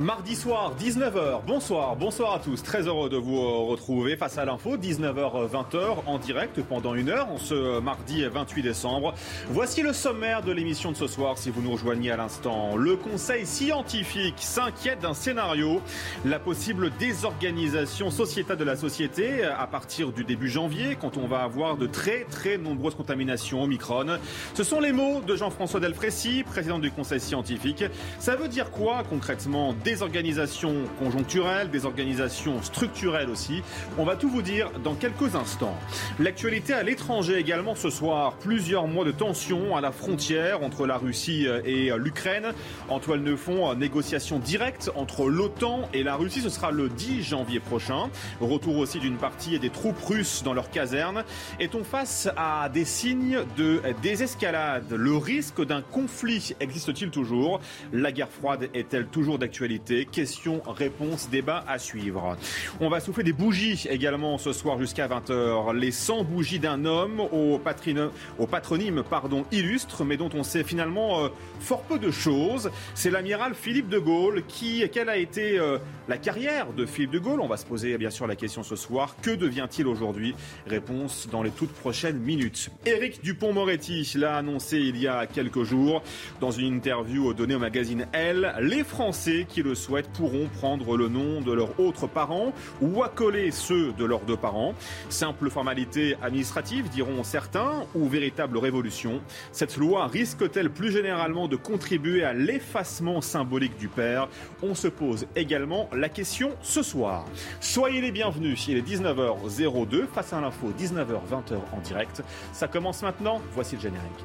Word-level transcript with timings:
Mardi 0.00 0.34
soir, 0.34 0.72
19h. 0.76 1.42
Bonsoir, 1.46 1.94
bonsoir 1.94 2.34
à 2.34 2.38
tous. 2.40 2.64
Très 2.64 2.88
heureux 2.88 3.08
de 3.08 3.16
vous 3.16 3.38
euh, 3.38 3.70
retrouver 3.70 4.16
face 4.16 4.38
à 4.38 4.44
l'info, 4.44 4.76
19h, 4.76 5.48
20h 5.48 5.98
en 6.06 6.18
direct 6.18 6.60
pendant 6.62 6.96
une 6.96 7.10
heure, 7.10 7.30
en 7.30 7.38
ce 7.38 7.78
mardi 7.78 8.24
28 8.24 8.62
décembre. 8.62 9.14
Voici 9.50 9.82
le 9.82 9.92
sommaire 9.92 10.42
de 10.42 10.50
l'émission 10.50 10.90
de 10.90 10.96
ce 10.96 11.06
soir, 11.06 11.38
si 11.38 11.50
vous 11.50 11.62
nous 11.62 11.70
rejoignez 11.70 12.10
à 12.10 12.16
l'instant. 12.16 12.74
Le 12.74 12.96
Conseil 12.96 13.46
scientifique 13.46 14.34
s'inquiète 14.38 14.98
d'un 14.98 15.14
scénario, 15.14 15.80
la 16.24 16.40
possible 16.40 16.90
désorganisation 16.98 18.10
sociétale 18.10 18.56
de 18.56 18.64
la 18.64 18.74
société 18.74 19.44
à 19.44 19.68
partir 19.68 20.10
du 20.10 20.24
début 20.24 20.48
janvier, 20.48 20.98
quand 21.00 21.18
on 21.18 21.28
va 21.28 21.44
avoir 21.44 21.76
de 21.76 21.86
très 21.86 22.24
très 22.24 22.58
nombreuses 22.58 22.96
contaminations 22.96 23.62
Omicron. 23.62 24.18
Ce 24.54 24.64
sont 24.64 24.80
les 24.80 24.90
mots 24.90 25.20
de 25.20 25.36
Jean-François 25.36 25.78
Delfrécy, 25.78 26.42
président 26.42 26.80
du 26.80 26.90
Conseil 26.90 27.20
scientifique. 27.20 27.84
Ça 28.18 28.34
veut 28.34 28.48
dire 28.48 28.72
quoi 28.72 29.04
concrètement 29.08 29.72
Désorganisation 29.84 30.72
conjoncturelle, 30.98 31.70
désorganisation 31.70 32.62
structurelle 32.62 33.28
aussi. 33.28 33.62
On 33.98 34.04
va 34.04 34.16
tout 34.16 34.30
vous 34.30 34.40
dire 34.40 34.70
dans 34.82 34.94
quelques 34.94 35.36
instants. 35.36 35.76
L'actualité 36.18 36.72
à 36.72 36.82
l'étranger 36.82 37.36
également 37.36 37.74
ce 37.74 37.90
soir. 37.90 38.32
Plusieurs 38.40 38.86
mois 38.86 39.04
de 39.04 39.10
tension 39.10 39.76
à 39.76 39.82
la 39.82 39.92
frontière 39.92 40.62
entre 40.62 40.86
la 40.86 40.96
Russie 40.96 41.46
et 41.66 41.90
l'Ukraine. 41.98 42.52
En 42.88 42.98
toile 42.98 43.22
de 43.22 43.36
fond, 43.36 43.74
négociation 43.74 44.38
directe 44.38 44.90
entre 44.96 45.28
l'OTAN 45.28 45.82
et 45.92 46.02
la 46.02 46.16
Russie. 46.16 46.40
Ce 46.40 46.48
sera 46.48 46.70
le 46.70 46.88
10 46.88 47.22
janvier 47.22 47.60
prochain. 47.60 48.08
Retour 48.40 48.78
aussi 48.78 49.00
d'une 49.00 49.18
partie 49.18 49.58
des 49.58 49.68
troupes 49.68 50.02
russes 50.02 50.42
dans 50.42 50.54
leurs 50.54 50.70
casernes. 50.70 51.24
Est-on 51.60 51.84
face 51.84 52.30
à 52.38 52.70
des 52.70 52.86
signes 52.86 53.40
de 53.58 53.82
désescalade? 54.02 54.90
Le 54.90 55.14
risque 55.14 55.62
d'un 55.62 55.82
conflit 55.82 56.54
existe-t-il 56.60 57.10
toujours? 57.10 57.60
La 57.92 58.12
guerre 58.12 58.30
froide 58.30 58.70
est-elle 58.72 59.08
toujours 59.08 59.38
d'actualité? 59.38 59.73
Questions, 60.10 60.62
réponses, 60.66 61.28
débat 61.30 61.64
à 61.66 61.78
suivre. 61.78 62.36
On 62.80 62.88
va 62.88 63.00
souffler 63.00 63.24
des 63.24 63.32
bougies 63.32 63.86
également 63.90 64.38
ce 64.38 64.52
soir 64.52 64.78
jusqu'à 64.78 65.08
20h. 65.08 65.74
Les 65.74 65.90
100 65.90 66.24
bougies 66.24 66.58
d'un 66.58 66.84
homme 66.84 67.20
au 67.20 67.58
patronyme 67.58 69.02
pardon, 69.08 69.44
illustre, 69.52 70.04
mais 70.04 70.16
dont 70.16 70.30
on 70.34 70.42
sait 70.42 70.64
finalement 70.64 71.24
euh, 71.24 71.28
fort 71.60 71.82
peu 71.82 71.98
de 71.98 72.10
choses. 72.10 72.70
C'est 72.94 73.10
l'amiral 73.10 73.54
Philippe 73.54 73.88
de 73.88 73.98
Gaulle. 73.98 74.42
Qui, 74.46 74.88
quelle 74.90 75.08
a 75.08 75.16
été 75.16 75.58
euh, 75.58 75.78
la 76.08 76.18
carrière 76.18 76.72
de 76.72 76.86
Philippe 76.86 77.12
de 77.12 77.18
Gaulle? 77.18 77.40
On 77.40 77.46
va 77.46 77.56
se 77.56 77.66
poser 77.66 77.96
bien 77.98 78.10
sûr 78.10 78.26
la 78.26 78.36
question 78.36 78.62
ce 78.62 78.76
soir. 78.76 79.16
Que 79.22 79.30
devient-il 79.30 79.86
aujourd'hui? 79.86 80.34
Réponse 80.66 81.28
dans 81.30 81.42
les 81.42 81.50
toutes 81.50 81.72
prochaines 81.72 82.18
minutes. 82.18 82.70
Éric 82.86 83.22
Dupont-Moretti 83.22 84.12
l'a 84.16 84.36
annoncé 84.36 84.78
il 84.78 84.96
y 84.96 85.08
a 85.08 85.26
quelques 85.26 85.62
jours 85.62 86.02
dans 86.40 86.50
une 86.50 86.74
interview 86.74 87.34
donnée 87.34 87.54
au 87.54 87.58
magazine 87.58 88.06
Elle. 88.12 88.54
Les 88.60 88.84
Français 88.84 89.46
qui 89.48 89.62
le 89.64 89.74
souhaitent 89.74 90.10
pourront 90.10 90.48
prendre 90.58 90.96
le 90.96 91.08
nom 91.08 91.40
de 91.40 91.52
leurs 91.52 91.80
autres 91.80 92.06
parents 92.06 92.52
ou 92.80 93.02
accoler 93.02 93.50
ceux 93.50 93.92
de 93.92 94.04
leurs 94.04 94.20
deux 94.20 94.36
parents. 94.36 94.74
Simple 95.08 95.50
formalité 95.50 96.16
administrative, 96.22 96.88
diront 96.90 97.24
certains, 97.24 97.86
ou 97.94 98.06
véritable 98.08 98.58
révolution. 98.58 99.20
Cette 99.52 99.76
loi 99.76 100.06
risque-t-elle 100.06 100.70
plus 100.70 100.92
généralement 100.92 101.48
de 101.48 101.56
contribuer 101.56 102.24
à 102.24 102.34
l'effacement 102.34 103.20
symbolique 103.20 103.78
du 103.78 103.88
père? 103.88 104.28
On 104.62 104.74
se 104.74 104.88
pose 104.88 105.26
également 105.34 105.88
la 105.92 106.08
question 106.08 106.50
ce 106.62 106.82
soir. 106.82 107.24
Soyez 107.60 108.00
les 108.00 108.12
bienvenus, 108.12 108.68
il 108.68 108.76
est 108.76 108.86
19h02, 108.86 110.06
face 110.06 110.32
à 110.32 110.40
l'info, 110.40 110.72
19h-20h 110.78 111.56
en 111.72 111.80
direct. 111.82 112.22
Ça 112.52 112.68
commence 112.68 113.02
maintenant, 113.02 113.40
voici 113.54 113.76
le 113.76 113.82
générique. 113.82 114.24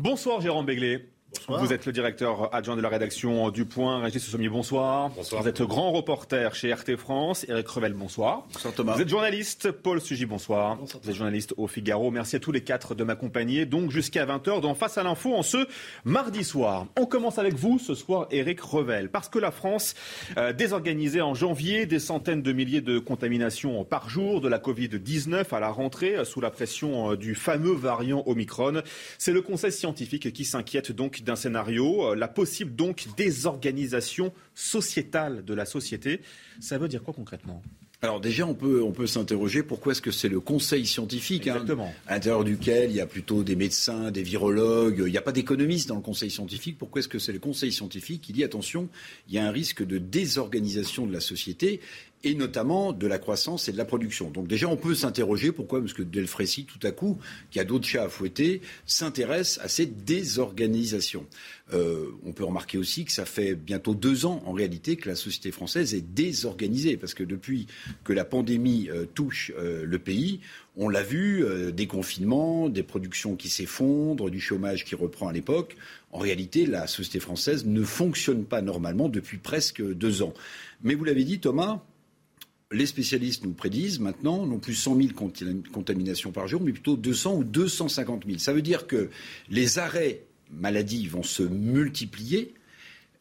Bonsoir 0.00 0.40
Jérôme 0.40 0.64
Béglé. 0.64 1.10
Vous 1.48 1.72
êtes 1.72 1.86
le 1.86 1.92
directeur 1.92 2.54
adjoint 2.54 2.76
de 2.76 2.80
la 2.80 2.88
rédaction 2.88 3.50
du 3.50 3.64
Point. 3.64 4.00
Régis 4.00 4.24
Sommier, 4.24 4.48
bonsoir. 4.48 5.10
Bonsoir. 5.10 5.42
Vous 5.42 5.48
êtes 5.48 5.62
grand 5.62 5.92
reporter 5.92 6.54
chez 6.54 6.72
RT 6.72 6.96
France. 6.96 7.46
Eric 7.48 7.68
Revel, 7.68 7.92
bonsoir. 7.92 8.46
Bonsoir 8.52 8.74
Thomas. 8.74 8.94
Vous 8.94 9.02
êtes 9.02 9.08
journaliste. 9.08 9.70
Paul 9.70 10.00
Sugy, 10.00 10.26
bonsoir. 10.26 10.78
Vous 11.02 11.10
êtes 11.10 11.16
journaliste 11.16 11.54
au 11.56 11.66
Figaro. 11.66 12.10
Merci 12.10 12.36
à 12.36 12.40
tous 12.40 12.52
les 12.52 12.62
quatre 12.62 12.94
de 12.94 13.04
m'accompagner. 13.04 13.64
Donc 13.64 13.90
jusqu'à 13.90 14.26
20h 14.26 14.60
dans 14.60 14.74
Face 14.74 14.98
à 14.98 15.02
l'info 15.02 15.34
en 15.34 15.42
ce 15.42 15.66
mardi 16.04 16.44
soir. 16.44 16.86
On 16.98 17.06
commence 17.06 17.38
avec 17.38 17.54
vous 17.54 17.78
ce 17.78 17.94
soir, 17.94 18.26
Eric 18.30 18.60
Revel. 18.60 19.08
Parce 19.10 19.28
que 19.28 19.38
la 19.38 19.50
France 19.50 19.94
euh, 20.36 20.52
désorganisait 20.52 21.20
en 21.20 21.34
janvier 21.34 21.86
des 21.86 21.98
centaines 21.98 22.42
de 22.42 22.52
milliers 22.52 22.80
de 22.80 22.98
contaminations 22.98 23.84
par 23.84 24.08
jour 24.08 24.40
de 24.40 24.48
la 24.48 24.58
Covid-19 24.58 25.54
à 25.54 25.60
la 25.60 25.70
rentrée 25.70 26.16
euh, 26.16 26.24
sous 26.24 26.40
la 26.40 26.50
pression 26.50 27.12
euh, 27.12 27.16
du 27.16 27.34
fameux 27.34 27.74
variant 27.74 28.22
Omicron. 28.26 28.82
C'est 29.18 29.32
le 29.32 29.42
Conseil 29.42 29.72
scientifique 29.72 30.32
qui 30.32 30.44
s'inquiète 30.44 30.92
donc 30.92 31.19
d'un 31.24 31.36
scénario, 31.36 32.10
euh, 32.10 32.14
la 32.14 32.28
possible 32.28 32.74
donc 32.74 33.06
désorganisation 33.16 34.32
sociétale 34.54 35.44
de 35.44 35.54
la 35.54 35.64
société. 35.64 36.20
Ça 36.60 36.78
veut 36.78 36.88
dire 36.88 37.02
quoi 37.02 37.14
concrètement? 37.14 37.62
Alors 38.02 38.18
déjà, 38.18 38.46
on 38.46 38.54
peut, 38.54 38.82
on 38.82 38.92
peut 38.92 39.06
s'interroger 39.06 39.62
pourquoi 39.62 39.92
est-ce 39.92 40.00
que 40.00 40.10
c'est 40.10 40.30
le 40.30 40.40
conseil 40.40 40.86
scientifique, 40.86 41.48
hein, 41.48 41.62
à 42.06 42.14
l'intérieur 42.14 42.44
duquel 42.44 42.90
il 42.90 42.96
y 42.96 43.00
a 43.00 43.06
plutôt 43.06 43.44
des 43.44 43.56
médecins, 43.56 44.10
des 44.10 44.22
virologues, 44.22 45.02
il 45.06 45.10
n'y 45.10 45.18
a 45.18 45.22
pas 45.22 45.32
d'économistes 45.32 45.86
dans 45.86 45.96
le 45.96 46.00
conseil 46.00 46.30
scientifique. 46.30 46.78
Pourquoi 46.78 47.00
est-ce 47.00 47.08
que 47.08 47.18
c'est 47.18 47.32
le 47.32 47.38
conseil 47.38 47.72
scientifique 47.72 48.22
qui 48.22 48.32
dit 48.32 48.42
attention, 48.42 48.88
il 49.28 49.34
y 49.34 49.38
a 49.38 49.46
un 49.46 49.50
risque 49.50 49.84
de 49.84 49.98
désorganisation 49.98 51.06
de 51.06 51.12
la 51.12 51.20
société? 51.20 51.80
Et 52.22 52.34
notamment 52.34 52.92
de 52.92 53.06
la 53.06 53.18
croissance 53.18 53.68
et 53.68 53.72
de 53.72 53.78
la 53.78 53.84
production. 53.84 54.30
Donc 54.30 54.46
déjà, 54.46 54.68
on 54.68 54.76
peut 54.76 54.94
s'interroger 54.94 55.52
pourquoi, 55.52 55.80
parce 55.80 55.94
que 55.94 56.02
Delfrécy, 56.02 56.64
tout 56.66 56.84
à 56.86 56.90
coup, 56.90 57.18
qui 57.50 57.58
a 57.60 57.64
d'autres 57.64 57.86
chats 57.86 58.04
à 58.04 58.08
fouetter, 58.08 58.60
s'intéresse 58.86 59.58
à 59.62 59.68
cette 59.68 60.04
désorganisation. 60.04 61.26
Euh, 61.72 62.06
on 62.24 62.32
peut 62.32 62.44
remarquer 62.44 62.78
aussi 62.78 63.04
que 63.04 63.12
ça 63.12 63.24
fait 63.24 63.54
bientôt 63.54 63.94
deux 63.94 64.26
ans, 64.26 64.42
en 64.44 64.52
réalité, 64.52 64.96
que 64.96 65.08
la 65.08 65.14
société 65.14 65.50
française 65.50 65.94
est 65.94 66.00
désorganisée, 66.14 66.96
parce 66.96 67.14
que 67.14 67.24
depuis 67.24 67.66
que 68.04 68.12
la 68.12 68.24
pandémie 68.24 68.88
euh, 68.90 69.06
touche 69.06 69.52
euh, 69.58 69.84
le 69.86 69.98
pays, 69.98 70.40
on 70.76 70.88
l'a 70.88 71.02
vu, 71.02 71.44
euh, 71.44 71.70
des 71.70 71.86
confinements, 71.86 72.68
des 72.68 72.82
productions 72.82 73.36
qui 73.36 73.48
s'effondrent, 73.48 74.30
du 74.30 74.40
chômage 74.40 74.84
qui 74.84 74.94
reprend 74.94 75.28
à 75.28 75.32
l'époque. 75.32 75.76
En 76.12 76.18
réalité, 76.18 76.66
la 76.66 76.86
société 76.86 77.20
française 77.20 77.66
ne 77.66 77.82
fonctionne 77.82 78.44
pas 78.44 78.62
normalement 78.62 79.08
depuis 79.08 79.38
presque 79.38 79.82
deux 79.82 80.22
ans. 80.22 80.34
Mais 80.82 80.94
vous 80.94 81.04
l'avez 81.04 81.24
dit, 81.24 81.38
Thomas, 81.38 81.82
les 82.72 82.86
spécialistes 82.86 83.44
nous 83.44 83.52
prédisent 83.52 83.98
maintenant 83.98 84.46
non 84.46 84.58
plus 84.58 84.74
100 84.74 84.96
000 84.96 85.08
contaminations 85.72 86.30
par 86.30 86.46
jour, 86.46 86.60
mais 86.60 86.72
plutôt 86.72 86.96
200 86.96 87.36
ou 87.36 87.44
250 87.44 88.24
000. 88.26 88.38
Ça 88.38 88.52
veut 88.52 88.62
dire 88.62 88.86
que 88.86 89.10
les 89.48 89.78
arrêts 89.78 90.24
maladie 90.52 91.06
vont 91.06 91.22
se 91.22 91.42
multiplier. 91.42 92.54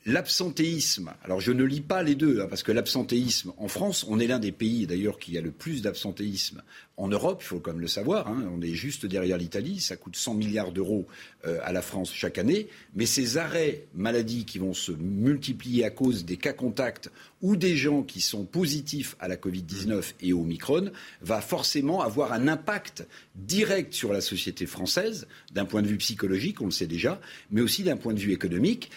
L'absentéisme, 0.05 1.11
alors 1.25 1.41
je 1.41 1.51
ne 1.51 1.63
lis 1.65 1.81
pas 1.81 2.03
les 2.03 2.15
deux, 2.15 2.39
hein, 2.39 2.47
parce 2.49 2.63
que 2.63 2.71
l'absentéisme 2.71 3.51
en 3.57 3.67
France, 3.67 4.05
on 4.07 4.17
est 4.17 4.27
l'un 4.27 4.39
des 4.39 4.53
pays 4.53 4.87
d'ailleurs 4.87 5.19
qui 5.19 5.37
a 5.37 5.41
le 5.41 5.51
plus 5.51 5.81
d'absentéisme 5.81 6.61
en 6.95 7.09
Europe, 7.09 7.41
il 7.43 7.45
faut 7.45 7.59
quand 7.59 7.73
même 7.73 7.81
le 7.81 7.87
savoir, 7.87 8.29
hein. 8.29 8.49
on 8.55 8.61
est 8.61 8.73
juste 8.73 9.05
derrière 9.05 9.37
l'Italie, 9.37 9.81
ça 9.81 9.97
coûte 9.97 10.15
100 10.15 10.35
milliards 10.35 10.71
d'euros 10.71 11.05
euh, 11.45 11.59
à 11.63 11.73
la 11.73 11.81
France 11.81 12.13
chaque 12.13 12.37
année, 12.37 12.69
mais 12.95 13.05
ces 13.05 13.37
arrêts 13.37 13.87
maladie 13.93 14.45
qui 14.45 14.57
vont 14.57 14.73
se 14.73 14.93
multiplier 14.93 15.83
à 15.83 15.89
cause 15.89 16.23
des 16.23 16.37
cas 16.37 16.53
contacts 16.53 17.11
ou 17.41 17.57
des 17.57 17.75
gens 17.75 18.01
qui 18.01 18.21
sont 18.21 18.45
positifs 18.45 19.17
à 19.19 19.27
la 19.27 19.35
Covid-19 19.35 20.13
et 20.21 20.31
au 20.31 20.41
Omicron, 20.41 20.91
va 21.21 21.41
forcément 21.41 22.01
avoir 22.01 22.31
un 22.31 22.47
impact 22.47 23.05
direct 23.35 23.93
sur 23.93 24.13
la 24.13 24.21
société 24.21 24.65
française, 24.65 25.27
d'un 25.53 25.65
point 25.65 25.81
de 25.81 25.87
vue 25.87 25.97
psychologique, 25.97 26.61
on 26.61 26.65
le 26.65 26.71
sait 26.71 26.87
déjà, 26.87 27.19
mais 27.51 27.59
aussi 27.59 27.83
d'un 27.83 27.97
point 27.97 28.13
de 28.13 28.19
vue 28.19 28.31
économique. 28.31 28.91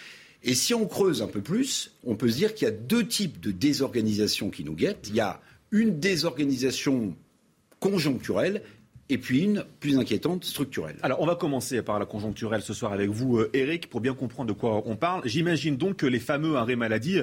Et 0.44 0.54
si 0.54 0.74
on 0.74 0.86
creuse 0.86 1.22
un 1.22 1.28
peu 1.28 1.40
plus, 1.40 1.92
on 2.04 2.16
peut 2.16 2.28
se 2.28 2.36
dire 2.36 2.54
qu'il 2.54 2.66
y 2.66 2.70
a 2.70 2.74
deux 2.74 3.06
types 3.06 3.40
de 3.40 3.52
désorganisation 3.52 4.50
qui 4.50 4.64
nous 4.64 4.74
guettent. 4.74 5.08
Il 5.08 5.14
y 5.14 5.20
a 5.20 5.40
une 5.70 6.00
désorganisation 6.00 7.16
conjoncturelle 7.78 8.62
et 9.08 9.18
puis 9.18 9.42
une 9.42 9.64
plus 9.80 9.98
inquiétante 9.98 10.44
structurelle. 10.44 10.96
Alors 11.02 11.20
on 11.20 11.26
va 11.26 11.36
commencer 11.36 11.82
par 11.82 11.98
la 11.98 12.06
conjoncturelle 12.06 12.62
ce 12.62 12.74
soir 12.74 12.92
avec 12.92 13.10
vous, 13.10 13.42
Eric, 13.52 13.84
euh, 13.84 13.88
pour 13.88 14.00
bien 14.00 14.14
comprendre 14.14 14.48
de 14.48 14.58
quoi 14.58 14.82
on 14.86 14.96
parle. 14.96 15.22
J'imagine 15.26 15.76
donc 15.76 15.96
que 15.96 16.06
les 16.06 16.20
fameux 16.20 16.56
arrêts 16.56 16.76
maladie 16.76 17.20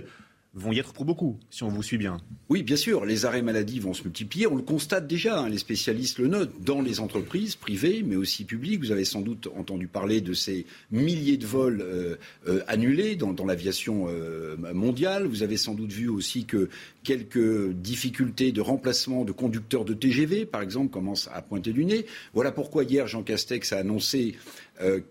vont 0.56 0.72
y 0.72 0.80
être 0.80 0.94
pour 0.94 1.06
beaucoup, 1.06 1.40
si 1.52 1.64
on 1.64 1.68
vous 1.68 1.84
suit 1.84 2.00
bien. 2.00 2.18
Oui, 2.50 2.64
bien 2.64 2.76
sûr, 2.76 3.06
les 3.06 3.26
arrêts 3.26 3.44
maladie 3.44 3.80
vont 3.80 3.94
se 3.94 4.04
multiplier. 4.04 4.48
On 4.48 4.56
le 4.56 4.64
constate 4.64 5.06
déjà, 5.06 5.40
hein, 5.40 5.50
les 5.50 5.60
spécialistes 5.60 6.18
le 6.18 6.28
notent, 6.28 6.60
dans 6.62 6.82
les 6.82 7.00
entreprises 7.00 7.56
privées, 7.56 8.04
mais 8.04 8.16
aussi 8.16 8.46
publiques. 8.46 8.80
Vous 8.80 8.92
avez 8.92 9.06
sans 9.06 9.22
doute 9.22 9.48
entendu 9.56 9.88
parler 9.88 10.22
de 10.22 10.34
ces 10.34 10.66
milliers 10.92 11.38
de 11.38 11.46
vols 11.46 11.82
euh, 11.82 12.16
euh, 12.48 12.62
annulés 12.68 13.16
dans, 13.16 13.36
l'aviation 13.46 14.08
euh, 14.10 14.58
mondiale. 14.74 15.28
Vous 15.28 15.44
avez 15.44 15.56
sans 15.56 15.76
doute 15.76 15.92
vu 15.92 16.10
aussi 16.10 16.46
que 16.46 16.70
quelques 17.04 17.72
difficultés 17.74 18.52
de 18.52 18.62
remplacement 18.62 19.26
de 19.26 19.32
conducteurs 19.32 19.86
de 19.86 19.94
TGV, 19.94 20.46
par 20.46 20.64
exemple, 20.64 20.90
commencent 20.90 21.30
à 21.32 21.44
pointer 21.44 21.74
du 21.74 21.86
nez. 21.86 22.08
Voilà 22.34 22.52
pourquoi 22.52 22.86
hier, 22.86 23.08
Jean 23.08 23.22
Castex 23.22 23.72
a 23.72 23.78
annoncé 23.78 24.36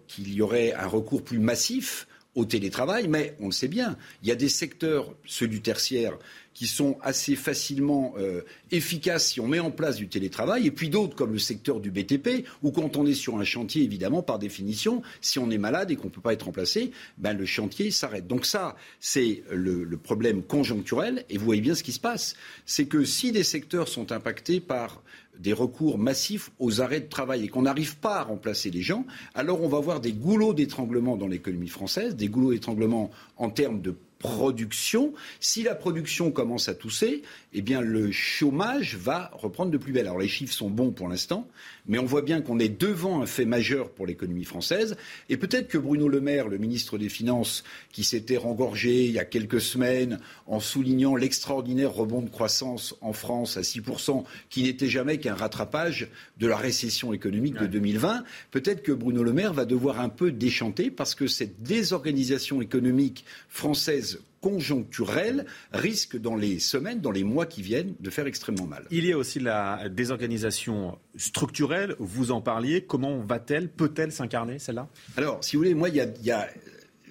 qu'il 0.06 0.32
y 0.32 0.40
aurait 0.40 0.73
un 0.73 0.87
recours 0.87 1.23
plus 1.23 1.38
massif 1.38 2.08
au 2.35 2.45
télétravail, 2.45 3.09
mais 3.09 3.37
on 3.41 3.47
le 3.47 3.53
sait 3.53 3.69
bien, 3.69 3.97
il 4.23 4.29
y 4.29 4.33
a 4.33 4.37
des 4.37 4.49
secteurs, 4.49 5.15
ceux 5.25 5.49
du 5.49 5.61
tertiaire, 5.61 6.19
qui 6.55 6.67
sont 6.67 6.99
assez 7.03 7.37
facilement 7.37 8.15
euh, 8.19 8.43
efficaces 8.73 9.29
si 9.29 9.41
on 9.41 9.47
met 9.47 9.61
en 9.61 9.71
place 9.71 9.97
du 9.97 10.09
télétravail, 10.09 10.67
et 10.67 10.71
puis 10.73 10.89
d'autres 10.89 11.15
comme 11.15 11.33
le 11.33 11.39
secteur 11.39 11.79
du 11.79 11.93
BTP, 11.93 12.47
où 12.63 12.73
quand 12.73 12.97
on 12.97 13.07
est 13.07 13.15
sur 13.15 13.39
un 13.39 13.45
chantier, 13.45 13.85
évidemment, 13.85 14.23
par 14.23 14.41
définition, 14.41 15.03
si 15.21 15.39
on 15.39 15.51
est 15.51 15.59
malade 15.59 15.93
et 15.93 15.97
qu'on 15.97 16.09
ne 16.09 16.13
peut 16.13 16.21
pas 16.21 16.33
être 16.33 16.47
remplacé, 16.47 16.91
ben, 17.17 17.33
le 17.33 17.47
chantier 17.47 17.93
s'arrête. 17.93 18.27
Donc 18.27 18.45
ça, 18.45 18.75
c'est 18.99 19.45
le, 19.53 19.85
le, 19.85 19.97
problème 19.97 20.43
conjoncturel, 20.43 21.25
et 21.31 21.39
vous 21.39 21.45
voyez 21.45 21.61
bien 21.61 21.77
ce 21.77 21.85
qui 21.85 21.93
se 21.93 22.01
passe. 22.01 22.35
C'est 22.67 22.87
que 22.87 23.05
si 23.05 23.31
des 23.31 23.45
secteurs 23.45 23.87
sont 23.87 24.11
impactés 24.11 24.59
par 24.59 25.03
des 25.38 25.52
recours 25.52 25.99
massifs 25.99 26.50
aux 26.58 26.81
arrêts 26.81 27.00
de 27.00 27.08
travail 27.08 27.44
et 27.44 27.49
qu'on 27.49 27.62
n'arrive 27.62 27.96
pas 27.99 28.17
à 28.17 28.23
remplacer 28.23 28.70
les 28.70 28.82
gens, 28.82 29.06
alors 29.35 29.62
on 29.62 29.69
va 29.69 29.79
avoir 29.79 30.00
des 30.00 30.12
goulots 30.12 30.55
d'étranglement 30.55 31.17
dans 31.17 31.29
l'économie 31.29 31.69
française, 31.69 32.17
des 32.17 32.29
goulots 32.29 32.52
d'étranglement 32.52 33.11
en 33.37 33.50
termes 33.50 33.81
de 33.81 33.94
production. 34.19 35.12
Si 35.40 35.62
la 35.62 35.75
production 35.75 36.31
commence 36.31 36.69
à 36.69 36.75
tousser, 36.75 37.23
eh 37.53 37.62
bien 37.62 37.81
le 37.81 38.12
chômage 38.12 38.97
va 38.97 39.31
reprendre 39.35 39.71
de 39.71 39.79
plus 39.79 39.93
belle. 39.93 40.06
Alors 40.06 40.19
les 40.19 40.29
chiffres 40.29 40.53
sont 40.53 40.71
bons 40.71 40.91
pour 40.91 41.09
l'instant, 41.09 41.49
mais 41.87 41.99
on 41.99 42.05
voit 42.05 42.23
bien 42.23 42.41
qu'on 42.41 42.59
est 42.59 42.69
devant 42.69 43.23
un 43.23 43.27
fait 43.27 43.45
majeur 43.45 43.91
pour 43.91 44.06
l'économie 44.06 44.45
française. 44.45 44.97
Et 45.29 45.37
peut-être 45.37 45.69
que 45.69 45.79
Bruno 45.79 46.09
Le 46.09 46.21
Maire, 46.21 46.49
le 46.49 46.59
ministre 46.59 46.99
des 46.99 47.09
Finances, 47.09 47.65
qui 47.93 48.05
s'était 48.05 48.37
rengorgé 48.37 49.06
il 49.06 49.12
y 49.12 49.19
a 49.19 49.25
quelques 49.25 49.61
semaines 49.61 50.19
en 50.47 50.61
soulignant 50.61 51.17
l'extraordinaire 51.17 51.93
rebond 51.93 52.21
de 52.21 52.31
croissance 52.31 52.95
en 53.00 53.12
France 53.12 53.56
à 53.56 53.62
6%, 53.62 54.25
qui 54.50 54.65
n'était 54.65 54.89
jamais 54.89 55.19
qu'un 55.19 55.35
rattrapage 55.35 56.09
de 56.39 56.47
la 56.47 56.56
récession 56.56 57.12
économique 57.12 57.59
de 57.59 57.67
2020, 57.67 58.25
peut-être 58.50 58.83
que 58.83 58.93
Bruno 58.93 59.23
Le 59.23 59.33
Maire 59.33 59.53
va 59.53 59.65
devoir 59.65 60.00
un 60.00 60.09
peu 60.09 60.31
déchanter 60.31 60.91
parce 60.91 61.15
que 61.15 61.27
cette 61.27 61.62
désorganisation 61.62 62.61
économique 62.61 63.25
française 63.49 64.21
conjoncturelle 64.40 65.46
risque 65.73 66.17
dans 66.17 66.37
les 66.37 66.58
semaines, 66.58 67.00
dans 67.00 67.11
les 67.11 67.25
mois 67.25 67.46
qui 67.46 67.62
viennent, 67.62 67.94
de 68.00 68.11
faire 68.11 68.26
extrêmement 68.26 68.67
mal. 68.67 68.87
Il 68.90 69.05
y 69.05 69.12
a 69.12 69.19
aussi 69.19 69.40
la 69.40 69.88
désorganisation 69.88 70.99
structurelle, 71.17 71.94
vous 71.99 72.31
en 72.31 72.40
parliez. 72.40 72.82
Comment 72.82 73.19
va-t-elle, 73.19 73.69
peut-elle 73.69 74.12
s'incarner, 74.12 74.58
celle-là? 74.58 74.88
Alors, 75.17 75.43
si 75.43 75.56
vous 75.56 75.62
voulez, 75.62 75.75
moi, 75.75 75.88
il 75.88 75.96
y 75.96 76.31
a, 76.31 76.49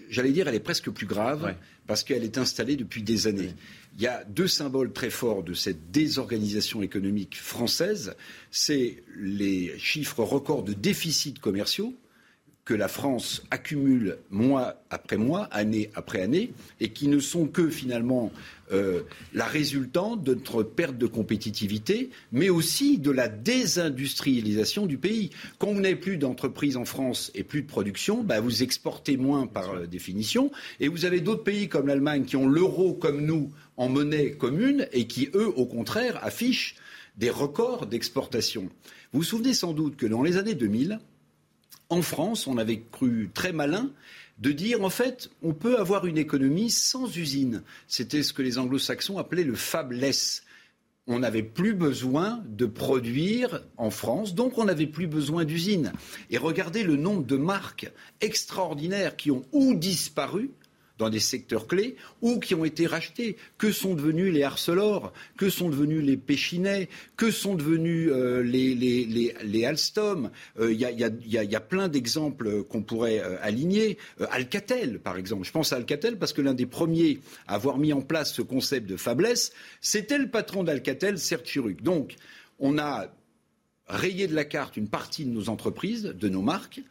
j'allais 0.09 0.31
dire, 0.31 0.47
elle 0.47 0.56
est 0.56 0.59
presque 0.59 0.89
plus 0.89 1.06
grave, 1.06 1.56
parce 1.85 2.03
qu'elle 2.03 2.24
est 2.24 2.38
installée 2.38 2.75
depuis 2.75 3.01
des 3.01 3.27
années. 3.27 3.53
Il 3.97 4.03
y 4.03 4.07
a 4.07 4.24
deux 4.25 4.47
symboles 4.47 4.91
très 4.91 5.09
forts 5.09 5.41
de 5.41 5.53
cette 5.53 5.89
désorganisation 5.89 6.83
économique 6.83 7.38
française. 7.38 8.13
C'est 8.51 9.03
les 9.18 9.77
chiffres 9.79 10.24
records 10.24 10.63
de 10.63 10.74
déficits 10.74 11.33
commerciaux 11.35 11.94
que 12.68 12.74
la 12.74 12.90
France 12.90 13.44
accumule 13.50 14.18
mois 14.30 14.84
après 14.90 15.16
mois, 15.16 15.46
année 15.52 15.90
après 15.96 16.22
année, 16.22 16.52
et 16.81 16.90
qui 16.90 17.08
ne 17.08 17.19
sont 17.19 17.48
que 17.48 17.69
finalement 17.69 18.30
euh, 18.74 19.04
la 19.34 19.46
résultante 19.46 20.22
de 20.22 20.34
notre 20.34 20.64
perte 20.64 20.98
de 20.98 21.08
compétitivité, 21.08 22.10
mais 22.34 22.50
aussi 22.50 22.98
de 22.98 23.10
la 23.10 23.30
désindustrialisation 23.30 24.86
du 24.86 24.98
pays. 24.98 25.30
Quand 25.60 25.72
vous 25.72 25.80
n'avez 25.80 25.96
plus 25.96 26.18
d'entreprises 26.18 26.75
en 26.75 26.84
France 26.84 27.31
et 27.36 27.44
plus 27.44 27.62
de 27.62 27.68
production, 27.68 28.22
bah, 28.22 28.42
vous 28.42 28.64
exportez 28.64 29.16
moins 29.16 29.48
par 29.48 29.72
euh, 29.72 29.88
définition, 29.88 30.52
et 30.81 30.90
vous 30.90 31.06
avez 31.06 31.22
d'autres 31.22 31.46
pays 31.46 31.70
comme 31.70 31.88
l'Allemagne 31.88 32.25
qui 32.25 32.36
ont 32.36 32.50
l'euro 32.50 32.94
comme 32.94 33.25
nous 33.25 33.50
en 33.78 33.88
monnaie 33.88 34.31
commune 34.31 34.90
et 34.92 35.08
qui, 35.08 35.30
eux, 35.36 35.54
au 35.56 35.68
contraire, 35.68 36.20
affichent 36.22 36.75
des 37.16 37.30
records 37.30 37.86
d'exportation. 37.86 38.63
Vous 39.13 39.20
vous 39.20 39.24
souvenez 39.24 39.54
sans 39.54 39.72
doute 39.72 39.96
que 39.96 40.06
dans 40.06 40.22
les 40.22 40.36
années 40.36 40.54
2000, 40.54 41.00
en 41.89 42.01
France, 42.01 42.48
on 42.48 42.57
avait 42.57 42.84
cru 42.92 43.30
très 43.34 43.54
malin 43.54 43.92
de 44.39 44.51
dire 44.51 44.84
en 44.84 44.89
fait, 44.89 45.30
on 45.42 45.54
peut 45.54 45.80
avoir 45.80 46.06
une 46.06 46.18
économie 46.18 46.69
sans 46.69 47.16
usine. 47.18 47.63
C'était 47.88 48.24
ce 48.24 48.34
que 48.34 48.42
les 48.42 48.57
anglo-saxons 48.57 49.18
appelaient 49.18 49.44
le 49.44 49.56
fabless. 49.56 50.44
On 51.07 51.19
n'avait 51.19 51.44
plus 51.44 51.74
besoin 51.74 52.44
de 52.48 52.66
produire 52.66 53.63
en 53.78 53.89
France, 53.89 54.36
donc 54.36 54.57
on 54.57 54.66
n'avait 54.66 54.88
plus 54.88 55.07
besoin 55.07 55.45
d'usines. 55.45 55.94
Et 56.30 56.38
regardez 56.38 56.84
le 56.84 56.98
nombre 56.98 57.25
de 57.25 57.38
marques 57.38 57.89
extraordinaires 58.19 59.16
qui 59.16 59.31
ont 59.31 59.45
ou 59.54 59.74
disparu, 59.74 60.51
dans 60.98 61.10
des 61.10 61.20
secteurs 61.20 61.68
clés 61.68 61.96
ou 62.22 62.40
qui 62.40 62.56
ont 62.56 62.66
été 62.66 62.88
rachetés. 62.88 63.38
Que 63.58 63.72
sont 63.72 63.94
devenus 63.94 64.34
les 64.34 64.44
Arcelor? 64.44 65.14
Que 65.38 65.50
sont 65.50 65.70
devenus 65.70 66.04
les 66.04 66.18
Péchinets 66.18 66.90
Que 67.16 67.32
sont 67.32 67.56
devenus 67.56 68.10
euh, 68.12 68.42
les, 68.42 68.76
les, 68.76 69.36
les, 69.44 69.66
Alstom? 69.66 70.32
Il 70.60 70.74
y, 70.74 71.56
a, 71.56 71.60
plein 71.60 71.88
d'exemples 71.88 72.64
qu'on 72.64 72.82
pourrait 72.82 73.20
euh, 73.20 73.38
aligner. 73.42 73.98
Euh, 74.22 74.28
Alcatel, 74.32 75.00
par 75.00 75.18
exemple. 75.18 75.46
Je 75.46 75.52
pense 75.52 75.74
à 75.74 75.78
Alcatel 75.78 76.18
parce 76.18 76.34
que 76.34 76.42
l'un 76.42 76.54
des 76.54 76.66
premiers 76.66 77.20
à 77.48 77.56
avoir 77.56 77.78
mis 77.78 77.94
en 77.94 78.02
place 78.02 78.34
ce 78.34 78.42
concept 78.42 78.88
de 78.88 78.98
faiblesse, 78.98 79.52
c'était 79.82 80.18
le 80.18 80.30
patron 80.30 80.63
d'Alcatel, 80.63 81.20
Serge 81.20 81.60
Donc, 81.82 82.16
on 82.60 82.77
a 82.77 83.08
rayé 83.88 84.27
de 84.27 84.36
la 84.36 84.46
carte 84.46 84.77
une 84.77 84.89
partie 84.89 85.25
de 85.25 85.32
nos 85.32 85.50
entreprises, 85.50 86.04
de 86.04 86.30
nos 86.30 86.42
marques. 86.42 86.82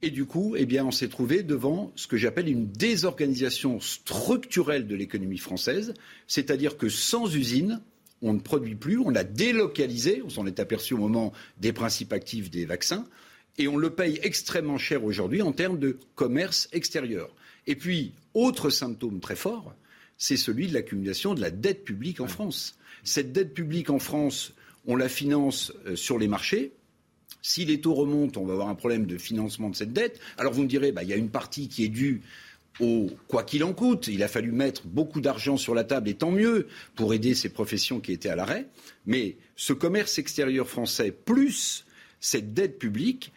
Et 0.00 0.10
du 0.10 0.26
coup, 0.26 0.54
eh 0.56 0.64
bien, 0.64 0.84
on 0.84 0.92
s'est 0.92 1.08
trouvé 1.08 1.42
devant 1.42 1.92
ce 1.96 2.06
que 2.06 2.16
j'appelle 2.16 2.48
une 2.48 2.70
désorganisation 2.70 3.80
structurelle 3.80 4.86
de 4.86 4.94
l'économie 4.94 5.38
française, 5.38 5.94
c'est-à-dire 6.28 6.76
que 6.76 6.88
sans 6.88 7.34
usine, 7.34 7.80
on 8.22 8.32
ne 8.32 8.40
produit 8.40 8.76
plus, 8.76 8.98
on 8.98 9.10
l'a 9.10 9.24
délocalisé, 9.24 10.22
on 10.24 10.28
s'en 10.28 10.46
est 10.46 10.60
aperçu 10.60 10.94
au 10.94 10.98
moment 10.98 11.32
des 11.58 11.72
principes 11.72 12.12
actifs 12.12 12.48
des 12.50 12.64
vaccins, 12.64 13.06
et 13.58 13.66
on 13.66 13.76
le 13.76 13.90
paye 13.90 14.20
extrêmement 14.22 14.78
cher 14.78 15.04
aujourd'hui 15.04 15.42
en 15.42 15.52
termes 15.52 15.80
de 15.80 15.98
commerce 16.14 16.68
extérieur. 16.72 17.34
Et 17.66 17.74
puis, 17.74 18.12
autre 18.34 18.70
symptôme 18.70 19.18
très 19.18 19.36
fort, 19.36 19.74
c'est 20.16 20.36
celui 20.36 20.68
de 20.68 20.74
l'accumulation 20.74 21.34
de 21.34 21.40
la 21.40 21.50
dette 21.50 21.84
publique 21.84 22.20
en 22.20 22.28
France. 22.28 22.78
Cette 23.02 23.32
dette 23.32 23.52
publique 23.52 23.90
en 23.90 23.98
France, 23.98 24.52
on 24.86 24.94
la 24.94 25.08
finance 25.08 25.72
euh, 25.86 25.96
sur 25.96 26.18
les 26.18 26.28
marchés, 26.28 26.72
si 27.42 27.64
les 27.64 27.80
taux 27.80 27.94
remontent, 27.94 28.40
on 28.40 28.46
va 28.46 28.54
avoir 28.54 28.68
un 28.68 28.74
problème 28.74 29.06
de 29.06 29.16
financement 29.16 29.70
de 29.70 29.76
cette 29.76 29.92
dette. 29.92 30.20
Alors 30.36 30.52
vous 30.52 30.62
me 30.62 30.68
direz, 30.68 30.92
bah, 30.92 31.02
il 31.02 31.08
y 31.08 31.12
a 31.12 31.16
une 31.16 31.30
partie 31.30 31.68
qui 31.68 31.84
est 31.84 31.88
due 31.88 32.22
au 32.80 33.10
quoi 33.26 33.42
qu'il 33.42 33.64
en 33.64 33.72
coûte. 33.72 34.08
Il 34.08 34.22
a 34.22 34.28
fallu 34.28 34.52
mettre 34.52 34.86
beaucoup 34.86 35.20
d'argent 35.20 35.56
sur 35.56 35.74
la 35.74 35.84
table, 35.84 36.08
et 36.08 36.14
tant 36.14 36.30
mieux, 36.30 36.68
pour 36.94 37.14
aider 37.14 37.34
ces 37.34 37.48
professions 37.48 38.00
qui 38.00 38.12
étaient 38.12 38.28
à 38.28 38.36
l'arrêt. 38.36 38.68
Mais 39.06 39.36
ce 39.56 39.72
commerce 39.72 40.18
extérieur 40.18 40.68
français, 40.68 41.12
plus 41.12 41.84
cette 42.20 42.54
dette 42.54 42.78
publique, 42.78 43.32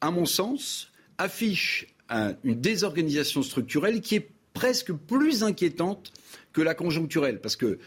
à 0.00 0.10
mon 0.10 0.26
sens, 0.26 0.90
affiche 1.18 1.86
une 2.10 2.60
désorganisation 2.60 3.42
structurelle 3.42 4.00
qui 4.00 4.16
est 4.16 4.28
presque 4.52 4.92
plus 4.92 5.42
inquiétante 5.42 6.12
que 6.52 6.60
la 6.60 6.74
conjoncturelle. 6.74 7.40
Parce 7.40 7.56
que 7.56 7.78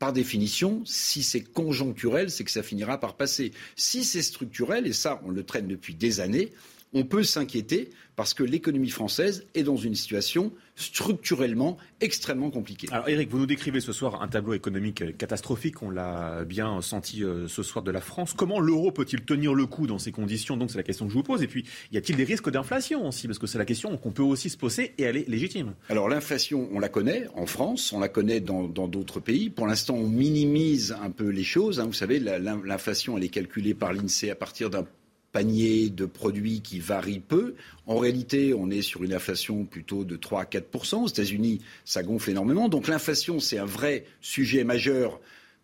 par 0.00 0.14
définition, 0.14 0.82
si 0.86 1.22
c'est 1.22 1.42
conjoncturel, 1.42 2.30
c'est 2.30 2.42
que 2.42 2.50
ça 2.50 2.62
finira 2.62 2.98
par 2.98 3.16
passer. 3.16 3.52
Si 3.76 4.02
c'est 4.02 4.22
structurel, 4.22 4.86
et 4.86 4.94
ça, 4.94 5.20
on 5.26 5.30
le 5.30 5.44
traîne 5.44 5.68
depuis 5.68 5.94
des 5.94 6.20
années, 6.20 6.52
on 6.92 7.04
peut 7.04 7.22
s'inquiéter 7.22 7.90
parce 8.16 8.34
que 8.34 8.42
l'économie 8.42 8.90
française 8.90 9.46
est 9.54 9.62
dans 9.62 9.76
une 9.76 9.94
situation 9.94 10.52
structurellement 10.74 11.78
extrêmement 12.00 12.50
compliqué. 12.50 12.88
Alors 12.90 13.08
Eric, 13.08 13.30
vous 13.30 13.38
nous 13.38 13.46
décrivez 13.46 13.80
ce 13.80 13.92
soir 13.92 14.22
un 14.22 14.28
tableau 14.28 14.54
économique 14.54 15.16
catastrophique, 15.16 15.82
on 15.82 15.90
l'a 15.90 16.44
bien 16.44 16.80
senti 16.82 17.22
euh, 17.22 17.48
ce 17.48 17.62
soir 17.62 17.82
de 17.82 17.90
la 17.90 18.00
France. 18.00 18.34
Comment 18.34 18.60
l'euro 18.60 18.92
peut-il 18.92 19.22
tenir 19.22 19.54
le 19.54 19.66
coup 19.66 19.86
dans 19.86 19.98
ces 19.98 20.12
conditions? 20.12 20.56
Donc 20.56 20.70
c'est 20.70 20.78
la 20.78 20.82
question 20.82 21.06
que 21.06 21.12
je 21.12 21.16
vous 21.16 21.22
pose. 21.22 21.42
Et 21.42 21.46
puis, 21.46 21.64
y 21.92 21.96
a-t-il 21.96 22.16
des 22.16 22.24
risques 22.24 22.50
d'inflation 22.50 23.06
aussi? 23.08 23.26
Parce 23.26 23.38
que 23.38 23.46
c'est 23.46 23.58
la 23.58 23.64
question 23.64 23.96
qu'on 23.96 24.10
peut 24.10 24.22
aussi 24.22 24.50
se 24.50 24.56
poser 24.56 24.94
et 24.98 25.02
elle 25.02 25.16
est 25.16 25.28
légitime. 25.28 25.74
Alors 25.88 26.08
l'inflation, 26.08 26.68
on 26.72 26.78
la 26.78 26.88
connaît 26.88 27.26
en 27.34 27.46
France, 27.46 27.92
on 27.92 28.00
la 28.00 28.08
connaît 28.08 28.40
dans 28.40 28.68
d'autres 28.68 29.20
pays. 29.20 29.50
Pour 29.50 29.66
l'instant, 29.66 29.94
on 29.94 30.08
minimise 30.08 30.96
un 31.02 31.10
peu 31.10 31.28
les 31.28 31.44
choses. 31.44 31.80
Hein. 31.80 31.86
Vous 31.86 31.92
savez, 31.92 32.18
l'inflation, 32.18 33.16
elle 33.16 33.24
est 33.24 33.28
calculée 33.28 33.74
par 33.74 33.92
l'INSEE 33.92 34.30
à 34.30 34.34
partir 34.34 34.70
d'un 34.70 34.84
panier 35.32 35.90
de 35.90 36.06
produits 36.06 36.60
qui 36.60 36.80
varie 36.80 37.20
peu. 37.20 37.54
En 37.86 37.98
réalité, 37.98 38.54
on 38.54 38.70
est 38.70 38.82
sur 38.82 39.04
une 39.04 39.12
inflation 39.12 39.64
plutôt 39.64 40.04
de 40.04 40.16
3 40.16 40.42
à 40.42 40.44
4 40.44 40.94
Aux 41.02 41.08
États-Unis, 41.08 41.60
ça 41.84 42.02
gonfle 42.02 42.30
énormément. 42.30 42.68
Donc 42.68 42.88
l'inflation, 42.88 43.40
c'est 43.40 43.58
un 43.58 43.64
vrai 43.64 44.04
sujet 44.20 44.64
majeur 44.64 45.20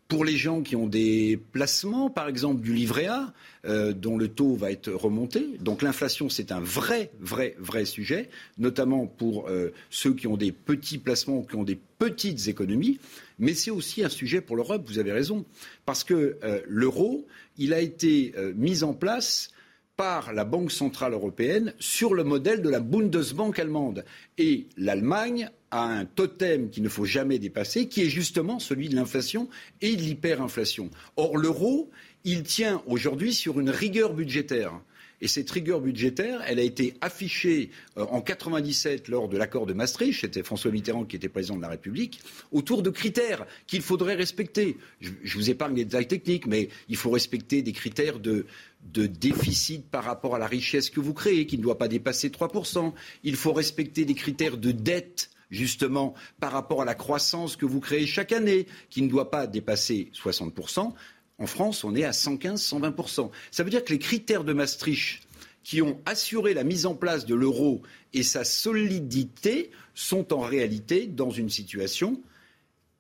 pour 0.09 0.25
les 0.25 0.37
gens 0.37 0.63
qui 0.63 0.77
ont 0.77 0.87
des 0.87 1.39
placements, 1.53 2.11
par 2.11 2.29
exemple 2.29 2.61
du 2.61 2.73
livret 2.73 3.07
A, 3.07 3.33
euh, 3.65 3.93
dont 3.93 4.17
le 4.17 4.29
taux 4.29 4.55
va 4.55 4.71
être 4.71 4.93
remonté. 4.93 5.45
Donc 5.61 5.83
l'inflation, 5.83 6.29
c'est 6.29 6.53
un 6.53 6.61
vrai, 6.61 7.11
vrai, 7.19 7.57
vrai 7.59 7.85
sujet, 7.85 8.31
notamment 8.59 9.07
pour 9.07 9.49
euh, 9.49 9.73
ceux 9.91 10.15
qui 10.15 10.29
ont 10.29 10.37
des 10.37 10.53
petits 10.53 10.99
placements, 10.99 11.43
qui 11.43 11.57
ont 11.57 11.65
des 11.65 11.79
petites 11.99 12.47
économies. 12.47 13.01
Mais 13.39 13.55
c'est 13.55 13.73
aussi 13.73 14.05
un 14.05 14.09
sujet 14.09 14.41
pour 14.41 14.55
l'Europe, 14.55 14.85
vous 14.87 15.01
avez 15.01 15.13
raison, 15.13 15.45
parce 15.85 16.05
que 16.05 16.39
euh, 16.45 16.61
l'euro, 16.69 17.27
il 17.59 17.75
a 17.75 17.81
été 17.81 18.35
mis 18.55 18.85
en 18.85 18.93
place 18.93 19.51
par 19.97 20.33
la 20.33 20.45
Banque 20.45 20.71
centrale 20.71 21.15
européenne 21.15 21.73
sur 21.79 22.15
le 22.15 22.23
modèle 22.23 22.61
de 22.61 22.69
la 22.69 22.81
Bundesbank 22.81 23.59
allemande. 23.59 24.05
Et 24.37 24.67
l'Allemagne 24.77 25.49
a 25.71 25.85
un 25.85 26.05
totem 26.05 26.71
qu'il 26.71 26.83
ne 26.83 26.89
faut 26.89 27.05
jamais 27.05 27.39
dépasser, 27.39 27.89
qui 27.89 28.03
est 28.03 28.11
justement 28.11 28.59
celui 28.59 28.89
de 28.89 28.97
l'inflation 28.97 29.49
et 29.81 29.97
de 29.97 30.03
l'hyperinflation. 30.03 30.91
Or, 31.17 31.39
l'euro, 31.39 31.91
il 32.25 32.43
tient 32.43 32.83
aujourd'hui 32.87 33.33
sur 33.33 33.59
une 33.59 33.71
rigueur 33.71 34.13
budgétaire. 34.13 34.81
Et 35.21 35.29
cette 35.29 35.51
rigueur 35.51 35.81
budgétaire, 35.81 36.43
elle 36.47 36.59
a 36.59 36.63
été 36.63 36.95
affichée 37.01 37.71
euh, 37.97 38.05
en 38.11 38.21
97 38.21 39.09
lors 39.09 39.29
de 39.29 39.37
l'accord 39.37 39.67
de 39.67 39.73
Maastricht, 39.73 40.21
c'était 40.21 40.43
François 40.43 40.71
Mitterrand 40.71 41.05
qui 41.05 41.17
était 41.17 41.29
président 41.29 41.57
de 41.57 41.63
la 41.63 41.69
République, 41.69 42.21
autour 42.53 42.83
de 42.83 42.91
critères 42.91 43.47
qu'il 43.67 43.83
faudrait 43.83 44.15
respecter. 44.15 44.77
Je, 45.01 45.37
vous 45.37 45.51
épargne 45.51 45.75
les 45.75 45.85
détails 45.85 46.09
techniques, 46.09 46.47
mais 46.47 46.69
il 46.89 46.97
faut 46.97 47.11
respecter 47.11 47.63
des 47.63 47.73
critères 47.73 48.19
de, 48.19 48.47
de 48.93 49.07
déficit 49.07 49.89
par 49.89 50.05
rapport 50.05 50.35
à 50.35 50.39
la 50.39 50.47
richesse 50.47 50.91
que 50.91 51.01
vous 51.01 51.15
créez, 51.15 51.47
qui 51.47 51.59
ne 51.59 51.63
doit 51.63 51.79
pas 51.79 51.89
dépasser 51.89 52.29
3%. 52.29 52.93
Il 53.25 53.37
faut 53.37 53.53
respecter 53.53 54.05
des 54.05 54.15
critères 54.15 54.57
de 54.57 54.73
dette 54.73 55.31
justement 55.51 56.15
par 56.41 56.53
rapport 56.53 56.83
à 56.83 56.85
la 56.85 56.95
croissance 56.95 57.57
que 57.57 57.67
vous 57.67 57.81
créez 57.81 58.07
chaque 58.07 58.33
année, 58.33 58.67
qui 58.91 59.03
ne 59.03 59.09
doit 59.09 59.31
pas 59.31 59.47
dépasser 59.47 60.11
60%. 60.15 60.93
En 61.39 61.47
France, 61.47 61.85
on 61.85 61.95
est 61.95 62.05
à 62.05 62.13
115-120%. 62.13 63.31
Ça 63.51 63.63
veut 63.63 63.71
dire 63.71 63.85
que 63.85 63.93
les 63.93 63.99
critères 63.99 64.45
de 64.45 64.53
Maastricht 64.53 65.21
qui 65.63 65.83
ont 65.83 66.01
assuré 66.07 66.55
la 66.55 66.65
mise 66.65 66.87
en 66.87 66.95
place 66.95 67.27
de 67.27 67.35
l'euro 67.35 67.83
et 68.15 68.23
sa 68.23 68.45
solidité 68.45 69.71
sont 69.95 70.33
en 70.33 70.41
réalité 70.41 71.07
dans 71.07 71.31
une 71.31 71.51
situation 71.51 72.23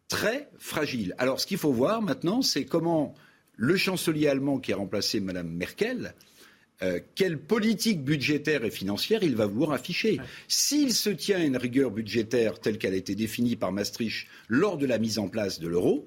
très 0.09 0.49
fragile. 0.59 1.14
Alors 1.19 1.40
ce 1.40 1.47
qu'il 1.47 1.59
faut 1.59 1.73
voir 1.73 2.02
maintenant, 2.02 2.43
c'est 2.43 2.64
comment 2.64 3.14
le 3.55 3.76
chancelier 3.76 4.28
allemand 4.28 4.59
qui 4.59 4.73
a 4.73 4.76
remplacé 4.76 5.21
Mme 5.21 5.49
Merkel, 5.49 6.14
euh, 6.83 7.00
quelle 7.14 7.38
politique 7.38 8.05
budgétaire 8.05 8.64
et 8.64 8.71
financière 8.71 9.23
il 9.23 9.35
va 9.35 9.47
vouloir 9.47 9.73
afficher. 9.73 10.21
S'il 10.47 10.93
se 10.93 11.09
tient 11.09 11.38
à 11.38 11.45
une 11.45 11.57
rigueur 11.57 11.90
budgétaire 11.90 12.61
telle 12.61 12.76
qu'elle 12.76 12.95
a 12.95 12.99
été 12.99 13.14
définie 13.14 13.57
par 13.57 13.73
Maastricht 13.73 14.26
lors 14.49 14.76
de 14.76 14.87
la 14.87 14.99
mise 14.99 15.19
en 15.19 15.28
place 15.28 15.59
de 15.59 15.69
l'euro, 15.69 16.07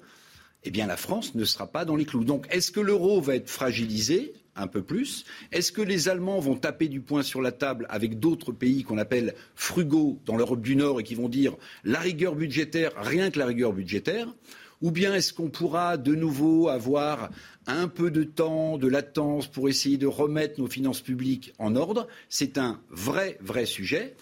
eh 0.64 0.70
bien 0.70 0.86
la 0.86 0.96
France 0.96 1.34
ne 1.34 1.44
sera 1.44 1.66
pas 1.66 1.84
dans 1.84 1.96
les 1.96 2.04
clous. 2.04 2.24
Donc 2.24 2.46
est-ce 2.50 2.70
que 2.70 2.80
l'euro 2.80 3.20
va 3.20 3.36
être 3.36 3.48
fragilisé 3.48 4.34
un 4.56 4.66
peu 4.66 4.82
plus? 4.82 5.24
Est-ce 5.52 5.72
que 5.72 5.82
les 5.82 6.08
Allemands 6.08 6.40
vont 6.40 6.56
taper 6.56 6.88
du 6.88 7.00
poing 7.00 7.22
sur 7.22 7.40
la 7.40 7.52
table 7.52 7.86
avec 7.88 8.18
d'autres 8.18 8.52
pays 8.52 8.82
qu'on 8.82 8.98
appelle 8.98 9.34
frugaux 9.54 10.20
dans 10.26 10.36
l'Europe 10.36 10.62
du 10.62 10.76
Nord 10.76 11.00
et 11.00 11.04
qui 11.04 11.14
vont 11.14 11.28
dire 11.28 11.56
la 11.84 12.00
rigueur 12.00 12.34
budgétaire, 12.34 12.92
rien 12.96 13.30
que 13.30 13.38
la 13.38 13.46
rigueur 13.46 13.72
budgétaire? 13.72 14.34
Ou 14.82 14.90
bien 14.90 15.14
est-ce 15.14 15.34
qu'on 15.34 15.50
pourra 15.50 15.98
de 15.98 16.14
nouveau 16.14 16.68
avoir 16.68 17.30
un 17.66 17.86
peu 17.86 18.10
de 18.10 18.24
temps, 18.24 18.78
de 18.78 18.88
latence 18.88 19.46
pour 19.46 19.68
essayer 19.68 19.98
de 19.98 20.06
remettre 20.06 20.58
nos 20.58 20.68
finances 20.68 21.02
publiques 21.02 21.52
en 21.58 21.76
ordre? 21.76 22.08
C'est 22.30 22.56
un 22.56 22.80
vrai, 22.88 23.36
vrai 23.42 23.66
sujet. 23.66 24.16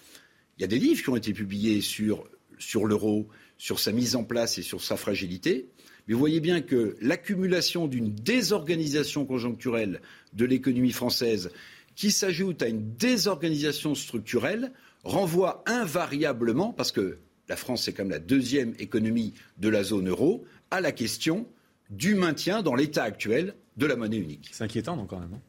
Il 0.58 0.62
y 0.62 0.64
a 0.64 0.68
des 0.68 0.80
livres 0.80 1.00
qui 1.00 1.10
ont 1.10 1.16
été 1.16 1.32
publiés 1.32 1.80
sur, 1.80 2.28
sur 2.58 2.86
l'euro, 2.86 3.28
sur 3.56 3.78
sa 3.78 3.92
mise 3.92 4.16
en 4.16 4.24
place 4.24 4.58
et 4.58 4.62
sur 4.62 4.82
sa 4.82 4.96
fragilité. 4.96 5.68
Mais 6.08 6.14
vous 6.14 6.20
voyez 6.20 6.40
bien 6.40 6.62
que 6.62 6.96
l'accumulation 7.02 7.86
d'une 7.86 8.14
désorganisation 8.14 9.26
conjoncturelle 9.26 10.00
de 10.32 10.46
l'économie 10.46 10.92
française 10.92 11.50
qui 11.94 12.10
s'ajoute 12.10 12.62
à 12.62 12.68
une 12.68 12.94
désorganisation 12.96 13.94
structurelle 13.94 14.72
renvoie 15.04 15.62
invariablement, 15.66 16.72
parce 16.72 16.92
que 16.92 17.18
la 17.48 17.56
France 17.56 17.88
est 17.88 17.92
comme 17.92 18.10
la 18.10 18.18
deuxième 18.18 18.74
économie 18.78 19.34
de 19.58 19.68
la 19.68 19.82
zone 19.82 20.08
euro, 20.08 20.44
à 20.70 20.80
la 20.80 20.92
question 20.92 21.46
du 21.90 22.14
maintien 22.14 22.62
dans 22.62 22.74
l'état 22.74 23.02
actuel 23.02 23.54
de 23.76 23.86
la 23.86 23.96
monnaie 23.96 24.18
unique. 24.18 24.48
C'est 24.52 24.64
inquiétant 24.64 24.96
donc 24.96 25.10
quand 25.10 25.20
même, 25.20 25.34
hein 25.34 25.40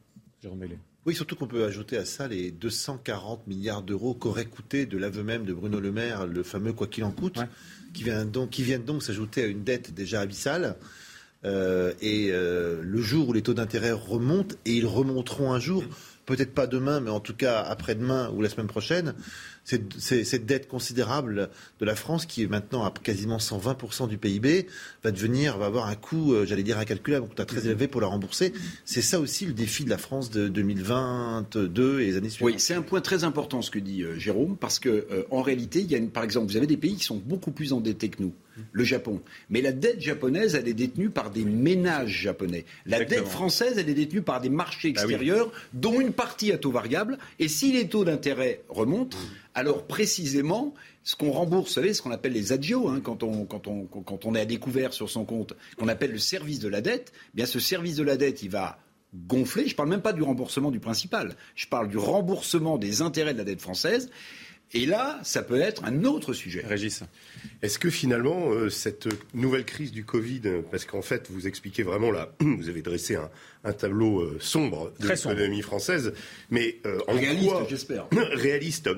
Jérôme 0.42 0.64
Oui, 1.06 1.14
surtout 1.14 1.36
qu'on 1.36 1.46
peut 1.46 1.64
ajouter 1.64 1.96
à 1.96 2.04
ça 2.04 2.28
les 2.28 2.50
240 2.50 3.46
milliards 3.46 3.82
d'euros 3.82 4.14
qu'aurait 4.14 4.46
coûté 4.46 4.86
de 4.86 4.96
l'aveu 4.96 5.22
même 5.22 5.44
de 5.44 5.52
Bruno 5.52 5.80
Le 5.80 5.92
Maire 5.92 6.26
le 6.26 6.42
fameux 6.42 6.72
quoi 6.72 6.86
qu'il 6.86 7.04
en 7.04 7.10
coûte 7.10 7.38
qui, 7.92 8.04
viennent 8.62 8.84
donc 8.84 9.02
s'ajouter 9.02 9.42
à 9.42 9.46
une 9.46 9.64
dette 9.64 9.94
déjà 9.94 10.20
abyssale. 10.20 10.76
Euh, 11.44 11.92
et 12.02 12.28
euh, 12.30 12.80
le 12.82 13.00
jour 13.00 13.28
où 13.28 13.32
les 13.32 13.42
taux 13.42 13.54
d'intérêt 13.54 13.92
remontent, 13.92 14.54
et 14.66 14.72
ils 14.72 14.86
remonteront 14.86 15.52
un 15.52 15.60
jour, 15.60 15.84
peut-être 16.26 16.54
pas 16.54 16.66
demain, 16.66 17.00
mais 17.00 17.10
en 17.10 17.20
tout 17.20 17.34
cas 17.34 17.60
après-demain 17.60 18.30
ou 18.34 18.42
la 18.42 18.48
semaine 18.48 18.66
prochaine, 18.66 19.14
cette, 19.64 20.46
dette 20.46 20.68
considérable 20.68 21.50
de 21.80 21.84
la 21.84 21.94
France, 21.94 22.26
qui 22.26 22.42
est 22.42 22.46
maintenant 22.46 22.84
à 22.84 22.92
quasiment 23.02 23.38
120% 23.38 24.08
du 24.08 24.18
PIB, 24.18 24.66
va 25.04 25.10
devenir, 25.10 25.58
va 25.58 25.66
avoir 25.66 25.86
un 25.86 25.94
coût, 25.94 26.32
euh, 26.32 26.44
j'allais 26.46 26.62
dire 26.62 26.78
incalculable, 26.78 27.26
un 27.26 27.28
coût 27.28 27.44
très 27.44 27.66
élevé 27.66 27.88
pour 27.88 28.00
la 28.00 28.06
rembourser. 28.06 28.52
C'est 28.84 29.02
ça 29.02 29.20
aussi 29.20 29.46
le 29.46 29.52
défi 29.52 29.84
de 29.84 29.90
la 29.90 29.98
France 29.98 30.30
de 30.30 30.48
2022 30.48 32.00
et 32.00 32.06
les 32.06 32.16
années 32.16 32.30
suivantes. 32.30 32.54
Oui, 32.54 32.60
c'est 32.60 32.74
un 32.74 32.82
point 32.82 33.00
très 33.00 33.24
important 33.24 33.62
ce 33.62 33.70
que 33.70 33.78
dit 33.78 34.02
euh, 34.02 34.18
Jérôme, 34.18 34.56
parce 34.56 34.78
que 34.78 34.88
euh, 34.88 35.24
en 35.30 35.42
réalité, 35.42 35.80
il 35.80 35.90
y 35.90 35.96
a 35.96 36.00
par 36.12 36.24
exemple, 36.24 36.50
vous 36.50 36.56
avez 36.56 36.66
des 36.66 36.76
pays 36.76 36.96
qui 36.96 37.04
sont 37.04 37.20
beaucoup 37.24 37.50
plus 37.50 37.72
endettés 37.72 38.08
que 38.08 38.22
nous 38.22 38.32
le 38.72 38.84
Japon. 38.84 39.20
Mais 39.48 39.60
la 39.60 39.72
dette 39.72 40.00
japonaise, 40.00 40.54
elle 40.54 40.68
est 40.68 40.74
détenue 40.74 41.10
par 41.10 41.30
des 41.30 41.44
ménages 41.44 42.10
japonais. 42.10 42.64
La 42.86 43.04
dette 43.04 43.26
française, 43.26 43.74
elle 43.78 43.88
est 43.88 43.94
détenue 43.94 44.22
par 44.22 44.40
des 44.40 44.48
marchés 44.48 44.92
bah 44.92 45.02
extérieurs, 45.02 45.52
dont 45.72 46.00
une 46.00 46.12
partie 46.12 46.52
à 46.52 46.58
taux 46.58 46.70
variable. 46.70 47.18
Et 47.38 47.48
si 47.48 47.72
les 47.72 47.88
taux 47.88 48.04
d'intérêt 48.04 48.62
remontent, 48.68 49.16
alors 49.54 49.86
précisément, 49.86 50.74
ce 51.02 51.16
qu'on 51.16 51.32
rembourse, 51.32 51.68
vous 51.68 51.74
savez, 51.74 51.94
ce 51.94 52.02
qu'on 52.02 52.10
appelle 52.10 52.32
les 52.32 52.52
agios, 52.52 52.88
hein, 52.88 53.00
quand, 53.02 53.22
on, 53.22 53.44
quand, 53.44 53.66
on, 53.66 53.84
quand 53.84 54.24
on 54.24 54.34
est 54.34 54.40
à 54.40 54.44
découvert 54.44 54.92
sur 54.92 55.10
son 55.10 55.24
compte, 55.24 55.54
qu'on 55.76 55.88
appelle 55.88 56.12
le 56.12 56.18
service 56.18 56.60
de 56.60 56.68
la 56.68 56.80
dette, 56.80 57.12
eh 57.14 57.36
bien 57.36 57.46
ce 57.46 57.58
service 57.58 57.96
de 57.96 58.02
la 58.02 58.16
dette, 58.16 58.42
il 58.42 58.50
va 58.50 58.78
gonfler. 59.14 59.64
Je 59.66 59.72
ne 59.72 59.74
parle 59.74 59.88
même 59.88 60.02
pas 60.02 60.12
du 60.12 60.22
remboursement 60.22 60.70
du 60.70 60.80
principal, 60.80 61.34
je 61.54 61.66
parle 61.66 61.88
du 61.88 61.98
remboursement 61.98 62.78
des 62.78 63.02
intérêts 63.02 63.32
de 63.32 63.38
la 63.38 63.44
dette 63.44 63.60
française. 63.60 64.10
Et 64.72 64.86
là, 64.86 65.18
ça 65.24 65.42
peut 65.42 65.60
être 65.60 65.84
un 65.84 66.04
autre 66.04 66.32
sujet. 66.32 66.62
Régis. 66.64 67.02
Est-ce 67.60 67.78
que 67.78 67.90
finalement, 67.90 68.52
euh, 68.52 68.70
cette 68.70 69.08
nouvelle 69.34 69.64
crise 69.64 69.90
du 69.90 70.04
Covid, 70.04 70.42
parce 70.70 70.84
qu'en 70.84 71.02
fait, 71.02 71.28
vous 71.28 71.48
expliquez 71.48 71.82
vraiment 71.82 72.12
là, 72.12 72.32
vous 72.40 72.68
avez 72.68 72.82
dressé 72.82 73.18
un, 73.64 73.72
tableau 73.72 74.20
euh, 74.20 74.38
sombre 74.38 74.92
de 75.00 75.08
l'économie 75.08 75.62
française, 75.62 76.12
mais 76.50 76.78
euh, 76.86 77.00
en 77.08 77.14
réaliste, 77.14 77.68
j'espère. 77.68 78.06
Réaliste. 78.12 78.88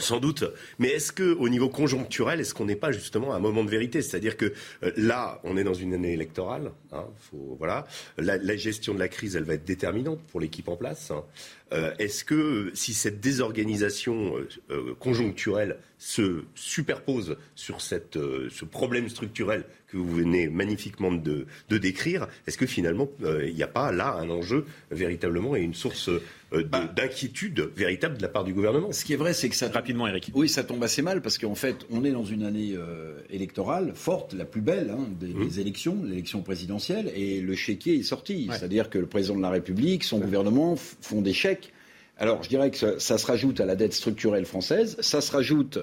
Sans 0.00 0.20
doute. 0.20 0.44
Mais 0.78 0.88
est-ce 0.88 1.12
que, 1.12 1.34
au 1.34 1.48
niveau 1.48 1.68
conjoncturel, 1.68 2.40
est-ce 2.40 2.54
qu'on 2.54 2.64
n'est 2.64 2.76
pas 2.76 2.92
justement 2.92 3.32
à 3.32 3.36
un 3.36 3.40
moment 3.40 3.64
de 3.64 3.70
vérité? 3.70 4.02
C'est-à-dire 4.02 4.36
que 4.36 4.52
euh, 4.82 4.92
là, 4.96 5.40
on 5.44 5.56
est 5.56 5.64
dans 5.64 5.74
une 5.74 5.94
année 5.94 6.12
électorale. 6.12 6.72
Hein, 6.92 7.06
faut, 7.18 7.56
voilà. 7.58 7.86
La, 8.18 8.56
gestion 8.56 8.94
de 8.94 8.98
la 8.98 9.08
crise, 9.08 9.36
elle 9.36 9.44
va 9.44 9.54
être 9.54 9.64
déterminante 9.64 10.20
pour 10.30 10.40
l'équipe 10.40 10.68
en 10.68 10.76
place. 10.76 11.10
Hein. 11.10 11.24
Euh, 11.72 11.92
est-ce 11.98 12.24
que 12.24 12.70
si 12.74 12.94
cette 12.94 13.20
désorganisation 13.20 14.34
euh, 14.70 14.94
conjoncturelle 14.98 15.78
se 15.98 16.44
superpose 16.54 17.36
sur 17.54 17.80
cette, 17.80 18.14
ce 18.14 18.64
problème 18.64 19.08
structurel 19.08 19.64
que 19.88 19.96
vous 19.96 20.14
venez 20.14 20.48
magnifiquement 20.48 21.10
de, 21.10 21.46
décrire, 21.70 22.28
est-ce 22.46 22.58
que 22.58 22.66
finalement, 22.66 23.08
il 23.20 23.54
n'y 23.54 23.62
a 23.62 23.68
pas 23.68 23.90
là 23.90 24.14
un 24.14 24.28
enjeu 24.28 24.66
véritablement 24.90 25.56
et 25.56 25.60
une 25.60 25.74
source 25.74 26.08
euh, 26.08 26.64
bah. 26.64 26.90
d'inquiétude 26.94 27.70
véritable 27.74 28.18
de 28.18 28.22
la 28.22 28.28
part 28.28 28.44
du 28.44 28.52
gouvernement? 28.52 28.92
Ce 28.92 29.04
qui 29.04 29.14
est 29.14 29.16
vrai, 29.16 29.32
c'est 29.32 29.48
que 29.48 29.56
ça 29.56 29.68
rapidement, 29.68 30.06
Eric. 30.06 30.30
Oui, 30.34 30.48
ça 30.48 30.62
tombe 30.62 30.82
assez 30.84 31.02
mal 31.02 31.22
parce 31.22 31.38
qu'en 31.38 31.54
fait, 31.54 31.86
on 31.90 32.04
est 32.04 32.10
dans 32.10 32.24
une 32.24 32.44
année 32.44 32.74
euh, 32.76 33.18
électorale 33.30 33.92
forte, 33.94 34.34
la 34.34 34.44
plus 34.44 34.60
belle 34.60 34.90
hein, 34.90 35.08
des, 35.18 35.32
mmh. 35.32 35.60
élections, 35.60 36.02
l'élection 36.04 36.42
présidentielle, 36.42 37.10
et 37.14 37.40
le 37.40 37.54
chéquier 37.54 37.96
est 37.96 38.02
sorti. 38.02 38.48
C'est-à-dire 38.52 38.90
que 38.90 38.98
le 38.98 39.06
président 39.06 39.36
de 39.36 39.42
la 39.42 39.50
République, 39.50 40.04
son 40.04 40.18
gouvernement 40.18 40.76
font 40.76 41.22
des 41.22 41.32
chèques. 41.32 41.72
Alors, 42.18 42.42
je 42.42 42.48
dirais 42.48 42.70
que 42.70 42.76
ça, 42.76 42.98
ça, 42.98 43.18
se 43.18 43.26
rajoute 43.26 43.60
à 43.60 43.64
la 43.64 43.76
dette 43.76 43.92
structurelle 43.92 44.44
française, 44.44 44.96
ça 45.00 45.20
se 45.20 45.30
rajoute 45.32 45.78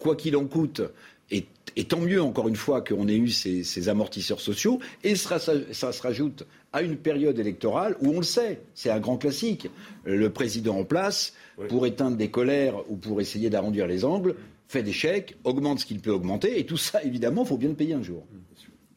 quoi 0.00 0.16
qu'il 0.16 0.36
en 0.36 0.46
coûte, 0.46 0.82
et, 1.30 1.84
tant 1.84 2.00
mieux, 2.00 2.22
encore 2.22 2.48
une 2.48 2.56
fois, 2.56 2.80
qu'on 2.80 3.06
ait 3.06 3.16
eu 3.16 3.28
ces, 3.28 3.88
amortisseurs 3.88 4.40
sociaux. 4.40 4.80
Et 5.04 5.14
ça, 5.14 5.38
se 5.38 6.02
rajoute 6.02 6.46
à 6.72 6.82
une 6.82 6.96
période 6.96 7.38
électorale 7.38 7.96
où 8.00 8.10
on 8.10 8.18
le 8.18 8.24
sait, 8.24 8.60
c'est 8.74 8.90
un 8.90 8.98
grand 8.98 9.16
classique. 9.16 9.68
Le 10.04 10.30
président 10.30 10.76
en 10.78 10.84
place, 10.84 11.34
pour 11.68 11.86
éteindre 11.86 12.16
des 12.16 12.30
colères 12.30 12.82
ou 12.90 12.96
pour 12.96 13.20
essayer 13.20 13.50
d'arrondir 13.50 13.86
les 13.86 14.04
angles, 14.04 14.34
fait 14.68 14.82
des 14.82 14.92
chèques, 14.92 15.36
augmente 15.44 15.80
ce 15.80 15.86
qu'il 15.86 16.00
peut 16.00 16.10
augmenter. 16.10 16.58
Et 16.58 16.66
tout 16.66 16.76
ça, 16.76 17.02
évidemment, 17.02 17.42
il 17.42 17.48
faut 17.48 17.56
bien 17.56 17.70
le 17.70 17.74
payer 17.74 17.94
un 17.94 18.02
jour. 18.02 18.26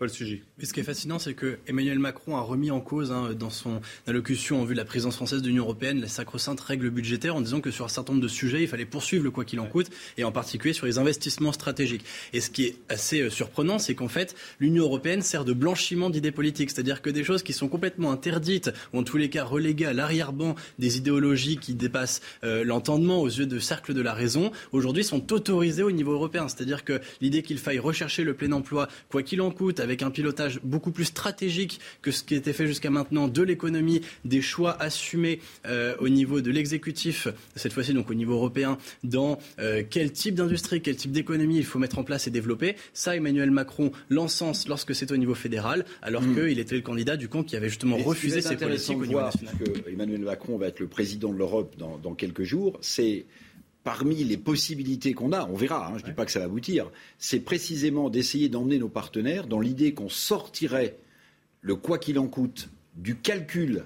Ce 0.08 0.74
qui 0.74 0.80
est 0.80 0.84
fascinant, 0.84 1.20
c'est 1.20 1.34
que 1.36 1.60
Emmanuel 1.68 2.00
Macron 2.00 2.36
a 2.36 2.42
remis 2.42 2.72
en 2.72 2.80
cause, 2.80 3.12
hein, 3.12 3.36
dans 3.38 3.50
son 3.52 3.82
allocution 4.08 4.60
en 4.62 4.66
vue 4.66 4.74
de 4.74 4.80
la 4.80 4.86
présidence 4.86 5.16
française 5.16 5.42
de 5.42 5.48
l'Union 5.48 5.64
européenne, 5.64 6.02
la 6.02 6.08
sacro-sainte 6.08 6.60
règle 6.60 6.90
budgétaire 6.90 7.36
en 7.36 7.42
disant 7.42 7.62
que 7.62 7.70
sur 7.70 7.86
un 7.86 7.88
certain 7.88 8.14
nombre 8.14 8.24
de 8.24 8.28
sujets, 8.28 8.64
il 8.64 8.68
fallait 8.68 8.86
poursuivre 8.86 9.24
le 9.24 9.30
quoi 9.30 9.46
qu'il 9.46 9.60
en 9.60 9.68
coûte, 9.68 9.88
et 10.18 10.24
en 10.24 10.32
particulier 10.32 10.74
sur 10.74 10.88
les 10.88 10.98
investissements 10.98 11.52
stratégiques. 11.52 12.04
Et 12.34 12.42
ce 12.42 12.50
qui 12.50 12.66
est 12.66 12.76
assez 12.90 13.22
euh, 13.22 13.30
surprenant, 13.30 13.78
c'est 13.78 13.94
qu'en 13.94 14.08
fait, 14.08 14.36
l'Union 14.60 14.86
européenne 14.86 15.22
sert 15.22 15.46
de 15.46 15.54
blanchiment 15.54 16.10
d'idées 16.10 16.32
politiques, 16.32 16.72
c'est-à-dire 16.72 17.02
que 17.02 17.12
des 17.12 17.24
choses 17.24 17.44
qui 17.44 17.54
sont 17.54 17.68
complètement 17.68 18.12
interdites, 18.12 18.72
ou 18.94 19.00
en 19.00 19.04
tous 19.04 19.18
les 19.18 19.30
cas 19.30 19.44
reléguées 19.44 19.86
à 19.86 19.94
l'arrière-ban 19.94 20.56
des 20.80 20.98
idéologies 20.98 21.58
qui 21.58 21.76
dépassent 21.76 22.22
euh, 22.44 22.64
l'entendement 22.64 23.22
aux 23.22 23.30
yeux 23.30 23.46
de 23.46 23.60
cercle 23.60 23.94
de 23.94 24.02
la 24.02 24.14
raison, 24.14 24.52
aujourd'hui 24.72 25.04
sont 25.04 25.32
autorisées 25.32 25.84
au 25.84 25.92
niveau 25.92 26.14
européen. 26.14 26.48
C'est-à-dire 26.48 26.84
que 26.84 27.02
l'idée 27.22 27.44
qu'il 27.44 27.60
faille 27.60 27.80
rechercher 27.80 28.24
le 28.24 28.34
plein 28.34 28.52
emploi, 28.52 28.88
quoi 29.10 29.22
qu'il 29.22 29.42
en 29.42 29.52
coûte, 29.52 29.80
avec 29.80 29.91
un 30.02 30.12
pilotage 30.12 30.60
beaucoup 30.64 30.92
plus 30.92 31.06
stratégique 31.06 31.80
que 32.02 32.12
ce 32.12 32.24
qui 32.24 32.36
était 32.36 32.54
fait 32.54 32.68
jusqu'à 32.68 32.90
maintenant 32.90 33.28
de 33.28 33.42
l'économie, 33.42 34.02
des 34.26 34.42
choix 34.42 34.82
assumés 34.82 35.40
euh, 35.66 35.96
au 36.00 36.10
niveau 36.10 36.42
de 36.42 36.52
l'exécutif, 36.52 37.28
cette 37.56 37.74
fois-ci 37.74 37.94
donc 37.94 38.10
au 38.10 38.14
niveau 38.14 38.34
européen, 38.34 38.78
dans 39.04 39.38
euh, 39.60 39.84
quel 39.88 40.12
type 40.12 40.36
d'industrie, 40.36 40.82
quel 40.82 40.96
type 40.96 41.12
d'économie 41.12 41.58
il 41.58 41.66
faut 41.66 41.80
mettre 41.80 42.00
en 42.00 42.04
place 42.04 42.28
et 42.28 42.32
développer. 42.32 42.76
Ça, 42.94 43.16
Emmanuel 43.16 43.52
Macron 43.52 43.92
l'encense 44.10 44.68
lorsque 44.68 44.96
c'est 44.96 45.12
au 45.12 45.18
niveau 45.18 45.36
fédéral, 45.36 45.86
alors 46.02 46.22
hmm. 46.22 46.36
qu'il 46.36 46.60
était 46.60 46.76
le 46.76 46.82
candidat 46.82 47.18
du 47.18 47.28
camp 47.28 47.44
qui 47.44 47.56
avait 47.56 47.70
justement 47.70 47.98
refusé 47.98 48.42
ces 48.42 48.56
politiques 48.56 48.98
au 48.98 49.06
niveau 49.06 49.22
national. 49.22 49.56
Que 49.58 49.90
Emmanuel 49.90 50.22
Macron 50.22 50.58
va 50.58 50.68
être 50.68 50.80
le 50.80 50.88
président 50.88 51.32
de 51.34 51.38
l'Europe 51.38 51.76
dans, 51.78 51.98
dans 51.98 52.14
quelques 52.14 52.44
jours. 52.44 52.78
C'est 52.82 53.26
parmi 53.84 54.24
les 54.24 54.38
possibilités 54.38 55.14
qu'on 55.14 55.32
a, 55.32 55.48
on 55.48 55.56
verra, 55.56 55.88
hein, 55.88 55.98
je 55.98 56.04
ne 56.04 56.10
dis 56.10 56.16
pas 56.16 56.26
que 56.26 56.32
ça 56.32 56.40
va 56.40 56.46
aboutir, 56.46 56.92
c'est 57.18 57.40
précisément 57.40 58.10
d'essayer 58.10 58.50
d'emmener 58.50 58.78
nos 58.78 58.90
partenaires 58.90 59.48
dans 59.48 59.60
l'idée 59.60 59.94
qu'on 59.94 60.10
sortirait 60.10 60.98
le 61.62 61.76
quoi 61.76 61.98
qu'il 61.98 62.20
en 62.20 62.28
coûte 62.28 62.70
du 62.96 63.16
calcul 63.16 63.84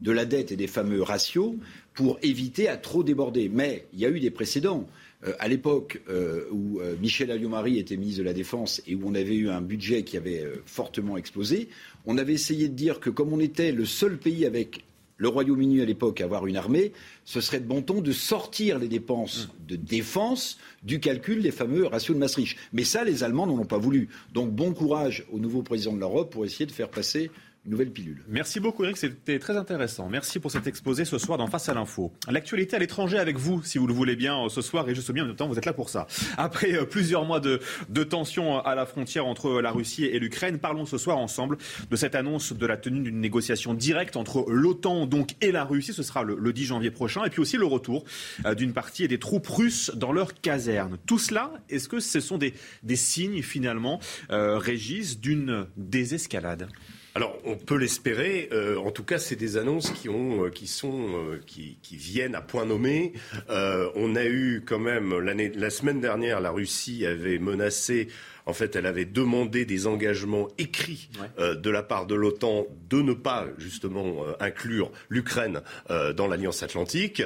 de 0.00 0.12
la 0.12 0.24
dette 0.24 0.52
et 0.52 0.56
des 0.56 0.66
fameux 0.66 1.02
ratios 1.02 1.54
pour 1.94 2.18
éviter 2.22 2.68
à 2.68 2.76
trop 2.76 3.02
déborder. 3.02 3.48
Mais 3.48 3.86
il 3.92 4.00
y 4.00 4.06
a 4.06 4.10
eu 4.10 4.20
des 4.20 4.30
précédents. 4.30 4.86
Euh, 5.26 5.32
à 5.40 5.48
l'époque 5.48 6.00
euh, 6.08 6.44
où 6.52 6.78
euh, 6.78 6.94
Michel 7.00 7.32
Alliot-Marie 7.32 7.78
était 7.78 7.96
ministre 7.96 8.20
de 8.20 8.24
la 8.24 8.32
Défense 8.32 8.80
et 8.86 8.94
où 8.94 9.00
on 9.04 9.16
avait 9.16 9.34
eu 9.34 9.48
un 9.48 9.60
budget 9.60 10.04
qui 10.04 10.16
avait 10.16 10.44
fortement 10.64 11.16
explosé, 11.16 11.68
on 12.06 12.18
avait 12.18 12.34
essayé 12.34 12.68
de 12.68 12.74
dire 12.74 13.00
que 13.00 13.10
comme 13.10 13.32
on 13.32 13.40
était 13.40 13.72
le 13.72 13.84
seul 13.84 14.16
pays 14.16 14.46
avec 14.46 14.84
le 15.18 15.28
Royaume-Uni 15.28 15.82
à 15.82 15.84
l'époque 15.84 16.20
avoir 16.20 16.46
une 16.46 16.56
armée, 16.56 16.92
ce 17.24 17.40
serait 17.40 17.60
de 17.60 17.66
bon 17.66 17.82
ton 17.82 18.00
de 18.00 18.12
sortir 18.12 18.78
les 18.78 18.88
dépenses 18.88 19.48
de 19.68 19.76
défense 19.76 20.58
du 20.82 21.00
calcul 21.00 21.42
des 21.42 21.50
fameux 21.50 21.86
ratios 21.86 22.14
de 22.16 22.20
Maastricht. 22.20 22.56
Mais 22.72 22.84
ça, 22.84 23.04
les 23.04 23.24
Allemands 23.24 23.46
n'en 23.46 23.58
ont 23.58 23.66
pas 23.66 23.78
voulu. 23.78 24.08
Donc 24.32 24.52
bon 24.52 24.72
courage 24.72 25.26
au 25.32 25.38
nouveau 25.38 25.62
président 25.62 25.92
de 25.92 26.00
l'Europe 26.00 26.32
pour 26.32 26.44
essayer 26.44 26.66
de 26.66 26.72
faire 26.72 26.88
passer 26.88 27.30
nouvelle 27.68 27.90
pilule. 27.90 28.22
Merci 28.28 28.60
beaucoup 28.60 28.84
Eric, 28.84 28.96
c'était 28.96 29.38
très 29.38 29.56
intéressant. 29.56 30.08
Merci 30.08 30.38
pour 30.38 30.50
cet 30.50 30.66
exposé 30.66 31.04
ce 31.04 31.18
soir 31.18 31.38
dans 31.38 31.46
Face 31.46 31.68
à 31.68 31.74
l'info. 31.74 32.12
L'actualité 32.28 32.76
à 32.76 32.78
l'étranger 32.78 33.18
avec 33.18 33.36
vous, 33.36 33.62
si 33.62 33.78
vous 33.78 33.86
le 33.86 33.94
voulez 33.94 34.16
bien, 34.16 34.44
euh, 34.44 34.48
ce 34.48 34.60
soir, 34.60 34.88
et 34.88 34.94
juste 34.94 35.10
bien, 35.12 35.24
en 35.24 35.28
même 35.28 35.36
temps, 35.36 35.48
vous 35.48 35.56
êtes 35.56 35.64
là 35.64 35.72
pour 35.72 35.88
ça. 35.88 36.06
Après 36.36 36.74
euh, 36.74 36.84
plusieurs 36.84 37.24
mois 37.24 37.40
de, 37.40 37.60
de 37.88 38.04
tension 38.04 38.58
à 38.58 38.74
la 38.74 38.86
frontière 38.86 39.26
entre 39.26 39.60
la 39.60 39.70
Russie 39.70 40.04
et 40.04 40.18
l'Ukraine, 40.18 40.58
parlons 40.58 40.86
ce 40.86 40.98
soir 40.98 41.18
ensemble 41.18 41.58
de 41.90 41.96
cette 41.96 42.14
annonce 42.14 42.52
de 42.52 42.66
la 42.66 42.76
tenue 42.76 43.00
d'une 43.00 43.20
négociation 43.20 43.74
directe 43.74 44.16
entre 44.16 44.44
l'OTAN 44.48 45.06
donc 45.06 45.34
et 45.40 45.52
la 45.52 45.64
Russie. 45.64 45.92
Ce 45.92 46.02
sera 46.02 46.22
le, 46.22 46.52
10 46.52 46.64
janvier 46.64 46.90
prochain. 46.90 47.24
Et 47.24 47.30
puis 47.30 47.40
aussi 47.40 47.56
le 47.56 47.66
retour 47.66 48.04
euh, 48.44 48.54
d'une 48.54 48.72
partie 48.72 49.08
des 49.08 49.18
troupes 49.18 49.46
russes 49.46 49.90
dans 49.94 50.12
leur 50.12 50.34
caserne. 50.34 50.98
Tout 51.06 51.18
cela, 51.18 51.52
est-ce 51.70 51.88
que 51.88 52.00
ce 52.00 52.20
sont 52.20 52.38
des, 52.38 52.54
des 52.82 52.96
signes 52.96 53.42
finalement, 53.42 54.00
Régis, 54.30 55.20
d'une 55.20 55.66
désescalade? 55.76 56.68
Alors, 57.14 57.36
on 57.44 57.56
peut 57.56 57.76
l'espérer. 57.76 58.48
Euh, 58.52 58.76
en 58.76 58.90
tout 58.90 59.02
cas, 59.02 59.18
c'est 59.18 59.34
des 59.34 59.56
annonces 59.56 59.90
qui 59.90 60.08
ont, 60.08 60.44
euh, 60.44 60.50
qui 60.50 60.66
sont, 60.66 61.08
euh, 61.16 61.40
qui, 61.46 61.76
viennent 61.90 62.34
à 62.34 62.40
point 62.40 62.64
nommé. 62.64 63.12
on 63.48 64.14
a 64.14 64.24
eu 64.24 64.62
quand 64.64 64.78
même 64.78 65.18
la 65.18 65.70
semaine 65.70 66.00
dernière, 66.00 66.40
la 66.40 66.50
Russie 66.50 67.06
avait 67.06 67.38
menacé 67.38 68.08
en 68.48 68.54
fait, 68.54 68.76
elle 68.76 68.86
avait 68.86 69.04
demandé 69.04 69.66
des 69.66 69.86
engagements 69.86 70.48
écrits 70.56 71.10
euh, 71.38 71.54
de 71.54 71.68
la 71.68 71.82
part 71.82 72.06
de 72.06 72.14
l'OTAN 72.14 72.66
de 72.88 73.02
ne 73.02 73.12
pas 73.12 73.46
justement 73.58 74.24
euh, 74.24 74.32
inclure 74.40 74.90
l'Ukraine 75.10 75.60
euh, 75.90 76.14
dans 76.14 76.26
l'Alliance 76.26 76.62
Atlantique. 76.62 77.22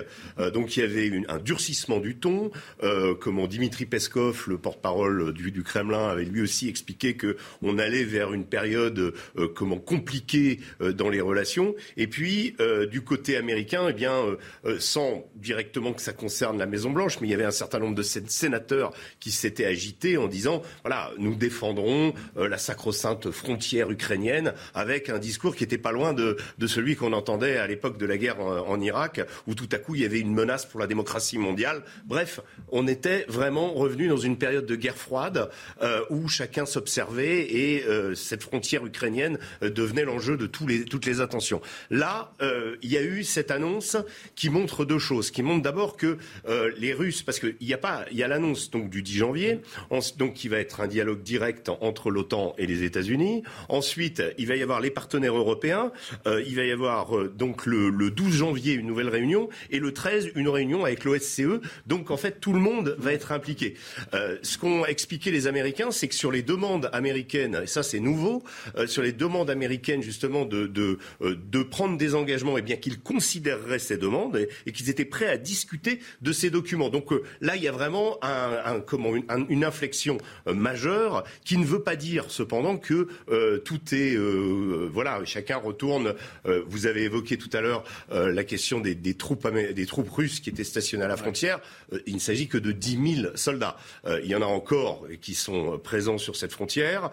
donc 0.52 0.76
il 0.76 0.80
y 0.80 0.82
avait 0.82 1.22
un 1.28 1.38
durcissement 1.38 2.00
du 2.00 2.16
ton. 2.16 2.50
comment 3.20 3.46
Dimitri 3.46 3.86
Peskov, 3.86 4.46
le 4.48 4.58
porte-parole 4.58 5.32
du, 5.32 5.62
Kremlin, 5.62 6.08
avait 6.08 6.24
lui 6.24 6.42
aussi 6.42 6.68
expliqué 6.68 7.14
que 7.14 7.36
on 7.62 7.78
allait 7.78 8.04
vers 8.04 8.32
une 8.32 8.44
période 8.44 9.14
comment 9.54 9.78
compliquée 9.78 10.58
dans 10.80 11.08
les 11.08 11.20
relations. 11.20 11.74
Et 11.96 12.08
puis 12.08 12.56
du 12.90 13.02
côté 13.02 13.36
américain, 13.36 13.86
eh 13.88 13.92
bien, 13.92 14.36
sans 14.78 15.24
directement 15.36 15.92
que 15.92 16.02
ça 16.02 16.12
concerne 16.12 16.58
la 16.58 16.66
Maison 16.66 16.90
Blanche, 16.90 17.20
mais 17.20 17.28
il 17.28 17.30
y 17.30 17.34
avait 17.34 17.44
un 17.44 17.52
certain 17.52 17.78
nombre 17.78 17.94
de 17.94 18.02
sénateurs 18.02 18.92
qui 19.20 19.30
s'étaient 19.30 19.66
agités 19.66 20.16
en 20.16 20.26
disant 20.26 20.62
voilà 20.82 21.11
nous 21.18 21.34
défendrons 21.34 22.14
euh, 22.36 22.48
la 22.48 22.58
sacro-sainte 22.58 23.30
frontière 23.30 23.90
ukrainienne 23.90 24.54
avec 24.74 25.08
un 25.08 25.18
discours 25.18 25.56
qui 25.56 25.64
n'était 25.64 25.78
pas 25.78 25.92
loin 25.92 26.12
de, 26.12 26.36
celui 26.66 26.96
qu'on 26.96 27.12
entendait 27.12 27.56
à 27.56 27.66
l'époque 27.66 27.98
de 27.98 28.06
la 28.06 28.16
guerre 28.16 28.40
en, 28.40 28.80
Irak, 28.80 29.20
où 29.46 29.54
tout 29.54 29.68
à 29.72 29.78
coup 29.78 29.94
il 29.94 30.02
y 30.02 30.04
avait 30.04 30.20
une 30.20 30.32
menace 30.32 30.64
pour 30.64 30.80
la 30.80 30.86
démocratie 30.86 31.38
mondiale. 31.38 31.82
Bref, 32.06 32.40
on 32.70 32.88
était 32.88 33.26
vraiment 33.28 33.72
revenu 33.74 34.08
dans 34.08 34.16
une 34.16 34.38
période 34.38 34.66
de 34.66 34.76
guerre 34.76 34.96
froide 34.96 35.50
euh, 35.82 36.00
où 36.10 36.28
chacun 36.28 36.64
s'observait 36.66 37.40
et 37.40 37.84
euh, 37.84 38.14
cette 38.14 38.42
frontière 38.42 38.86
ukrainienne 38.86 39.38
devenait 39.60 40.04
l'enjeu 40.04 40.36
de 40.36 40.48
les, 40.66 40.84
toutes 40.84 41.06
les 41.06 41.20
attentions. 41.20 41.60
Là, 41.90 42.32
il 42.82 42.90
y 42.90 42.96
a 42.96 43.02
eu 43.02 43.24
cette 43.24 43.50
annonce 43.50 43.96
qui 44.34 44.50
montre 44.50 44.84
deux 44.84 44.98
choses, 44.98 45.30
qui 45.30 45.42
montre 45.42 45.62
d'abord 45.62 45.96
que 45.96 46.18
les 46.76 46.92
Russes, 46.92 47.22
parce 47.22 47.38
qu'il 47.38 47.56
y 47.60 47.74
a 47.74 47.78
pas, 47.78 48.04
il 48.10 48.16
y 48.16 48.22
a 48.22 48.28
l'annonce 48.28 48.70
donc 48.70 48.90
du 48.90 49.02
10 49.02 49.12
janvier, 49.12 49.60
donc 50.16 50.34
qui 50.34 50.48
va 50.48 50.58
être 50.58 50.80
un 50.80 50.86
dialogue 50.86 51.01
direct 51.22 51.68
entre 51.80 52.10
l'OTAN 52.10 52.54
et 52.58 52.66
les 52.66 52.82
États-Unis. 52.84 53.42
Ensuite, 53.68 54.22
il 54.38 54.46
va 54.46 54.56
y 54.56 54.62
avoir 54.62 54.80
les 54.80 54.90
partenaires 54.90 55.36
européens. 55.36 55.92
Euh, 56.26 56.42
il 56.46 56.56
va 56.56 56.64
y 56.64 56.70
avoir 56.70 57.16
euh, 57.16 57.28
donc 57.28 57.66
le, 57.66 57.90
12 58.10 58.34
janvier 58.34 58.74
une 58.74 58.86
nouvelle 58.86 59.08
réunion 59.08 59.48
et 59.70 59.78
le 59.78 59.92
13 59.92 60.32
une 60.34 60.48
réunion 60.48 60.84
avec 60.84 61.04
l'OSCE. 61.04 61.60
Donc 61.86 62.10
en 62.10 62.16
fait, 62.16 62.40
tout 62.40 62.52
le 62.52 62.60
monde 62.60 62.96
va 62.98 63.12
être 63.12 63.32
impliqué. 63.32 63.74
Euh, 64.14 64.36
ce 64.42 64.58
qu'ont 64.58 64.84
expliqué 64.84 65.30
les 65.30 65.46
Américains, 65.46 65.90
c'est 65.90 66.08
que 66.08 66.14
sur 66.14 66.30
les 66.30 66.42
demandes 66.42 66.88
américaines, 66.92 67.60
et 67.62 67.66
ça 67.66 67.82
c'est 67.82 68.00
nouveau, 68.00 68.42
sur 68.86 69.02
les 69.02 69.12
demandes 69.12 69.50
américaines 69.50 70.02
justement 70.02 70.44
de, 70.44 70.98
prendre 71.70 71.96
des 71.96 72.14
engagements, 72.14 72.56
et 72.56 72.60
eh 72.60 72.62
bien 72.62 72.76
qu'ils 72.76 73.00
considéreraient 73.00 73.78
ces 73.78 73.96
demandes 73.96 74.36
et, 74.66 74.72
qu'ils 74.72 74.90
étaient 74.90 75.04
prêts 75.04 75.28
à 75.28 75.36
discuter 75.36 76.00
de 76.20 76.32
ces 76.32 76.50
documents. 76.50 76.88
Donc 76.88 77.10
là, 77.40 77.56
il 77.56 77.62
y 77.62 77.68
a 77.68 77.72
vraiment 77.72 78.18
une 79.48 79.64
inflexion 79.64 80.18
majeure 80.46 80.81
qui 81.44 81.58
ne 81.58 81.64
veut 81.64 81.82
pas 81.82 81.96
dire 81.96 82.26
cependant 82.28 82.76
que 82.76 83.08
euh, 83.30 83.58
tout 83.58 83.80
est 83.92 84.14
euh, 84.14 84.88
voilà, 84.92 85.24
chacun 85.24 85.56
retourne. 85.56 86.14
Euh, 86.46 86.62
vous 86.66 86.86
avez 86.86 87.02
évoqué 87.02 87.36
tout 87.36 87.50
à 87.52 87.60
l'heure 87.60 87.84
la 88.10 88.44
question 88.44 88.80
des, 88.80 88.96
troupes 89.14 89.48
des 89.48 89.86
troupes 89.86 90.10
russes 90.10 90.40
qui 90.40 90.50
étaient 90.50 90.64
stationnées 90.64 91.04
à 91.04 91.08
la 91.08 91.16
frontière. 91.16 91.60
il 92.06 92.14
ne 92.14 92.20
s'agit 92.20 92.48
que 92.48 92.58
de 92.58 92.72
10 92.72 93.16
000 93.22 93.36
soldats. 93.36 93.76
il 94.06 94.26
y 94.26 94.34
en 94.34 94.42
a 94.42 94.46
encore 94.46 95.06
qui 95.20 95.34
sont 95.34 95.78
présents 95.78 96.18
sur 96.18 96.36
cette 96.36 96.52
frontière. 96.52 97.10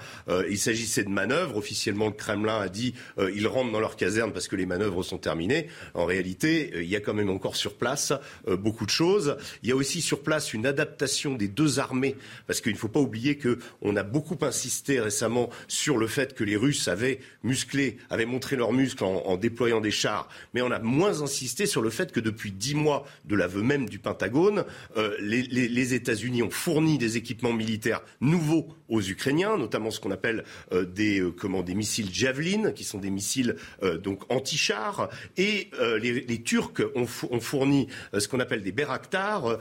il 0.50 0.58
s'agissait 0.58 1.04
de 1.04 1.10
manœuvres. 1.10 1.58
Officiellement, 1.58 2.08
le 2.08 2.14
Kremlin 2.14 2.60
a 2.60 2.70
dit 2.70 2.94
ils 3.34 3.48
rentrent 3.48 3.72
dans 3.72 3.80
leur 3.80 3.96
caserne 3.96 4.32
parce 4.32 4.48
que 4.48 4.56
les 4.56 4.66
manœuvres 4.66 5.04
sont 5.04 5.18
terminées. 5.18 5.68
En 5.94 6.06
réalité, 6.06 6.72
il 6.76 6.90
y 6.90 6.96
a 6.96 7.00
quand 7.00 7.14
même 7.14 7.30
encore 7.30 7.56
sur 7.56 7.74
place 7.76 8.14
beaucoup 8.48 8.86
de 8.86 8.92
choses. 8.92 9.38
Il 9.64 9.70
y 9.70 9.72
a 9.72 9.76
aussi 9.76 10.02
sur 10.02 10.22
place 10.22 10.54
une 10.54 10.66
adaptation 10.66 11.36
des 11.36 11.48
deux 11.48 11.80
armées 11.80 12.16
parce 12.48 12.62
qu'il 12.62 12.74
ne 12.74 12.78
faut 12.78 12.88
pas 12.88 13.00
oublier 13.00 13.38
que 13.38 13.59
on 13.82 13.96
a 13.96 14.04
beaucoup 14.04 14.38
insisté 14.42 15.00
récemment 15.00 15.50
sur 15.68 15.98
le 15.98 16.08
fait 16.08 16.34
que 16.34 16.44
les 16.44 16.56
Russes 16.56 16.88
avaient 16.88 17.20
musclé, 17.44 17.98
avaient 18.10 18.26
montré 18.26 18.56
leurs 18.56 18.74
muscles 18.74 19.04
en, 19.04 19.38
déployant 19.38 19.82
des 19.82 19.92
chars, 19.92 20.30
mais 20.54 20.62
on 20.62 20.72
a 20.72 20.80
moins 20.80 21.22
insisté 21.22 21.66
sur 21.66 21.82
le 21.82 21.90
fait 21.90 22.12
que 22.12 22.20
depuis 22.20 22.52
dix 22.52 22.76
mois, 22.76 23.06
de 23.26 23.36
l'aveu 23.36 23.62
même 23.62 23.88
du 23.88 24.00
Pentagone, 24.00 24.66
euh, 24.98 25.16
les, 25.20 25.94
États-Unis 25.94 26.44
ont 26.44 26.50
fourni 26.50 26.98
des 26.98 27.18
équipements 27.18 27.54
militaires 27.54 28.02
nouveaux 28.22 28.68
aux 28.88 29.02
Ukrainiens, 29.02 29.58
notamment 29.58 29.92
ce 29.92 30.00
qu'on 30.00 30.12
appelle 30.12 30.44
euh, 30.72 30.86
des, 30.86 31.20
euh, 31.20 31.32
comment, 31.32 31.62
des 31.62 31.76
missiles 31.76 32.14
Javelin, 32.14 32.72
qui 32.72 32.84
sont 32.84 33.00
des 33.00 33.10
missiles 33.10 33.56
donc 34.04 34.22
anti-chars, 34.30 35.10
et 35.38 35.70
les, 36.02 36.42
Turcs 36.44 36.82
ont, 36.96 37.06
fourni 37.06 37.88
ce 38.18 38.28
qu'on 38.28 38.40
appelle 38.40 38.64
des 38.64 38.72
Bayraktar, 38.72 39.58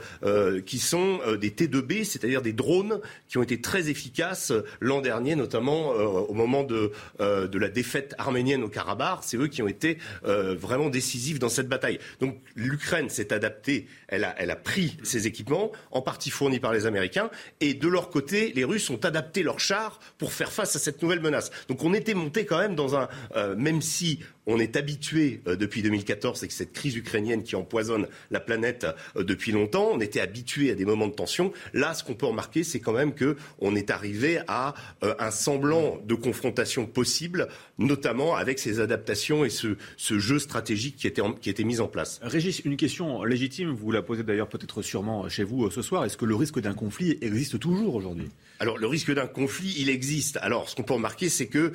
qui 0.65 0.79
sont 0.79 1.19
des 1.39 1.51
T2B, 1.51 2.03
c'est-à-dire 2.03 2.41
des 2.41 2.53
drones 2.53 2.99
qui 3.27 3.37
ont 3.37 3.43
été 3.43 3.61
très 3.61 3.88
efficaces 3.89 4.53
l'an 4.79 5.01
dernier, 5.01 5.35
notamment 5.35 5.89
au 5.89 6.33
moment 6.33 6.63
de, 6.63 6.91
de 7.19 7.57
la 7.57 7.69
défaite 7.69 8.15
arménienne 8.17 8.63
au 8.63 8.69
Karabakh. 8.69 9.19
C'est 9.21 9.37
eux 9.37 9.47
qui 9.47 9.61
ont 9.61 9.67
été 9.67 9.97
vraiment 10.23 10.89
décisifs 10.89 11.39
dans 11.39 11.49
cette 11.49 11.67
bataille. 11.67 11.99
Donc 12.19 12.37
l'Ukraine 12.55 13.09
s'est 13.09 13.33
adaptée, 13.33 13.87
elle 14.07 14.23
a, 14.23 14.55
pris 14.55 14.97
ses 15.03 15.27
équipements, 15.27 15.71
en 15.91 16.01
partie 16.01 16.29
fournis 16.29 16.59
par 16.59 16.73
les 16.73 16.85
Américains, 16.85 17.29
et 17.59 17.73
de 17.73 17.87
leur 17.87 18.09
côté, 18.09 18.51
les 18.55 18.63
Russes 18.63 18.89
ont 18.89 19.03
adapté 19.03 19.43
leurs 19.43 19.59
chars 19.59 19.99
pour 20.17 20.33
faire 20.33 20.51
face 20.51 20.75
à 20.75 20.79
cette 20.79 21.01
nouvelle 21.01 21.21
menace. 21.21 21.51
Donc 21.67 21.83
on 21.83 21.93
était 21.93 22.13
monté 22.13 22.45
quand 22.45 22.59
même 22.59 22.75
dans 22.75 22.95
un, 22.95 23.07
euh, 23.35 23.55
même 23.55 23.81
si 23.81 24.19
on 24.49 24.59
est 24.59 24.75
habitué 24.75 25.41
euh, 25.47 25.55
depuis 25.55 25.83
2014 25.83 26.39
avec 26.39 26.51
cette 26.51 26.73
crise 26.73 26.95
ukrainienne 26.95 27.43
qui 27.43 27.55
empoisonne 27.55 28.07
la 28.31 28.39
planète 28.39 28.87
euh, 29.15 29.23
depuis 29.23 29.51
longtemps. 29.51 29.89
On 29.93 30.01
était 30.01 30.19
habitué 30.19 30.71
à 30.71 30.75
des 30.75 30.85
moments 30.85 31.07
de 31.07 31.13
tension. 31.13 31.53
Là, 31.73 31.93
ce 31.93 32.03
qu'on 32.03 32.15
peut 32.15 32.25
remarquer, 32.25 32.63
c'est 32.63 32.79
quand 32.79 32.91
même 32.91 33.13
que 33.13 33.37
on 33.59 33.75
est 33.75 33.91
arrivé 33.91 34.39
à 34.47 34.73
euh, 35.03 35.13
un 35.19 35.29
semblant 35.29 35.99
de 36.03 36.15
confrontation 36.15 36.87
possible, 36.87 37.47
notamment 37.77 38.35
avec 38.35 38.57
ces 38.57 38.79
adaptations 38.79 39.45
et 39.45 39.49
ce, 39.49 39.75
jeu 39.97 40.39
stratégique 40.39 40.97
qui 40.97 41.07
était, 41.07 41.21
qui 41.39 41.51
était 41.51 41.63
mis 41.63 41.79
en 41.79 41.87
place. 41.87 42.19
Régis, 42.23 42.61
une 42.65 42.75
question 42.75 43.23
légitime. 43.23 43.69
Vous 43.69 43.91
la 43.91 44.01
posez 44.01 44.23
d'ailleurs 44.23 44.49
peut-être 44.49 44.81
sûrement 44.81 45.29
chez 45.29 45.43
vous 45.43 45.69
ce 45.69 45.83
soir. 45.83 46.05
Est-ce 46.05 46.17
que 46.17 46.25
le 46.25 46.35
risque 46.35 46.59
d'un 46.59 46.73
conflit 46.73 47.19
existe 47.21 47.59
toujours 47.59 47.93
aujourd'hui? 47.93 48.29
Alors 48.59 48.77
le 48.77 48.87
risque 48.87 49.13
d'un 49.13 49.27
conflit, 49.27 49.75
il 49.77 49.89
existe. 49.89 50.37
Alors 50.41 50.67
ce 50.69 50.75
qu'on 50.75 50.83
peut 50.83 50.95
remarquer, 50.95 51.29
c'est 51.29 51.47
que 51.47 51.71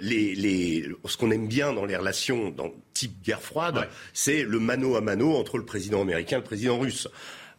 les, 0.00 0.34
les, 0.34 0.88
ce 1.04 1.16
qu'on 1.16 1.30
aime 1.30 1.46
bien 1.46 1.72
dans 1.72 1.84
les 1.84 1.94
relation 2.06 2.50
dans 2.50 2.72
type 2.94 3.22
guerre 3.22 3.42
froide, 3.42 3.88
c'est 4.12 4.42
le 4.42 4.60
mano 4.60 4.96
à 4.96 5.00
mano 5.00 5.36
entre 5.36 5.58
le 5.58 5.64
président 5.64 6.00
américain 6.00 6.36
et 6.36 6.40
le 6.40 6.44
président 6.44 6.78
russe. 6.78 7.08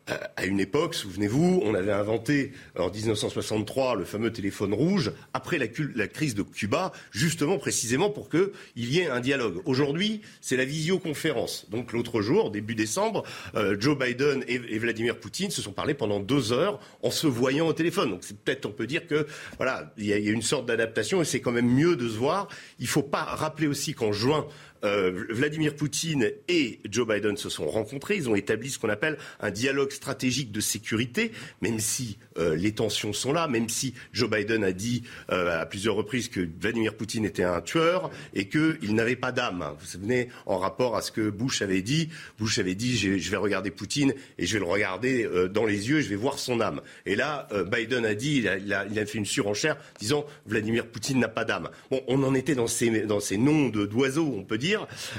À 0.07 0.45
une 0.45 0.61
époque, 0.61 0.95
souvenez-vous, 0.95 1.61
on 1.65 1.73
avait 1.73 1.91
inventé 1.91 2.53
en 2.79 2.89
1963 2.89 3.95
le 3.95 4.05
fameux 4.05 4.31
téléphone 4.31 4.73
rouge 4.73 5.11
après 5.33 5.57
la, 5.57 5.67
crise 6.07 6.33
de 6.33 6.43
Cuba, 6.43 6.93
justement 7.11 7.57
précisément 7.57 8.09
pour 8.09 8.29
qu'il 8.29 8.49
y 8.75 8.99
ait 8.99 9.09
un 9.09 9.19
dialogue. 9.19 9.61
Aujourd'hui, 9.65 10.21
c'est 10.39 10.55
la 10.55 10.63
visioconférence. 10.63 11.69
Donc 11.71 11.91
l'autre 11.91 12.21
jour, 12.21 12.51
début 12.51 12.73
décembre, 12.73 13.23
euh, 13.55 13.75
Joe 13.77 13.97
Biden 13.97 14.45
et, 14.47 14.79
Vladimir 14.79 15.19
Poutine 15.19 15.51
se 15.51 15.61
sont 15.61 15.73
parlé 15.73 15.93
pendant 15.93 16.21
deux 16.21 16.53
heures 16.53 16.79
en 17.03 17.11
se 17.11 17.27
voyant 17.27 17.67
au 17.67 17.73
téléphone. 17.73 18.11
Donc 18.11 18.19
c'est 18.21 18.37
peut-être 18.37 18.65
on 18.65 18.71
peut 18.71 18.87
dire 18.87 19.07
que 19.07 19.27
voilà, 19.57 19.93
il 19.97 20.05
y, 20.05 20.13
a 20.13 20.17
une 20.17 20.41
sorte 20.41 20.67
d'adaptation 20.67 21.21
et 21.21 21.25
c'est 21.25 21.41
quand 21.41 21.51
même 21.51 21.69
mieux 21.69 21.97
de 21.97 22.07
se 22.07 22.15
voir. 22.15 22.47
Il 22.79 22.83
ne 22.83 22.89
faut 22.89 23.03
pas 23.03 23.23
rappeler 23.23 23.67
aussi 23.67 23.93
qu'en 23.93 24.13
juin, 24.13 24.47
euh, 24.83 25.25
Vladimir 25.29 25.75
Poutine 25.75 26.31
et 26.47 26.79
Joe 26.89 27.07
Biden 27.07 27.37
se 27.37 27.49
sont 27.49 27.67
rencontrés. 27.67 28.15
Ils 28.15 28.29
ont 28.29 28.35
établi 28.35 28.69
ce 28.69 28.79
qu'on 28.79 28.89
appelle 28.89 29.17
un 29.39 29.51
dialogue 29.51 29.91
stratégique 29.91 30.51
de 30.51 30.61
sécurité, 30.61 31.31
même 31.61 31.79
si 31.79 32.17
euh, 32.37 32.55
les 32.55 32.73
tensions 32.73 33.13
sont 33.13 33.33
là, 33.33 33.47
même 33.47 33.69
si 33.69 33.93
Joe 34.13 34.29
Biden 34.29 34.63
a 34.63 34.71
dit 34.71 35.03
euh, 35.31 35.61
à 35.61 35.65
plusieurs 35.65 35.95
reprises 35.95 36.29
que 36.29 36.47
Vladimir 36.59 36.95
Poutine 36.95 37.25
était 37.25 37.43
un 37.43 37.61
tueur 37.61 38.11
et 38.33 38.47
qu'il 38.47 38.95
n'avait 38.95 39.15
pas 39.15 39.31
d'âme. 39.31 39.65
Vous 39.71 39.79
vous 39.79 39.85
souvenez, 39.85 40.29
en 40.45 40.57
rapport 40.57 40.95
à 40.95 41.01
ce 41.01 41.11
que 41.11 41.29
Bush 41.29 41.61
avait 41.61 41.81
dit, 41.81 42.09
Bush 42.39 42.59
avait 42.59 42.75
dit 42.75 42.97
je 42.97 43.31
vais 43.31 43.37
regarder 43.37 43.71
Poutine 43.71 44.13
et 44.37 44.45
je 44.45 44.53
vais 44.53 44.59
le 44.59 44.65
regarder 44.65 45.27
dans 45.51 45.65
les 45.65 45.89
yeux, 45.89 46.01
je 46.01 46.09
vais 46.09 46.15
voir 46.15 46.39
son 46.39 46.61
âme. 46.61 46.81
Et 47.05 47.15
là, 47.15 47.47
Biden 47.71 48.05
a 48.05 48.15
dit, 48.15 48.37
il 48.37 48.73
a, 48.73 49.05
fait 49.05 49.17
une 49.17 49.25
surenchère 49.25 49.77
disant 49.99 50.25
Vladimir 50.45 50.87
Poutine 50.87 51.19
n'a 51.19 51.27
pas 51.27 51.45
d'âme. 51.45 51.69
Bon, 51.91 52.01
on 52.07 52.23
en 52.23 52.33
était 52.33 52.55
dans 52.55 52.67
ces, 52.67 53.01
dans 53.01 53.19
ces 53.19 53.37
noms 53.37 53.69
d'oiseaux, 53.69 54.33
on 54.35 54.43
peut 54.43 54.57
dire 54.57 54.66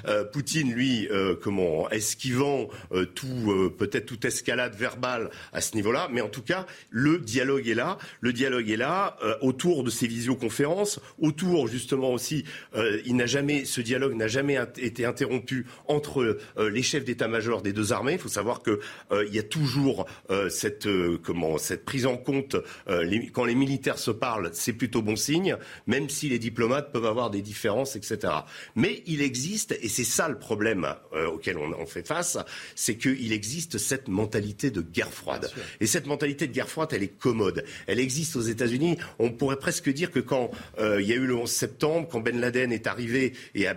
euh, 0.07 0.25
Poutine, 0.25 0.73
lui, 0.73 1.09
euh, 1.11 1.35
comment 1.41 1.89
esquivant 1.91 2.69
euh, 2.93 3.05
tout, 3.07 3.73
peut-être 3.79 4.07
toute 4.07 4.25
escalade 4.25 4.75
verbale 4.75 5.31
à 5.53 5.61
ce 5.61 5.75
niveau-là, 5.75 6.09
mais 6.13 6.21
en 6.21 6.29
tout 6.29 6.43
cas, 6.43 6.67
le 6.91 7.19
dialogue 7.19 7.69
est 7.69 7.75
là. 7.75 7.99
Le 8.21 8.33
dialogue 8.33 8.71
est 8.71 8.77
là 8.77 9.17
autour 9.41 9.85
de 9.85 9.91
ces 9.91 10.07
visioconférences, 10.07 11.01
autour 11.19 11.69
justement 11.69 12.13
aussi, 12.13 12.45
il 13.05 13.17
n'a 13.17 13.27
jamais, 13.27 13.65
ce 13.65 13.81
dialogue 13.81 14.15
n'a 14.15 14.29
jamais 14.29 14.59
été 14.77 15.05
interrompu 15.05 15.67
entre 15.87 16.39
les 16.59 16.83
chefs 16.83 17.05
d'état-major 17.05 17.63
des 17.63 17.73
deux 17.73 17.93
armées. 17.93 18.15
Il 18.15 18.19
faut 18.19 18.29
savoir 18.29 18.63
que 18.63 18.81
il 19.13 19.35
y 19.35 19.39
a 19.39 19.43
toujours 19.43 20.07
cette 20.49 20.89
comment 21.23 21.59
cette 21.59 21.85
prise 21.85 22.07
en 22.07 22.17
compte 22.17 22.57
quand 23.33 23.45
les 23.45 23.55
militaires 23.55 23.99
se 23.99 24.11
parlent, 24.11 24.51
c'est 24.53 24.73
plutôt 24.73 25.03
bon 25.03 25.17
signe, 25.17 25.57
même 25.87 26.09
si 26.09 26.29
les 26.29 26.39
diplomates 26.39 26.93
peuvent 26.93 27.07
avoir 27.07 27.31
des 27.31 27.43
différences, 27.43 27.97
etc. 27.97 28.33
Mais 28.75 29.03
il 29.07 29.23
existe 29.23 29.38
existe, 29.39 29.79
et 29.81 29.89
c'est 29.89 30.05
ça 30.05 30.29
le 30.29 30.37
problème 30.37 30.85
euh, 31.13 31.29
auquel 31.29 31.59
on, 31.59 31.87
fait 31.87 32.07
face, 32.07 32.37
c'est 32.75 32.97
qu'il 32.97 33.33
existe 33.33 33.79
cette 33.79 34.09
mentalité 34.09 34.73
de 34.73 34.81
guerre 34.81 35.13
froide. 35.13 35.49
Et 35.81 35.87
cette 35.87 36.07
mentalité 36.07 36.49
de 36.49 36.53
guerre 36.53 36.69
froide, 36.69 36.89
elle 36.93 37.05
est 37.05 37.17
commode. 37.17 37.65
Elle 37.87 38.01
existe 38.01 38.35
aux 38.35 38.43
États-Unis. 38.43 38.99
On 39.21 39.31
pourrait 39.31 39.59
presque 39.59 39.91
dire 39.91 40.11
que 40.11 40.19
quand 40.19 40.51
euh, 40.81 41.01
il 41.01 41.07
y 41.07 41.13
a 41.13 41.17
eu 41.17 41.27
le 41.27 41.37
11 41.37 41.49
septembre, 41.49 42.09
quand 42.11 42.21
Ben 42.21 42.41
Laden 42.41 42.73
est 42.73 42.89
arrivé 42.89 43.33
et 43.55 43.69
a, 43.69 43.77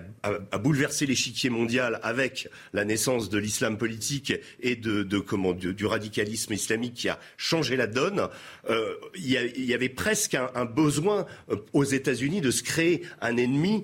bouleversé 0.57 1.05
l'échiquier 1.05 1.51
mondial 1.51 1.99
avec 2.01 2.49
la 2.73 2.83
naissance 2.83 3.29
de 3.29 3.37
l'islam 3.37 3.77
politique 3.77 4.33
et 4.61 4.75
de, 4.75 5.19
comment, 5.19 5.53
du, 5.53 5.85
radicalisme 5.85 6.53
islamique 6.53 6.95
qui 6.95 7.09
a 7.09 7.19
changé 7.37 7.75
la 7.75 7.87
donne, 7.87 8.27
euh, 8.69 8.95
il, 9.15 9.29
y 9.29 9.73
avait 9.73 9.89
presque 9.89 10.35
un, 10.35 10.65
besoin 10.65 11.27
aux 11.73 11.83
États-Unis 11.83 12.41
de 12.41 12.49
se 12.49 12.63
créer 12.63 13.03
un 13.21 13.37
ennemi. 13.37 13.83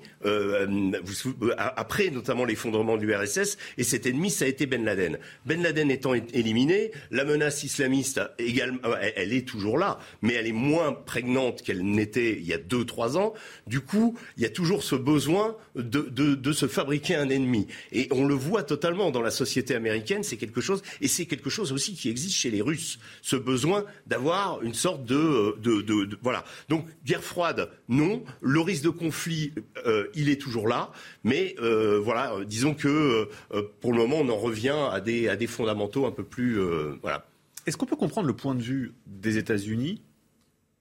Après 1.76 2.10
notamment 2.10 2.44
l'effondrement 2.44 2.96
de 2.96 3.02
l'URSS, 3.02 3.58
et 3.76 3.84
cet 3.84 4.06
ennemi, 4.06 4.30
ça 4.30 4.44
a 4.44 4.48
été 4.48 4.66
Ben 4.66 4.84
Laden. 4.84 5.18
Ben 5.46 5.62
Laden 5.62 5.90
étant 5.90 6.14
éliminé, 6.14 6.92
la 7.10 7.24
menace 7.24 7.64
islamiste, 7.64 8.20
également, 8.38 8.78
euh, 8.84 9.10
elle 9.16 9.32
est 9.32 9.46
toujours 9.46 9.78
là, 9.78 9.98
mais 10.22 10.34
elle 10.34 10.46
est 10.46 10.52
moins 10.52 10.92
prégnante 10.92 11.62
qu'elle 11.62 11.84
n'était 11.84 12.32
il 12.32 12.46
y 12.46 12.52
a 12.52 12.58
deux, 12.58 12.84
trois 12.84 13.16
ans. 13.16 13.34
Du 13.66 13.80
coup, 13.80 14.18
il 14.36 14.42
y 14.42 14.46
a 14.46 14.50
toujours 14.50 14.82
ce 14.82 14.94
besoin 14.94 15.56
de, 15.74 16.00
de, 16.00 16.52
se 16.52 16.66
fabriquer 16.66 17.14
un 17.14 17.28
ennemi. 17.28 17.66
Et 17.92 18.08
on 18.10 18.26
le 18.26 18.34
voit 18.34 18.62
totalement 18.62 19.10
dans 19.10 19.20
la 19.20 19.30
société 19.30 19.74
américaine, 19.74 20.22
c'est 20.22 20.36
quelque 20.36 20.60
chose, 20.60 20.82
et 21.00 21.08
c'est 21.08 21.26
quelque 21.26 21.50
chose 21.50 21.72
aussi 21.72 21.94
qui 21.94 22.08
existe 22.08 22.34
chez 22.34 22.50
les 22.50 22.62
Russes, 22.62 22.98
ce 23.22 23.36
besoin 23.36 23.84
d'avoir 24.06 24.62
une 24.62 24.74
sorte 24.74 25.04
de, 25.04 25.56
de, 25.60 25.82
de, 25.82 26.18
Voilà. 26.22 26.44
Donc, 26.68 26.86
guerre 27.04 27.22
froide, 27.22 27.70
non. 27.88 28.24
Le 28.40 28.60
risque 28.60 28.84
de 28.84 28.90
conflit, 28.90 29.52
euh, 29.86 30.08
il 30.14 30.28
est 30.28 30.40
toujours 30.40 30.68
là, 30.68 30.90
mais 31.24 31.54
euh, 31.60 32.00
voilà, 32.02 32.34
euh, 32.34 32.44
disons 32.44 32.74
que 32.74 33.28
euh, 33.52 33.62
pour 33.80 33.92
le 33.92 33.98
moment, 33.98 34.16
on 34.16 34.28
en 34.28 34.36
revient 34.36 34.76
à 34.90 35.00
des, 35.00 35.28
à 35.28 35.36
des 35.36 35.46
fondamentaux 35.46 36.06
un 36.06 36.12
peu 36.12 36.24
plus. 36.24 36.60
voilà. 37.02 37.26
Est-ce 37.66 37.76
qu'on 37.76 37.86
peut 37.86 37.96
comprendre 37.96 38.26
le 38.26 38.36
point 38.36 38.54
de 38.54 38.62
vue 38.62 38.94
des 39.06 39.36
États-Unis 39.36 40.02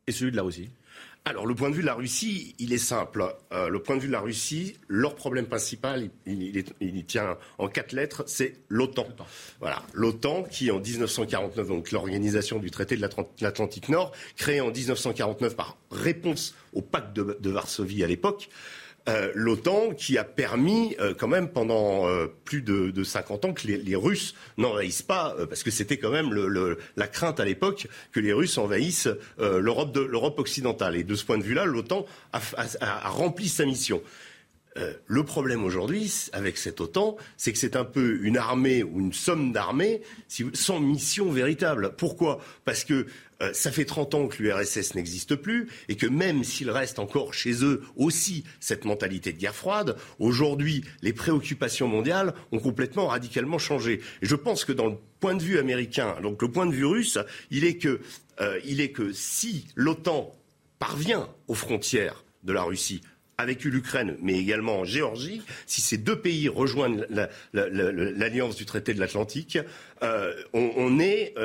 et 0.07 0.11
celui 0.11 0.31
de 0.31 0.37
la 0.37 0.43
Russie? 0.43 0.69
Alors 1.25 1.45
le 1.45 1.55
point 1.55 1.69
de 1.69 1.75
vue 1.75 1.81
de 1.81 1.87
la 1.87 1.95
Russie, 1.95 2.55
il 2.57 2.71
est 2.71 2.77
simple. 2.77 3.35
le 3.51 3.79
point 3.79 3.97
de 3.97 4.01
vue 4.01 4.07
de 4.07 4.13
la 4.13 4.21
Russie, 4.21 4.77
leur 4.87 5.13
problème 5.13 5.45
principal, 5.45 6.09
il, 6.25 6.63
il, 6.79 7.05
tient 7.05 7.37
en 7.57 7.67
quatre 7.67 7.91
lettres, 7.91 8.23
c'est 8.27 8.61
l'OTAN. 8.69 9.07
Voilà, 9.59 9.83
l'OTAN 9.91 10.43
qui 10.43 10.71
en 10.71 10.79
1949, 10.79 11.67
donc 11.67 11.91
l'organisation 11.91 12.59
du 12.59 12.71
traité 12.71 12.95
de 12.95 13.05
l'Atlantique 13.41 13.89
Nord, 13.89 14.13
créée 14.37 14.61
en 14.61 14.71
1949 14.71 15.57
par 15.57 15.77
réponse 15.91 16.55
au 16.71 16.81
pacte 16.81 17.13
de 17.13 17.49
Varsovie 17.49 18.05
à 18.05 18.07
l'époque, 18.07 18.47
euh, 19.07 19.31
l'OTAN 19.35 19.91
qui 19.95 20.17
a 20.17 20.23
permis 20.25 20.95
euh, 20.99 21.13
quand 21.17 21.29
même 21.29 21.47
pendant 21.47 22.07
euh, 22.07 22.27
plus 22.43 22.61
de, 22.61 22.91
de, 22.91 23.03
50 23.03 23.45
ans 23.45 23.53
que 23.53 23.65
les, 23.67 23.95
Russes 23.95 24.35
n'envahissent 24.57 25.01
pas, 25.01 25.35
parce 25.49 25.63
que 25.63 25.71
c'était 25.71 25.97
quand 25.97 26.11
même 26.11 26.29
la 26.95 27.07
crainte 27.07 27.39
à 27.39 27.45
l'époque 27.45 27.87
que 28.11 28.19
les 28.19 28.33
Russes 28.33 28.57
envahissent 28.57 29.09
l'Europe 29.39 30.39
occidentale. 30.39 30.95
Et 30.97 31.03
de 31.03 31.15
ce 31.15 31.25
point 31.25 31.37
de 31.37 31.43
vue-là, 31.43 31.65
l'OTAN 31.65 32.05
a, 32.33 33.09
rempli 33.09 33.47
sa 33.47 33.65
mission. 33.65 34.01
Le 35.07 35.23
problème 35.23 35.63
aujourd'hui 35.63 36.29
avec 36.33 36.57
cette 36.57 36.81
OTAN, 36.81 37.17
c'est 37.35 37.51
que 37.51 37.57
c'est 37.57 37.75
un 37.75 37.85
peu 37.85 38.19
une 38.21 38.37
armée 38.37 38.83
ou 38.83 38.99
une 38.99 39.13
somme 39.13 39.51
d'armées 39.51 40.01
sans 40.53 40.79
mission 40.79 41.31
véritable. 41.31 41.93
Pourquoi? 41.97 42.39
Parce 42.65 42.83
que 42.83 43.07
euh, 43.41 43.51
ça 43.53 43.71
fait 43.71 43.85
30 43.85 44.15
ans 44.15 44.27
que 44.27 44.41
l'URSS 44.41 44.95
n'existe 44.95 45.35
plus 45.35 45.69
et 45.89 45.95
que 45.95 46.07
même 46.07 46.43
s'il 46.43 46.71
reste 46.71 46.97
encore 46.97 47.33
chez 47.33 47.63
eux 47.63 47.83
aussi 47.95 48.43
cette 48.59 48.85
mentalité 48.85 49.31
de 49.31 49.37
guerre 49.37 49.55
froide, 49.55 49.95
aujourd'hui, 50.19 50.83
les 51.01 51.13
préoccupations 51.13 51.87
mondiales 51.87 52.33
ont 52.51 52.59
complètement 52.59 53.07
radicalement 53.07 53.59
changé. 53.59 54.01
Et 54.21 54.25
je 54.25 54.35
pense 54.35 54.65
que 54.65 54.71
dans 54.71 54.87
le 54.87 54.95
point 55.19 55.35
de 55.35 55.43
vue 55.43 55.59
américain, 55.59 56.15
donc 56.21 56.41
le 56.41 56.51
point 56.51 56.65
de 56.65 56.71
vue 56.71 56.85
russe, 56.85 57.19
il 57.51 57.63
est 57.63 57.77
que, 57.77 58.01
euh, 58.41 58.59
il 58.65 58.81
est 58.81 58.91
que 58.91 59.13
si 59.13 59.67
l'OTAN 59.75 60.33
parvient 60.79 61.29
aux 61.47 61.55
frontières 61.55 62.23
de 62.43 62.53
la 62.53 62.63
Russie, 62.63 63.01
avec 63.37 63.63
l'Ukraine, 63.63 64.17
mais 64.21 64.33
également 64.33 64.79
en 64.79 64.83
Géorgie, 64.83 65.43
si 65.67 65.81
ces 65.81 65.97
deux 65.97 66.19
pays 66.19 66.49
rejoignent 66.49 67.05
l'alliance 67.53 68.55
du 68.55 68.65
traité 68.65 68.95
de 68.95 68.99
l'Atlantique, 68.99 69.59
euh, 70.01 70.33
on, 70.53 70.99
est, 70.99 71.35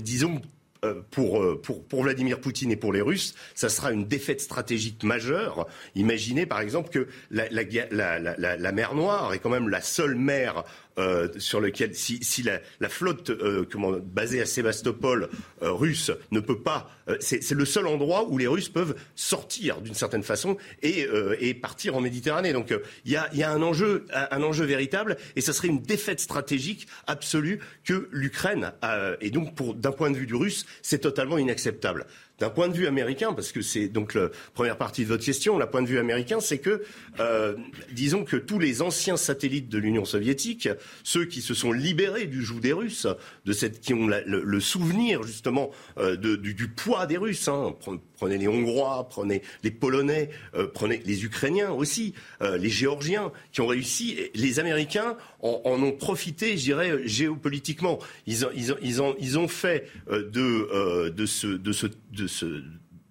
disons, 0.00 0.40
euh, 0.84 1.02
pour, 1.10 1.42
euh, 1.42 1.60
pour, 1.60 1.84
pour, 1.84 2.04
Vladimir 2.04 2.40
Poutine 2.40 2.70
et 2.70 2.76
pour 2.76 2.92
les 2.92 3.00
Russes, 3.00 3.34
ça 3.56 3.68
sera 3.68 3.90
une 3.90 4.06
défaite 4.06 4.40
stratégique 4.40 5.02
majeure. 5.02 5.66
Imaginez 5.96 6.46
par 6.46 6.60
exemple 6.60 6.90
que 6.90 7.08
la, 7.32 7.48
la, 7.50 8.56
la 8.56 8.72
mer 8.72 8.94
Noire 8.94 9.34
est 9.34 9.40
quand 9.40 9.50
même 9.50 9.68
la 9.68 9.80
seule 9.80 10.14
mer 10.14 10.62
euh, 10.98 11.28
sur 11.38 11.60
lequel, 11.60 11.94
si, 11.94 12.42
la, 12.42 12.60
la, 12.80 12.88
flotte 12.88 13.30
euh, 13.30 13.64
comment, 13.70 13.92
basée 13.92 14.40
à 14.40 14.46
Sébastopol 14.46 15.28
euh, 15.62 15.70
russe 15.70 16.10
ne 16.32 16.40
peut 16.40 16.60
pas, 16.60 16.90
c'est 17.20 17.52
le 17.52 17.64
seul 17.64 17.86
endroit 17.86 18.28
où 18.28 18.36
les 18.36 18.46
Russes 18.46 18.68
peuvent 18.68 18.94
sortir 19.14 19.80
d'une 19.80 19.94
certaine 19.94 20.22
façon 20.22 20.58
et, 20.82 21.06
partir 21.54 21.96
en 21.96 22.02
Méditerranée. 22.02 22.52
Donc 22.52 22.74
il 23.06 23.12
y 23.12 23.16
a, 23.16 23.34
y, 23.34 23.42
a, 23.42 23.50
un 23.50 23.62
enjeu, 23.62 24.04
un 24.12 24.42
enjeu 24.42 24.66
véritable 24.66 25.16
et 25.34 25.40
ça 25.40 25.54
serait 25.54 25.68
une 25.68 25.80
défaite 25.80 26.20
stratégique 26.20 26.86
absolue 27.06 27.60
que 27.84 28.08
l'Ukraine 28.12 28.72
a. 28.82 29.12
Et 29.22 29.30
donc, 29.30 29.54
d'un 29.80 29.92
point 29.92 30.10
de 30.10 30.18
vue 30.18 30.26
du 30.26 30.34
Russe, 30.34 30.66
c'est 30.82 30.98
totalement 30.98 31.38
inacceptable. 31.38 32.06
D'un 32.38 32.50
point 32.50 32.68
de 32.68 32.74
vue 32.74 32.86
américain, 32.86 33.32
parce 33.32 33.50
que 33.50 33.62
c'est 33.62 33.88
donc 33.88 34.14
la 34.14 34.28
première 34.54 34.78
partie 34.78 35.02
de 35.02 35.08
votre 35.08 35.24
question, 35.24 35.58
la 35.58 35.66
point 35.66 35.82
de 35.82 35.88
vue 35.88 35.98
américain, 35.98 36.38
c'est 36.40 36.58
que, 36.58 36.82
euh, 37.18 37.56
disons 37.90 38.24
que 38.24 38.36
tous 38.36 38.60
les 38.60 38.80
anciens 38.80 39.16
satellites 39.16 39.68
de 39.68 39.78
l'Union 39.78 40.04
soviétique, 40.04 40.68
ceux 41.02 41.24
qui 41.24 41.42
se 41.42 41.52
sont 41.52 41.72
libérés 41.72 42.26
du 42.26 42.44
joug 42.44 42.60
des 42.60 42.72
Russes, 42.72 43.08
de 43.44 43.52
cette, 43.52 43.80
qui 43.80 43.92
ont 43.92 44.06
le, 44.06 44.60
souvenir 44.60 45.24
justement 45.24 45.70
euh, 45.98 46.16
du, 46.16 46.54
du, 46.54 46.68
poids 46.68 47.06
des 47.06 47.16
Russes, 47.16 47.48
hein, 47.48 47.74
prenez 48.18 48.36
les 48.36 48.48
Hongrois, 48.48 49.08
prenez 49.08 49.42
les 49.62 49.70
Polonais, 49.70 50.28
euh, 50.54 50.66
prenez 50.66 51.00
les 51.06 51.24
Ukrainiens 51.24 51.70
aussi, 51.70 52.12
euh, 52.42 52.58
les 52.58 52.68
Géorgiens, 52.68 53.32
qui 53.52 53.62
ont 53.62 53.66
réussi, 53.66 54.18
les 54.34 54.60
Américains 54.60 55.16
en, 55.40 55.60
ont 55.64 55.92
profité, 55.92 56.58
je 56.58 56.64
dirais, 56.64 57.06
géopolitiquement. 57.06 57.98
Ils 58.26 58.44
ont, 58.44 58.50
ils 58.54 58.72
ont, 58.72 58.76
ils 58.82 59.02
ont, 59.02 59.16
ils 59.18 59.38
ont 59.38 59.48
fait 59.48 59.88
de, 60.10 61.08
de 61.08 61.26
ce, 61.26 61.46
de 61.46 61.72
ce 61.72 61.86
de 62.12 62.26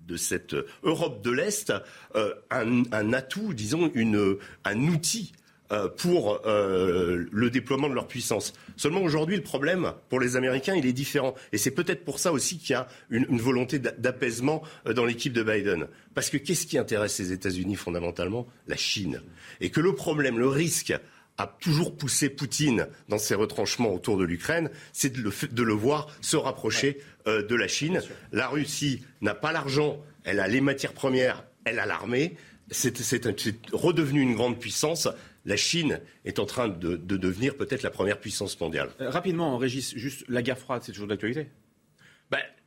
de 0.07 0.15
cette 0.15 0.55
Europe 0.83 1.23
de 1.23 1.31
l'Est 1.31 1.73
euh, 2.15 2.33
un, 2.49 3.13
atout, 3.13 3.53
disons, 3.53 3.91
une, 3.93 4.37
un 4.63 4.87
outil 4.87 5.33
euh, 5.71 5.87
pour 5.89 6.41
euh, 6.45 7.25
le 7.31 7.49
déploiement 7.49 7.89
de 7.89 7.93
leur 7.93 8.07
puissance. 8.07 8.53
Seulement 8.75 9.01
aujourd'hui, 9.01 9.35
le 9.35 9.43
problème 9.43 9.93
pour 10.09 10.19
les 10.19 10.35
Américains, 10.35 10.75
il 10.75 10.85
est 10.85 10.93
différent. 10.93 11.33
Et 11.51 11.57
c'est 11.57 11.71
peut-être 11.71 12.05
pour 12.05 12.19
ça 12.19 12.31
aussi 12.31 12.57
qu'il 12.57 12.71
y 12.71 12.75
a 12.75 12.87
une, 13.09 13.25
une 13.29 13.39
volonté 13.39 13.79
d'apaisement 13.79 14.63
dans 14.85 15.05
l'équipe 15.05 15.33
de 15.33 15.43
Biden. 15.43 15.87
Parce 16.13 16.29
que 16.29 16.37
qu'est-ce 16.37 16.67
qui 16.67 16.77
intéresse 16.77 17.19
les 17.19 17.31
États-Unis 17.31 17.75
fondamentalement? 17.75 18.47
La 18.67 18.77
Chine. 18.77 19.21
Et 19.61 19.69
que 19.69 19.81
le 19.81 19.93
problème, 19.93 20.39
le 20.39 20.47
risque 20.47 20.93
a 21.37 21.47
toujours 21.47 21.95
poussé 21.95 22.29
Poutine 22.29 22.87
dans 23.09 23.17
ses 23.17 23.35
retranchements 23.35 23.93
autour 23.93 24.17
de 24.17 24.23
l'Ukraine, 24.23 24.69
c'est 24.91 25.09
de 25.09 25.21
le, 25.21 25.31
de 25.51 25.63
le, 25.63 25.73
voir 25.73 26.07
se 26.21 26.35
rapprocher 26.35 26.97
euh, 27.27 27.45
de 27.45 27.55
la 27.55 27.67
Chine. 27.67 28.01
La 28.31 28.47
Russie 28.47 29.03
n'a 29.21 29.35
pas 29.35 29.51
l'argent, 29.51 30.01
elle 30.23 30.39
a 30.39 30.47
les 30.47 30.61
matières 30.61 30.93
premières, 30.93 31.43
elle 31.65 31.79
a 31.79 31.85
l'armée. 31.85 32.35
C'est 32.69 32.97
redevenu 33.71 34.21
une 34.21 34.35
grande 34.35 34.59
puissance. 34.59 35.07
La 35.47 35.55
Chine 35.55 36.01
est 36.25 36.39
en 36.39 36.45
train 36.45 36.67
de, 36.67 36.97
de 36.97 37.17
devenir 37.17 37.55
peut-être 37.55 37.81
la 37.81 37.89
première 37.89 38.19
puissance 38.19 38.59
mondiale. 38.59 38.89
Euh, 38.99 39.09
rapidement, 39.09 39.57
Régis, 39.57 39.95
juste 39.95 40.25
la 40.27 40.41
guerre 40.41 40.59
froide, 40.59 40.81
c'est 40.83 40.91
toujours 40.91 41.07
d'actualité? 41.07 41.47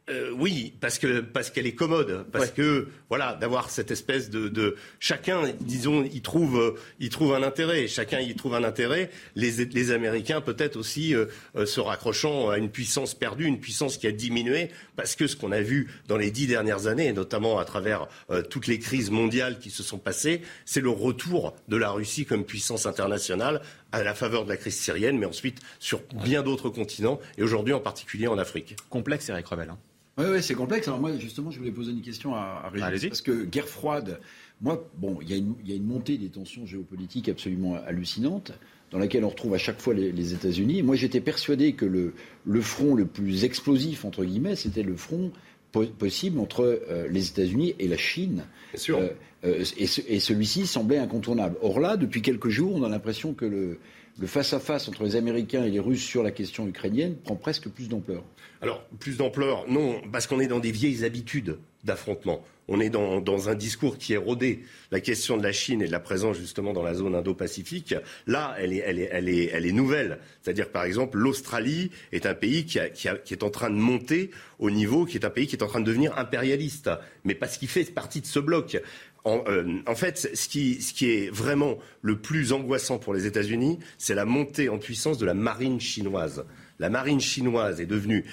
Euh, 0.09 0.31
oui, 0.37 0.75
parce 0.81 0.99
que 0.99 1.21
parce 1.21 1.51
qu'elle 1.51 1.67
est 1.67 1.75
commode, 1.75 2.25
parce 2.33 2.51
que 2.51 2.89
voilà, 3.09 3.35
d'avoir 3.35 3.71
cette 3.71 3.91
espèce 3.91 4.29
de, 4.29 4.49
de, 4.49 4.77
chacun, 4.99 5.43
disons, 5.61 6.03
y 6.05 6.21
trouve 6.21 6.59
euh, 6.59 6.81
y 6.99 7.11
trouve 7.11 7.35
un 7.35 7.43
intérêt. 7.43 7.87
Chacun 7.87 8.19
y 8.19 8.35
trouve 8.35 8.55
un 8.55 8.65
intérêt. 8.65 9.11
Les, 9.37 9.65
les 9.65 9.91
Américains 9.93 10.41
peut-être 10.41 10.77
aussi 10.77 11.15
euh, 11.15 11.27
se 11.65 11.81
raccrochant 11.81 12.49
à 12.51 12.59
une 12.59 12.71
puissance 12.71 13.15
perdue, 13.15 13.45
une 13.45 13.61
puissance 13.61 13.99
qui 13.99 14.09
a 14.09 14.13
diminué, 14.13 14.71
parce 14.97 15.15
que 15.15 15.27
ce 15.29 15.37
qu'on 15.37 15.53
a 15.53 15.61
vu 15.61 15.89
dans 16.09 16.17
les 16.17 16.31
dix 16.33 16.49
dernières 16.49 16.89
années, 16.89 17.07
et 17.07 17.13
notamment 17.13 17.59
à 17.59 17.65
travers 17.65 18.09
toutes 18.49 18.67
les 18.67 18.79
crises 18.79 19.11
mondiales 19.11 19.59
qui 19.59 19.71
se 19.71 19.83
sont 19.83 19.99
passées, 19.99 20.43
c'est 20.65 20.81
le 20.81 20.91
retour 20.91 21.55
de 21.69 21.77
la 21.77 21.91
Russie 21.91 22.25
comme 22.25 22.45
puissance 22.45 22.87
internationale 22.87 23.61
à 23.93 24.03
la 24.03 24.15
faveur 24.15 24.45
de 24.45 24.49
la 24.49 24.57
crise 24.57 24.77
syrienne, 24.77 25.19
mais 25.19 25.27
ensuite 25.27 25.61
sur 25.79 26.03
bien 26.25 26.43
d'autres 26.43 26.71
continents, 26.71 27.21
et 27.39 27.43
aujourd'hui 27.43 27.75
en 27.75 27.81
particulier 27.81 28.27
en 28.27 28.39
Afrique. 28.39 28.77
Complexe, 28.89 29.29
Eric 29.29 29.47
Revel. 29.47 29.71
Hein. 29.71 29.79
Oui, 30.19 30.43
c'est 30.43 30.55
complexe. 30.55 30.87
Alors 30.89 31.01
moi, 31.01 31.17
justement, 31.19 31.51
je 31.51 31.59
voulais 31.59 31.71
poser 31.71 31.93
une 31.93 32.03
question 32.03 32.35
à, 32.35 32.63
à 32.65 32.69
Régis, 32.69 33.09
parce 33.09 33.23
que 33.23 33.45
guerre 33.45 33.69
froide, 33.69 34.21
moi, 34.61 34.87
bon, 34.99 35.19
il 35.23 35.31
y, 35.31 35.71
y, 35.71 35.73
a 35.73 35.77
une 35.77 35.87
montée 35.87 36.19
des 36.19 36.29
tensions 36.29 36.67
géopolitiques 36.67 37.29
absolument 37.29 37.77
hallucinante, 37.87 38.53
dans 38.91 38.99
laquelle 38.99 39.25
on 39.25 39.29
retrouve 39.29 39.55
à 39.55 39.59
chaque 39.59 39.81
fois 39.81 39.95
les, 39.95 40.13
les 40.13 40.35
États-Unis. 40.35 40.83
Moi, 40.83 40.97
j'étais 40.97 41.21
persuadé 41.21 41.73
que 41.73 41.87
le, 41.87 42.13
le, 42.45 42.61
front 42.61 42.95
le 42.95 43.07
plus 43.07 43.45
explosif, 43.45 44.05
entre 44.05 44.25
guillemets, 44.25 44.57
c'était 44.57 44.83
le 44.83 44.97
front 44.97 45.33
possible 45.71 46.39
entre 46.41 46.63
euh, 46.91 47.09
les 47.09 47.29
États-Unis 47.29 47.75
et 47.79 47.89
la 47.89 47.97
Chine. 47.97 48.45
Bien 48.73 48.81
sûr. 48.81 48.99
Euh, 48.99 49.09
euh, 49.45 49.65
et, 49.79 49.87
ce, 49.87 50.01
et 50.07 50.21
celui-ci 50.21 50.67
semblait 50.67 50.99
incontournable. 50.99 51.57
Or 51.63 51.81
là, 51.81 51.97
depuis 51.97 52.23
quelques 52.23 52.49
jours, 52.49 52.75
on 52.75 52.83
a 52.83 52.89
l'impression 52.89 53.33
que 53.33 53.47
le, 53.47 53.79
le 54.19 54.27
face-à-face 54.27 54.89
entre 54.89 55.05
les 55.05 55.17
Américains 55.17 55.65
et 55.65 55.71
les 55.71 55.81
Russes 55.81 56.05
sur 56.05 56.23
la 56.23 56.31
question 56.31 56.67
ukrainienne 56.67 57.17
prend 57.17 57.37
presque 57.37 57.69
plus 57.69 57.89
d'ampleur. 57.89 58.23
Alors, 58.61 58.85
plus 58.99 59.17
d'ampleur, 59.17 59.65
non, 59.69 60.03
parce 60.13 60.27
qu'on 60.27 60.41
est 60.41 60.47
dans 60.47 60.61
des 60.61 60.73
vieilles 60.73 61.05
habitudes 61.05 61.59
d'affrontement. 61.85 62.43
On 62.73 62.79
est 62.79 62.89
dans, 62.89 63.49
un 63.49 63.55
discours 63.57 63.99
qui 63.99 64.13
est 64.13 64.17
rodé. 64.17 64.63
La 64.93 65.01
question 65.01 65.37
de 65.37 65.43
la 65.43 65.51
Chine 65.51 65.83
et 65.83 65.87
de 65.87 65.93
la 65.93 65.99
présence 65.99 66.39
justement 66.39 66.73
dans 66.73 66.85
la 66.85 66.95
zone 66.95 67.17
Indo-Pacifique, 67.17 67.97
là, 68.29 68.55
elle 68.61 68.73
est, 68.73 68.83
elle, 68.87 69.01
est, 69.01 69.09
elle, 69.11 69.29
est, 69.29 69.51
elle 69.53 69.67
est 69.67 69.73
nouvelle. 69.73 70.21
C'est-à-dire 70.41 70.71
par 70.71 70.85
exemple, 70.85 71.19
l'Australie 71.19 71.91
est 72.13 72.27
un 72.27 72.35
pays 72.35 72.65
qui, 72.65 72.79
est 72.79 73.43
en 73.43 73.51
train 73.51 73.71
de 73.71 73.75
monter 73.75 74.31
au 74.61 74.71
niveau, 74.71 75.05
qui 75.05 75.17
est 75.17 75.25
un 75.25 75.31
pays 75.31 75.49
qui 75.49 75.57
est 75.57 75.65
en 75.65 75.67
train 75.67 75.81
de 75.81 75.85
devenir 75.85 76.17
impérialiste, 76.17 76.91
mais 77.25 77.35
parce 77.35 77.59
qu'il 77.59 77.67
fait 77.67 77.85
partie 77.93 78.21
de 78.21 78.27
ce 78.27 78.39
bloc. 78.39 78.81
En, 79.25 79.43
euh, 79.49 79.95
fait, 79.97 80.31
ce 80.35 80.49
qui, 80.49 81.11
est 81.11 81.29
vraiment 81.31 81.77
le 82.03 82.19
plus 82.19 82.53
angoissant 82.53 82.99
pour 82.99 83.15
les 83.15 83.27
États-Unis, 83.27 83.81
c'est 83.99 84.15
la 84.15 84.25
montée 84.25 84.69
en 84.69 84.79
puissance 84.79 85.19
de 85.19 85.27
la 85.27 85.35
marine 85.35 85.81
chinoise. 85.81 86.45
La 86.79 86.89
marine 86.89 87.21
chinoise 87.21 87.81
est 87.81 87.87
devenue 87.87 88.25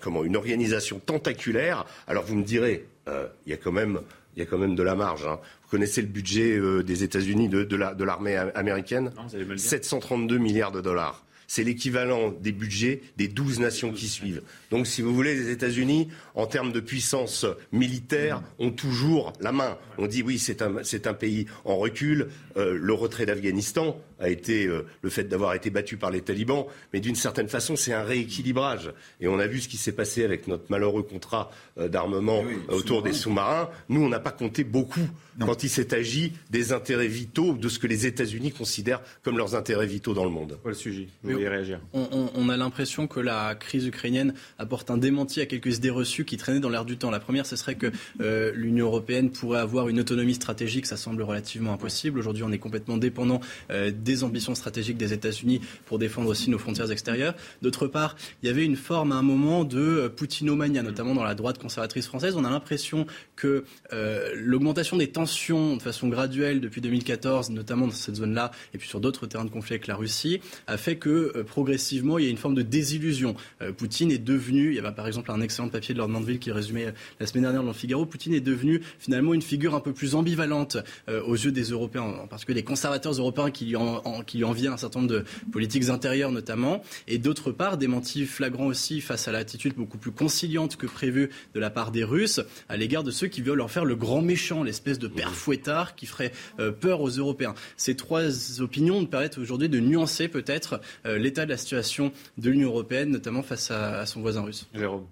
comment, 0.00 0.24
une 0.24 0.36
organisation 0.36 1.00
tentaculaire. 1.00 1.86
Alors 2.06 2.24
vous 2.24 2.36
me 2.36 2.44
direz, 2.44 2.86
il 3.06 3.50
y 3.50 3.52
a 3.52 3.56
quand 3.56 3.72
même 3.72 4.00
il 4.36 4.40
y 4.40 4.42
a 4.42 4.46
quand 4.46 4.58
même 4.58 4.74
de 4.74 4.82
la 4.82 4.94
marge. 4.94 5.26
Hein. 5.26 5.40
Vous 5.62 5.70
connaissez 5.70 6.02
le 6.02 6.08
budget 6.08 6.56
euh, 6.56 6.82
des 6.82 7.02
États-Unis 7.02 7.48
de, 7.48 7.64
de 7.64 8.04
l'armée 8.04 8.34
la, 8.34 8.48
américaine? 8.54 9.10
Non, 9.16 9.56
732 9.56 10.38
milliards 10.38 10.72
de 10.72 10.80
dollars. 10.80 11.24
C'est 11.48 11.62
l'équivalent 11.62 12.34
des 12.40 12.50
budgets 12.50 13.00
des 13.16 13.28
12 13.28 13.60
nations 13.60 13.92
qui 13.92 14.08
suivent. 14.08 14.42
Donc, 14.70 14.86
si 14.88 15.00
vous 15.00 15.14
voulez, 15.14 15.36
les 15.36 15.50
États-Unis, 15.50 16.08
en 16.34 16.46
termes 16.46 16.72
de 16.72 16.80
puissance 16.80 17.46
militaire, 17.70 18.42
ont 18.58 18.72
toujours 18.72 19.32
la 19.40 19.52
main. 19.52 19.78
On 19.96 20.08
dit 20.08 20.24
oui, 20.24 20.40
c'est 20.40 20.60
un, 20.60 20.74
un, 20.76 21.14
pays 21.14 21.46
en 21.64 21.76
recul. 21.76 22.28
Euh, 22.56 22.76
le 22.76 22.92
retrait 22.92 23.26
d'Afghanistan 23.26 23.96
a 24.18 24.28
été 24.28 24.66
euh, 24.66 24.86
le 25.02 25.10
fait 25.10 25.24
d'avoir 25.24 25.54
été 25.54 25.70
battu 25.70 25.96
par 25.96 26.10
les 26.10 26.20
talibans, 26.20 26.66
mais 26.92 27.00
d'une 27.00 27.14
certaine 27.14 27.48
façon, 27.48 27.76
c'est 27.76 27.92
un 27.92 28.02
rééquilibrage. 28.02 28.92
Et 29.20 29.28
on 29.28 29.38
a 29.38 29.46
vu 29.46 29.60
ce 29.60 29.68
qui 29.68 29.76
s'est 29.76 29.92
passé 29.92 30.24
avec 30.24 30.48
notre 30.48 30.64
malheureux 30.70 31.02
contrat 31.02 31.50
euh, 31.78 31.88
d'armement 31.88 32.42
oui, 32.42 32.54
autour 32.68 33.02
des 33.02 33.12
sous-marins. 33.12 33.68
Nous, 33.88 34.02
on 34.02 34.08
n'a 34.08 34.20
pas 34.20 34.32
compté 34.32 34.64
beaucoup 34.64 35.08
non. 35.38 35.46
quand 35.46 35.62
il 35.62 35.68
s'est 35.68 35.94
agi 35.94 36.32
des 36.50 36.72
intérêts 36.72 37.08
vitaux, 37.08 37.54
de 37.54 37.68
ce 37.68 37.78
que 37.78 37.86
les 37.86 38.06
États-Unis 38.06 38.52
considèrent 38.52 39.02
comme 39.22 39.38
leurs 39.38 39.54
intérêts 39.54 39.86
vitaux 39.86 40.14
dans 40.14 40.24
le 40.24 40.30
monde. 40.30 40.58
Quel 40.64 40.74
sujet 40.74 41.08
Vous 41.22 41.32
voulez 41.32 41.48
réagir 41.48 41.80
on, 41.92 42.08
on, 42.10 42.30
on 42.34 42.48
a 42.48 42.56
l'impression 42.56 43.06
que 43.06 43.20
la 43.20 43.54
crise 43.54 43.86
ukrainienne 43.86 44.34
apporte 44.58 44.90
un 44.90 44.98
démenti 44.98 45.40
à 45.40 45.46
quelques 45.46 45.76
idées 45.76 45.90
reçues 45.90 46.24
qui 46.24 46.36
traînaient 46.36 46.60
dans 46.60 46.68
l'air 46.68 46.84
du 46.84 46.96
temps. 46.96 47.10
La 47.10 47.20
première, 47.20 47.46
ce 47.46 47.56
serait 47.56 47.74
que 47.74 47.90
euh, 48.20 48.52
l'Union 48.54 48.86
européenne 48.86 49.30
pourrait 49.30 49.60
avoir 49.60 49.88
une 49.88 50.00
autonomie 50.00 50.34
stratégique. 50.34 50.86
Ça 50.86 50.96
semble 50.96 51.22
relativement 51.22 51.72
impossible. 51.72 52.18
Aujourd'hui, 52.18 52.42
on 52.42 52.52
est 52.52 52.58
complètement 52.58 52.96
dépendant 52.96 53.40
euh, 53.70 53.90
des 54.06 54.24
ambitions 54.24 54.54
stratégiques 54.54 54.96
des 54.96 55.12
États-Unis 55.12 55.60
pour 55.84 55.98
défendre 55.98 56.30
aussi 56.30 56.48
nos 56.48 56.58
frontières 56.58 56.90
extérieures. 56.90 57.34
D'autre 57.60 57.88
part, 57.88 58.16
il 58.42 58.46
y 58.46 58.50
avait 58.50 58.64
une 58.64 58.76
forme 58.76 59.12
à 59.12 59.16
un 59.16 59.22
moment 59.22 59.64
de 59.64 59.78
euh, 59.78 60.08
poutinomania, 60.08 60.82
notamment 60.82 61.14
dans 61.14 61.24
la 61.24 61.34
droite 61.34 61.58
conservatrice 61.58 62.06
française. 62.06 62.36
On 62.36 62.44
a 62.44 62.50
l'impression 62.50 63.06
que 63.34 63.64
euh, 63.92 64.32
l'augmentation 64.36 64.96
des 64.96 65.08
tensions 65.08 65.76
de 65.76 65.82
façon 65.82 66.08
graduelle 66.08 66.60
depuis 66.60 66.80
2014, 66.80 67.50
notamment 67.50 67.86
dans 67.86 67.92
cette 67.92 68.16
zone-là, 68.16 68.52
et 68.72 68.78
puis 68.78 68.88
sur 68.88 69.00
d'autres 69.00 69.26
terrains 69.26 69.44
de 69.44 69.50
conflit 69.50 69.74
avec 69.74 69.88
la 69.88 69.96
Russie, 69.96 70.40
a 70.68 70.76
fait 70.76 70.96
que 70.96 71.32
euh, 71.36 71.42
progressivement, 71.42 72.18
il 72.18 72.24
y 72.24 72.28
a 72.28 72.30
une 72.30 72.36
forme 72.36 72.54
de 72.54 72.62
désillusion. 72.62 73.34
Poutine 73.76 74.12
est 74.12 74.18
devenu, 74.18 74.70
il 74.70 74.76
y 74.76 74.78
avait 74.78 74.92
par 74.92 75.06
exemple 75.06 75.32
un 75.32 75.40
excellent 75.40 75.68
papier 75.68 75.94
de 75.94 75.98
Lord 75.98 76.08
Mandeville 76.08 76.38
qui 76.38 76.52
résumait 76.52 76.94
la 77.18 77.26
semaine 77.26 77.42
dernière 77.42 77.62
dans 77.62 77.68
le 77.68 77.74
Figaro, 77.74 78.06
Poutine 78.06 78.34
est 78.34 78.40
devenu 78.40 78.80
finalement 78.98 79.34
une 79.34 79.42
figure 79.42 79.74
un 79.74 79.80
peu 79.80 79.92
plus 79.92 80.14
ambivalente 80.14 80.76
aux 81.08 81.34
yeux 81.34 81.52
des 81.52 81.64
Européens, 81.64 82.02
en 82.02 82.26
particulier 82.26 82.60
des 82.60 82.64
conservateurs 82.64 83.12
européens 83.12 83.50
qui 83.50 83.64
lui, 83.64 83.76
en, 84.04 84.18
en, 84.18 84.22
qui 84.22 84.44
envient 84.44 84.68
un 84.68 84.76
certain 84.76 85.00
nombre 85.00 85.12
de 85.12 85.24
politiques 85.52 85.88
intérieures 85.88 86.32
notamment, 86.32 86.82
et 87.08 87.18
d'autre 87.18 87.52
part 87.52 87.76
des 87.78 87.88
mentis 87.88 88.26
flagrants 88.26 88.66
aussi 88.66 89.00
face 89.00 89.28
à 89.28 89.32
l'attitude 89.32 89.74
beaucoup 89.74 89.98
plus 89.98 90.12
conciliante 90.12 90.76
que 90.76 90.86
prévue 90.86 91.30
de 91.54 91.60
la 91.60 91.70
part 91.70 91.90
des 91.90 92.04
Russes 92.04 92.40
à 92.68 92.76
l'égard 92.76 93.04
de 93.04 93.10
ceux 93.10 93.28
qui 93.28 93.42
veulent 93.42 93.58
leur 93.58 93.70
faire 93.70 93.84
le 93.84 93.96
grand 93.96 94.22
méchant, 94.22 94.62
l'espèce 94.62 94.98
de 94.98 95.08
père 95.08 95.32
fouettard 95.34 95.94
qui 95.94 96.06
ferait 96.06 96.32
euh, 96.60 96.72
peur 96.72 97.00
aux 97.00 97.10
Européens. 97.10 97.54
Ces 97.76 97.96
trois 97.96 98.60
opinions 98.60 99.00
nous 99.00 99.06
permettent 99.06 99.38
aujourd'hui 99.38 99.68
de 99.68 99.80
nuancer 99.80 100.28
peut-être 100.28 100.80
euh, 101.04 101.18
l'état 101.18 101.44
de 101.44 101.50
la 101.50 101.56
situation 101.56 102.12
de 102.38 102.50
l'Union 102.50 102.68
européenne, 102.68 103.10
notamment 103.10 103.42
face 103.42 103.70
à, 103.70 104.00
à 104.00 104.06
son 104.06 104.20
voisin 104.20 104.42
russe. 104.42 104.66
Jérôme 104.74 105.06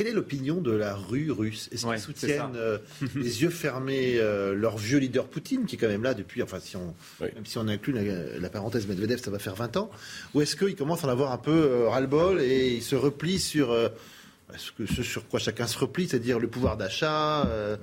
quelle 0.00 0.08
est 0.08 0.12
l'opinion 0.16 0.62
de 0.62 0.70
la 0.72 0.94
rue 0.94 1.30
russe? 1.30 1.68
Est-ce 1.72 1.84
qu'ils 1.86 1.98
soutiennent 1.98 2.56
euh, 2.56 2.78
les 3.14 3.42
yeux 3.42 3.50
fermés 3.50 4.14
euh, 4.16 4.54
leur 4.54 4.78
vieux 4.78 4.96
leader 4.98 5.26
Poutine, 5.26 5.66
qui 5.66 5.76
est 5.76 5.78
quand 5.78 5.88
même 5.88 6.02
là 6.02 6.14
depuis, 6.14 6.42
enfin, 6.42 6.58
si 6.58 6.74
on, 6.78 6.94
Oui. 7.20 7.28
même 7.34 7.44
si 7.44 7.58
on 7.58 7.68
inclut 7.68 7.92
la, 7.92 8.38
la 8.38 8.48
parenthèse 8.48 8.86
Medvedev, 8.86 9.20
ça 9.20 9.30
va 9.30 9.38
faire 9.38 9.54
20 9.56 9.76
ans 9.76 9.90
Ou 10.32 10.40
est-ce 10.40 10.56
qu'ils 10.56 10.74
commencent 10.74 11.04
à 11.04 11.08
en 11.08 11.10
avoir 11.10 11.32
un 11.32 11.36
peu 11.36 11.50
euh, 11.52 11.88
ras-le-bol 11.90 12.40
et 12.40 12.68
ils 12.76 12.82
se 12.82 12.96
replient 12.96 13.38
sur 13.38 13.72
euh, 13.72 13.88
ce, 14.56 14.72
que, 14.72 14.86
ce 14.90 15.02
sur 15.02 15.28
quoi 15.28 15.38
chacun 15.38 15.66
se 15.66 15.78
replie, 15.78 16.08
c'est-à-dire 16.08 16.38
le 16.38 16.48
pouvoir 16.48 16.78
d'achat 16.78 17.44
euh, 17.46 17.76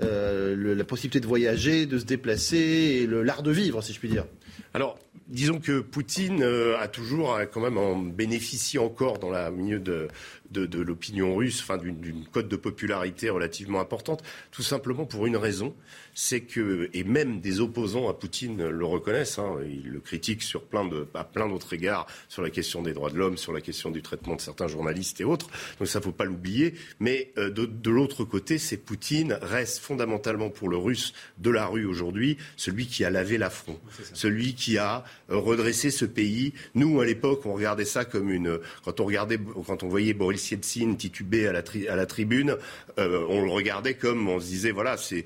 euh, 0.00 0.54
le- 0.54 0.74
la 0.74 0.84
possibilité 0.84 1.18
de 1.18 1.26
voyager, 1.26 1.86
de 1.86 1.98
se 1.98 2.04
déplacer 2.04 2.56
et 3.02 3.06
l'art 3.08 3.42
de 3.42 3.50
vivre, 3.50 3.82
si 3.82 3.92
je 3.92 3.98
puis 3.98 4.08
dire? 4.08 4.26
Alors, 4.74 4.96
disons 5.28 5.58
que 5.60 5.80
Poutine 5.80 6.42
euh, 6.42 6.76
a 6.78 6.86
toujours 6.88 7.38
quand 7.52 7.60
même 7.60 7.78
en 7.78 7.96
bénéficié 7.96 8.78
encore 8.80 9.18
dans 9.18 9.30
la 9.30 9.50
milieu 9.52 9.78
de, 9.78 10.08
de, 10.54 10.64
de 10.66 10.80
l'opinion 10.80 11.34
russe, 11.36 11.60
enfin 11.62 11.76
d'une- 11.76 12.24
cote 12.32 12.48
de 12.48 12.56
popularité 12.56 13.28
relativement 13.28 13.80
importante, 13.80 14.22
tout 14.52 14.62
simplement 14.62 15.04
pour 15.04 15.26
une 15.26 15.36
raison, 15.36 15.74
c'est 16.14 16.40
que 16.40 16.88
et 16.94 17.04
même 17.04 17.40
des 17.40 17.60
opposants 17.60 18.08
à 18.08 18.14
Poutine 18.14 18.68
le 18.68 18.84
reconnaissent, 18.84 19.38
hein, 19.38 19.56
ils 19.68 19.90
le 19.90 20.00
critiquent 20.00 20.42
sur 20.42 20.62
plein 20.62 20.84
de 20.86 21.06
à 21.14 21.24
plein 21.24 21.48
d'autres 21.48 21.72
égards, 21.74 22.06
sur 22.28 22.40
la 22.42 22.50
question 22.50 22.82
des 22.82 22.92
droits 22.92 23.10
de 23.10 23.18
l'homme, 23.18 23.36
sur 23.36 23.52
la 23.52 23.60
question 23.60 23.90
du 23.90 24.00
traitement 24.00 24.36
de 24.36 24.40
certains 24.40 24.68
journalistes 24.68 25.20
et 25.20 25.24
autres. 25.24 25.48
Donc 25.78 25.88
ça 25.88 26.00
faut 26.00 26.12
pas 26.12 26.24
l'oublier. 26.24 26.74
Mais 27.00 27.32
euh, 27.36 27.50
de, 27.50 27.66
de 27.66 27.90
l'autre 27.90 28.24
côté, 28.24 28.58
c'est 28.58 28.76
Poutine 28.76 29.36
reste 29.42 29.80
fondamentalement 29.80 30.50
pour 30.50 30.68
le 30.68 30.76
Russe 30.76 31.12
de 31.38 31.50
la 31.50 31.66
rue 31.66 31.84
aujourd'hui 31.84 32.36
celui 32.56 32.86
qui 32.86 33.04
a 33.04 33.10
lavé 33.10 33.36
l'affront, 33.36 33.78
celui 34.12 34.54
qui 34.54 34.78
a 34.78 35.04
euh, 35.30 35.36
redressé 35.36 35.90
ce 35.90 36.04
pays. 36.04 36.52
Nous, 36.76 37.00
à 37.00 37.04
l'époque, 37.04 37.44
on 37.44 37.54
regardait 37.54 37.84
ça 37.84 38.04
comme 38.04 38.30
une. 38.30 38.60
Quand 38.84 39.00
on 39.00 39.04
regardait, 39.04 39.38
quand 39.66 39.82
on 39.82 39.88
voyait 39.88 40.14
Boris 40.14 40.43
Yeltsin 40.50 40.94
tituber 40.94 41.48
à 41.48 41.52
la, 41.52 42.06
tribune, 42.06 42.56
euh, 42.98 43.24
on 43.28 43.44
le 43.44 43.50
regardait 43.50 43.94
comme 43.94 44.28
on 44.28 44.40
se 44.40 44.46
disait 44.46 44.70
voilà, 44.70 44.96
c'est 44.96 45.24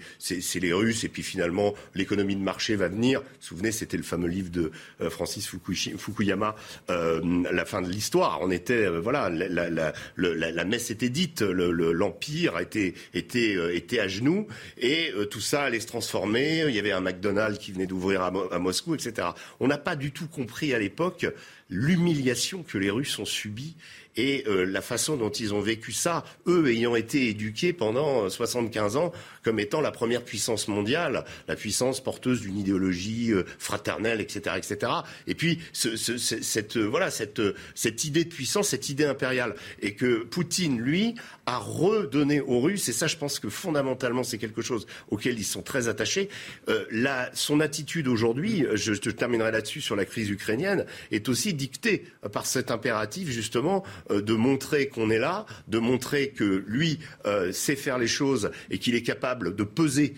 les 0.61 0.73
Russes 0.73 1.05
et 1.05 1.09
puis 1.09 1.23
finalement 1.23 1.75
l'économie 1.95 2.37
de 2.37 2.43
marché 2.43 2.77
va 2.77 2.89
venir. 2.89 3.21
Vous 3.21 3.27
souvenez, 3.41 3.73
c'était 3.73 3.97
le 3.97 4.03
fameux 4.03 4.29
livre 4.29 4.51
de 4.51 4.71
euh, 5.01 5.11
Francis 5.11 5.49
Fukuyama, 5.97 6.55
euh, 6.91 7.21
la 7.51 7.65
fin 7.65 7.83
de 7.83 7.89
l'histoire. 7.89 8.39
On 8.43 8.51
était 8.51 8.87
voilà, 8.89 9.31
la, 9.31 10.65
messe 10.65 10.91
était 10.91 11.09
dite, 11.09 11.43
le- 11.43 11.71
le- 11.73 11.93
l'empire 11.93 12.59
était 12.59 12.95
à 14.01 14.09
genoux 14.09 14.47
et 14.81 15.13
tout 15.31 15.41
ça 15.41 15.63
allait 15.63 15.81
se 15.81 15.87
transformer. 15.87 16.65
Il 16.69 16.75
y 16.75 16.79
avait 16.79 16.93
un 16.93 17.01
McDonald's 17.01 17.59
qui 17.59 17.73
venait 17.73 17.87
d'ouvrir 17.87 18.23
à 18.23 18.59
Moscou, 18.59 18.95
etc. 18.95 19.29
On 19.61 19.67
n'a 19.69 19.79
pas 19.79 19.97
du 19.97 20.13
tout 20.13 20.27
compris 20.29 20.75
à 20.75 20.79
l'époque 20.79 21.27
l'humiliation 21.71 22.63
que 22.63 22.79
les 22.79 22.91
Russes 22.91 23.19
ont 23.19 23.25
subie 23.25 23.77
et 24.17 24.43
euh, 24.49 24.65
la 24.65 24.81
façon 24.81 25.17
dont 25.17 25.31
ils 25.31 25.55
ont 25.55 25.61
vécu 25.61 25.93
ça, 25.93 26.25
eux 26.49 26.69
ayant 26.69 26.97
été 26.97 27.29
éduqués 27.29 27.73
pendant 27.73 28.25
euh, 28.25 28.29
75 28.31 28.97
ans 28.97 29.13
comme 29.45 29.61
étant 29.61 29.81
la 29.81 29.93
première 29.93 30.25
puissance 30.25 30.67
mondiale, 30.67 31.25
la 31.47 31.55
puissance 31.55 32.03
porteuse 32.03 32.41
d'une 32.41 32.59
idéologie 32.59 33.33
euh, 33.33 33.45
fraternelle, 33.61 34.21
etc., 34.21 34.57
etc. 34.57 34.93
Et 35.29 35.35
puis 35.37 35.61
ce, 35.73 35.95
ce- 35.97 36.17
ce- 36.19 36.43
cette 36.43 36.77
euh, 36.79 36.85
voilà 36.85 37.13
cette 37.13 37.39
euh, 37.39 37.55
cette 37.77 38.05
idée 38.05 38.25
de 38.25 38.31
puissance, 38.35 38.69
cette 38.71 38.89
idée 38.89 39.05
impériale, 39.05 39.55
et 39.83 39.95
que 39.95 40.25
Poutine 40.25 40.81
lui 40.81 41.15
a 41.49 41.57
redonné 41.57 42.43
aux 42.43 42.61
Russes, 42.61 42.91
et 42.91 42.93
ça 42.93 43.07
je 43.07 43.17
pense 43.17 43.39
que 43.39 43.49
fondamentalement 43.49 44.23
c'est 44.23 44.37
quelque 44.37 44.61
chose 44.61 44.87
auquel 45.09 45.39
ils 45.39 45.45
sont 45.45 45.63
très 45.63 45.89
attachés. 45.89 46.29
Euh, 46.69 46.85
son 47.33 47.61
attitude 47.61 48.07
aujourd'hui, 48.07 48.67
euh, 48.67 48.77
je, 48.77 48.93
terminerai 49.11 49.51
là-dessus 49.51 49.81
sur 49.81 49.97
la 49.97 50.05
crise 50.05 50.29
ukrainienne, 50.29 50.85
est 51.11 51.29
aussi 51.31 51.55
dictée 51.55 52.05
par 52.33 52.45
cet 52.45 52.71
impératif 52.71 53.31
justement 53.31 53.83
euh, 54.11 54.21
de 54.21 54.35
montrer 54.35 54.89
qu'on 54.89 55.09
est 55.09 55.19
là, 55.19 55.47
de 55.69 55.79
montrer 55.79 56.31
que 56.31 56.63
lui 56.67 56.99
euh, 57.25 57.51
sait 57.51 57.77
faire 57.77 57.97
les 57.97 58.07
choses 58.07 58.51
et 58.71 58.79
qu'il 58.79 58.95
est 58.95 59.03
capable 59.03 59.57
de 59.57 59.65
peser 59.65 60.15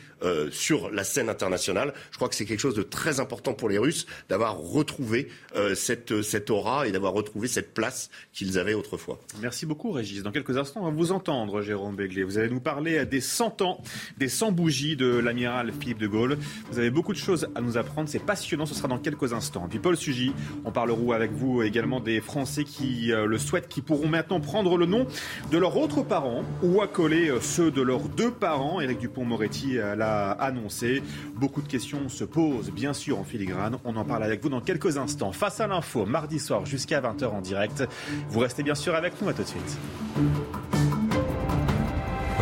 sur 0.51 0.91
la 0.91 1.03
scène 1.03 1.31
internationale. 1.31 1.95
Je 2.11 2.17
crois 2.17 2.29
que 2.29 2.35
c'est 2.35 2.45
quelque 2.45 2.61
chose 2.61 2.75
de 2.75 2.83
très 2.83 3.21
important 3.21 3.55
pour 3.55 3.71
les 3.71 3.79
Russes 3.79 4.05
d'avoir 4.29 4.59
retrouvé 4.59 5.29
cette, 5.75 6.51
aura 6.51 6.87
et 6.87 6.93
d'avoir 6.93 7.15
retrouvé 7.15 7.49
cette 7.49 7.73
place 7.73 8.11
qu'ils 8.35 8.59
avaient 8.59 8.75
autrefois. 8.75 9.19
Merci 9.41 9.65
beaucoup, 9.65 9.93
Régis. 9.93 10.23
Dans 10.23 10.31
quelques 10.31 10.59
instants, 10.59 10.87
on 10.87 10.93
vous 10.93 11.13
entendre, 11.13 11.20
Jérôme 11.63 11.97
Béglé. 11.97 12.23
Vous 12.23 12.39
allez 12.39 12.51
nous 12.51 12.61
parler 12.61 13.05
des 13.05 13.21
100 13.21 13.63
ans, 13.63 13.81
des 14.19 14.29
100 14.29 14.53
bougies 14.53 14.97
de 14.97 15.19
l'amiral 15.19 15.73
Philippe 15.79 15.99
de 15.99 16.07
Gaulle. 16.07 16.39
Vous 16.71 16.79
avez 16.79 16.91
beaucoup 16.91 17.13
de 17.13 17.19
choses 17.19 17.49
à 17.55 17.61
nous 17.61 17.77
apprendre. 17.77 18.09
C'est 18.09 18.25
passionnant. 18.25 18.67
Ce 18.67 18.75
sera 18.75 18.89
dans 18.89 18.99
quelques 18.99 19.33
instants. 19.33 19.67
Puis 19.69 19.79
Paul 19.79 19.97
Sugy, 19.97 20.33
on 20.65 20.73
parlera 20.73 21.15
avec 21.15 21.33
vous 21.33 21.63
également 21.63 22.01
des 22.01 22.21
Français 22.21 22.65
qui 22.65 23.13
euh, 23.13 23.27
le 23.27 23.39
souhaitent, 23.39 23.69
qui 23.69 23.81
pourront 23.83 24.09
maintenant 24.09 24.41
prendre 24.41 24.77
le 24.77 24.87
nom 24.87 25.07
de 25.51 25.59
leurs 25.59 25.77
autres 25.77 26.03
parents 26.03 26.43
ou 26.63 26.83
accoler 26.83 27.29
euh, 27.29 27.41
ceux 27.41 27.71
de 27.71 27.83
leurs 27.83 28.09
deux 28.09 28.31
parents. 28.31 28.81
Éric 28.81 28.99
Dupont-Moretti 28.99 29.79
euh, 29.79 29.95
l'a 29.95 30.31
annoncé. 30.33 31.03
Beaucoup 31.35 31.63
de 31.63 31.69
questions 31.69 32.09
se 32.09 32.25
posent, 32.25 32.71
bien 32.71 32.93
sûr, 32.93 33.19
en 33.19 33.25
filigrane. 33.25 33.79
On 33.85 33.97
en 33.97 34.05
parle 34.05 34.25
avec 34.25 34.43
vous 34.43 34.49
dans 34.49 34.61
quelques 34.61 34.97
instants. 34.97 35.33
Face 35.33 35.61
à 35.61 35.67
l'info, 35.67 36.07
mardi 36.07 36.39
soir 36.39 36.67
jusqu'à 36.67 37.01
20h 37.01 37.27
en 37.27 37.41
direct. 37.41 37.85
Vous 38.29 38.41
restez 38.41 38.63
bien 38.63 38.75
sûr 38.75 38.95
avec 38.95 39.21
nous. 39.21 39.29
À 39.29 39.33
tout 39.33 39.43
de 39.43 39.49
suite. 39.49 41.10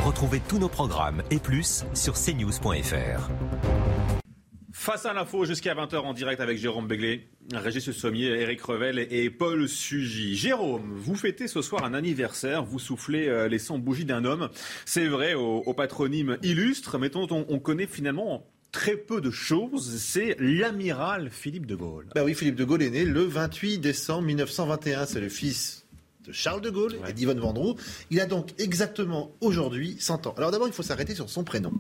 Retrouvez 0.09 0.41
tous 0.49 0.59
nos 0.59 0.71
programmes 0.71 1.23
et 1.31 1.39
plus 1.39 1.85
sur 1.93 2.15
cnews.fr. 2.15 3.29
Face 4.73 5.05
à 5.05 5.13
l'info 5.13 5.45
jusqu'à 5.45 5.75
20h 5.75 5.97
en 5.97 6.15
direct 6.15 6.41
avec 6.41 6.57
Jérôme 6.57 6.87
Béglé, 6.87 7.29
Régis 7.53 7.91
Sommier, 7.91 8.29
Eric 8.41 8.63
Revel 8.63 8.99
et 8.99 9.29
Paul 9.29 9.69
Sugy. 9.69 10.35
Jérôme, 10.35 10.95
vous 10.97 11.15
fêtez 11.15 11.47
ce 11.47 11.61
soir 11.61 11.85
un 11.85 11.93
anniversaire, 11.93 12.65
vous 12.65 12.79
soufflez 12.79 13.29
euh, 13.29 13.49
les 13.49 13.59
100 13.59 13.81
bougies 13.81 14.07
d'un 14.07 14.25
homme. 14.25 14.49
C'est 14.87 15.09
vrai, 15.09 15.35
au, 15.35 15.59
au 15.59 15.75
patronyme 15.75 16.39
illustre, 16.43 16.97
mais 16.97 17.11
dont 17.11 17.29
on, 17.31 17.45
on 17.51 17.59
connaît 17.59 17.87
finalement 17.87 18.47
très 18.73 18.97
peu 18.97 19.21
de 19.21 19.31
choses. 19.31 20.01
C'est 20.01 20.37
l'amiral 20.39 21.29
Philippe 21.31 21.67
de 21.67 21.75
Gaulle. 21.75 22.07
Ben 22.15 22.25
oui, 22.25 22.35
Philippe 22.35 22.57
de 22.57 22.65
Gaulle 22.65 22.83
est 22.83 22.91
né 22.91 23.05
le 23.05 23.25
28 23.25 23.77
décembre 23.77 24.23
1921. 24.23 25.05
C'est 25.05 25.21
le 25.21 25.29
fils 25.29 25.87
de 26.29 26.33
Charles 26.33 26.61
de 26.61 26.69
Gaulle 26.69 26.97
et 27.09 27.13
d'Yvonne 27.15 27.41
Vendroux. 27.41 27.75
Il 28.11 28.21
a 28.21 28.27
donc 28.27 28.51
exactement 28.59 29.33
aujourd'hui 29.41 29.97
100 29.99 30.27
ans. 30.27 30.35
Alors 30.37 30.51
d'abord, 30.51 30.69
il 30.69 30.75
faut 30.75 30.83
s'arrêter 30.83 31.15
sur 31.15 31.31
son 31.31 31.43
prénom. 31.43 31.73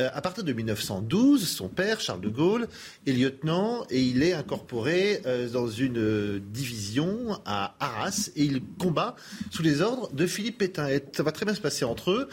Euh, 0.00 0.10
à 0.12 0.20
partir 0.20 0.42
de 0.42 0.52
1912, 0.52 1.48
son 1.48 1.68
père, 1.68 2.00
Charles 2.00 2.20
de 2.20 2.28
Gaulle, 2.28 2.68
est 3.06 3.12
lieutenant 3.12 3.86
et 3.88 4.02
il 4.02 4.22
est 4.22 4.32
incorporé 4.32 5.22
euh, 5.26 5.48
dans 5.48 5.68
une 5.68 5.98
euh, 5.98 6.40
division 6.52 7.38
à 7.46 7.76
Arras 7.78 8.30
et 8.34 8.44
il 8.44 8.60
combat 8.78 9.14
sous 9.50 9.62
les 9.62 9.80
ordres 9.80 10.12
de 10.12 10.26
Philippe 10.26 10.58
Pétain. 10.58 10.88
Et 10.88 11.02
ça 11.12 11.22
va 11.22 11.30
très 11.30 11.46
bien 11.46 11.54
se 11.54 11.60
passer 11.60 11.84
entre 11.84 12.10
eux. 12.10 12.28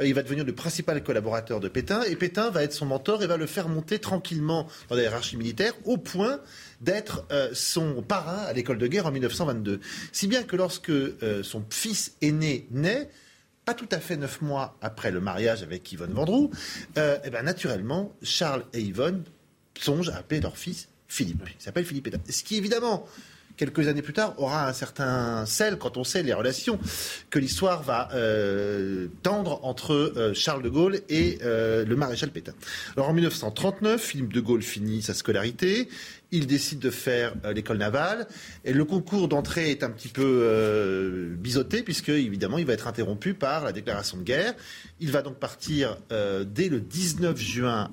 Euh, 0.00 0.06
Il 0.06 0.14
va 0.14 0.22
devenir 0.22 0.44
le 0.44 0.54
principal 0.54 1.02
collaborateur 1.02 1.60
de 1.60 1.68
Pétain 1.68 2.02
et 2.02 2.16
Pétain 2.16 2.50
va 2.50 2.62
être 2.62 2.72
son 2.72 2.86
mentor 2.86 3.22
et 3.22 3.26
va 3.26 3.36
le 3.36 3.46
faire 3.46 3.68
monter 3.68 3.98
tranquillement 3.98 4.68
dans 4.88 4.96
la 4.96 5.02
hiérarchie 5.02 5.36
militaire 5.36 5.74
au 5.84 5.96
point 5.96 6.40
d'être 6.80 7.24
euh, 7.30 7.50
son 7.52 8.02
parrain 8.02 8.42
à 8.44 8.52
l'école 8.52 8.78
de 8.78 8.86
guerre 8.86 9.06
en 9.06 9.12
1922. 9.12 9.80
Si 10.12 10.26
bien 10.26 10.42
que 10.42 10.56
lorsque 10.56 10.90
euh, 10.90 11.42
son 11.42 11.64
fils 11.70 12.16
aîné 12.20 12.66
naît, 12.70 13.08
pas 13.64 13.74
tout 13.74 13.88
à 13.92 13.98
fait 13.98 14.16
neuf 14.16 14.42
mois 14.42 14.76
après 14.82 15.10
le 15.10 15.20
mariage 15.20 15.62
avec 15.62 15.90
Yvonne 15.90 16.12
Vendroux, 16.12 16.50
eh 16.96 17.30
ben, 17.30 17.42
naturellement, 17.42 18.12
Charles 18.22 18.62
et 18.74 18.80
Yvonne 18.80 19.24
songent 19.80 20.10
à 20.10 20.16
appeler 20.16 20.40
leur 20.40 20.58
fils 20.58 20.88
Philippe. 21.08 21.48
Il 21.58 21.62
s'appelle 21.62 21.86
Philippe 21.86 22.04
Pétain. 22.04 22.20
Ce 22.28 22.42
qui, 22.42 22.56
évidemment, 22.56 23.06
quelques 23.56 23.88
années 23.88 24.02
plus 24.02 24.12
tard, 24.12 24.34
aura 24.38 24.68
un 24.68 24.72
certain 24.72 25.46
sel 25.46 25.76
quand 25.78 25.96
on 25.96 26.04
sait 26.04 26.22
les 26.22 26.32
relations 26.32 26.78
que 27.30 27.38
l'histoire 27.38 27.82
va 27.82 28.08
euh, 28.14 29.08
tendre 29.22 29.60
entre 29.64 29.94
euh, 29.94 30.34
Charles 30.34 30.62
de 30.62 30.68
Gaulle 30.68 31.00
et 31.08 31.38
euh, 31.42 31.84
le 31.84 31.96
maréchal 31.96 32.30
Pétain. 32.30 32.52
Alors 32.96 33.08
en 33.08 33.12
1939, 33.12 34.00
Philippe 34.00 34.32
de 34.32 34.40
Gaulle 34.40 34.62
finit 34.62 35.02
sa 35.02 35.14
scolarité. 35.14 35.88
Il 36.34 36.48
décide 36.48 36.80
de 36.80 36.90
faire 36.90 37.32
euh, 37.44 37.52
l'école 37.52 37.78
navale 37.78 38.26
et 38.64 38.72
le 38.72 38.84
concours 38.84 39.28
d'entrée 39.28 39.70
est 39.70 39.84
un 39.84 39.90
petit 39.90 40.08
peu 40.08 40.40
euh, 40.42 41.32
biseauté 41.36 41.84
puisque 41.84 42.08
évidemment 42.08 42.58
il 42.58 42.66
va 42.66 42.72
être 42.72 42.88
interrompu 42.88 43.34
par 43.34 43.62
la 43.62 43.70
déclaration 43.70 44.16
de 44.16 44.24
guerre. 44.24 44.52
Il 44.98 45.12
va 45.12 45.22
donc 45.22 45.36
partir 45.36 45.96
euh, 46.10 46.42
dès 46.44 46.68
le 46.68 46.80
19 46.80 47.38
juin 47.38 47.88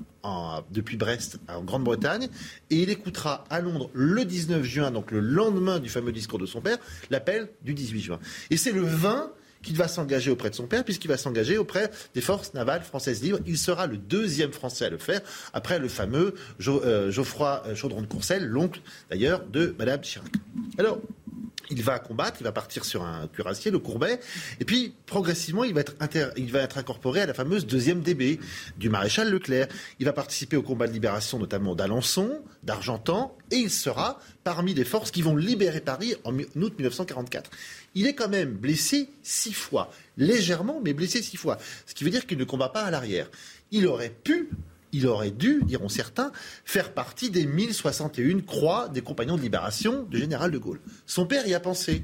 depuis 0.72 0.98
Brest 0.98 1.40
en 1.48 1.64
Grande-Bretagne 1.64 2.30
et 2.72 2.82
il 2.82 2.90
écoutera 2.90 3.44
à 3.52 3.62
Londres 3.62 3.92
le 3.94 4.26
19 4.26 4.64
juin, 4.64 4.90
donc 4.90 5.12
le 5.12 5.20
lendemain 5.20 5.80
du 5.80 5.90
fameux 5.90 6.12
discours 6.12 6.40
de 6.40 6.48
son 6.48 6.62
père, 6.62 6.78
l'appel 7.12 7.50
du 7.64 7.76
18 7.76 8.02
juin. 8.02 8.20
Et 8.50 8.58
c'est 8.58 8.72
le 8.72 8.82
20 8.82 9.32
qu'il 9.64 9.76
va 9.76 9.88
s'engager 9.88 10.32
auprès 10.32 10.50
de 10.50 10.56
son 10.56 10.68
père, 10.68 10.84
puisqu'il 10.84 11.08
va 11.08 11.18
s'engager 11.18 11.58
auprès 11.58 11.92
des 12.14 12.22
forces 12.22 12.54
navales 12.54 12.84
françaises 12.84 13.22
libres. 13.22 13.40
Il 13.46 13.58
sera 13.58 13.88
le 13.88 13.98
deuxième 13.98 14.52
Français 14.52 14.86
à 14.86 14.90
le 14.90 14.98
faire, 14.98 15.22
après 15.54 15.80
le 15.80 15.88
fameux 15.88 16.36
euh, 16.68 17.12
Geoffroy 17.12 17.64
euh, 17.66 17.76
Chaudron 17.76 18.02
de 18.02 18.08
Courcelles, 18.08 18.46
l'oncle 18.46 18.82
d'ailleurs 19.10 19.46
de 19.46 19.76
Madame 19.78 20.02
Chirac. 20.02 20.32
Alors, 20.78 21.00
il 21.72 21.82
va 21.84 22.00
combattre, 22.00 22.38
il 22.42 22.44
va 22.44 22.52
partir 22.52 22.84
sur 22.84 23.04
un 23.04 23.28
cuirassier, 23.28 23.72
le 23.72 23.80
Courbet, 23.80 24.20
et 24.60 24.66
puis 24.66 24.94
progressivement, 25.06 25.64
il 25.64 25.74
va 25.74 25.82
être, 25.82 25.96
il 26.36 26.52
va 26.52 26.60
être 26.60 26.78
incorporé 26.78 27.22
à 27.22 27.26
la 27.26 27.34
fameuse 27.34 27.66
deuxième 27.66 28.02
DB 28.02 28.40
du 28.78 28.90
maréchal 28.90 29.30
Leclerc. 29.30 29.68
Il 30.00 30.06
va 30.06 30.14
participer 30.14 30.58
au 30.58 30.64
combat 30.64 30.88
de 30.88 30.94
libération, 30.94 31.40
notamment 31.40 31.76
d'Alençon, 31.76 32.42
d'Argentan, 32.64 33.38
et 33.52 33.56
il 33.56 33.72
sera 33.72 34.20
parmi 34.44 34.74
les 34.74 34.84
forces 34.84 35.12
qui 35.12 35.22
vont 35.22 35.36
libérer 35.36 35.80
Paris 35.80 36.16
en 36.24 36.38
août 36.38 36.74
1944. 36.78 37.50
Il 37.96 38.08
est 38.08 38.14
quand 38.14 38.30
même 38.30 38.54
blessé 38.54 39.10
six 39.22 39.54
fois, 39.54 39.92
légèrement, 40.18 40.80
mais 40.84 40.94
blessé 40.94 41.22
six 41.22 41.38
fois, 41.38 41.58
ce 41.86 41.94
qui 41.94 42.04
veut 42.04 42.10
dire 42.10 42.26
qu'il 42.26 42.38
ne 42.38 42.44
combat 42.44 42.70
pas 42.70 42.84
à 42.84 42.92
l'arrière. 42.92 43.30
Il 43.72 43.88
aurait 43.88 44.14
pu 44.24 44.50
il 44.94 45.08
aurait 45.08 45.32
dû, 45.32 45.62
diront 45.64 45.90
certains, 45.90 46.32
faire 46.66 46.94
partie 46.94 47.30
des 47.30 47.46
1061 47.46 48.42
croix 48.42 48.90
des 48.90 49.02
compagnons 49.02 49.38
de 49.38 49.42
libération 49.42 50.04
du 50.04 50.18
général 50.18 50.52
de 50.52 50.58
Gaulle. 50.58 50.80
Son 51.06 51.26
père 51.26 51.48
y 51.48 51.54
a 51.54 51.60
pensé. 51.60 52.04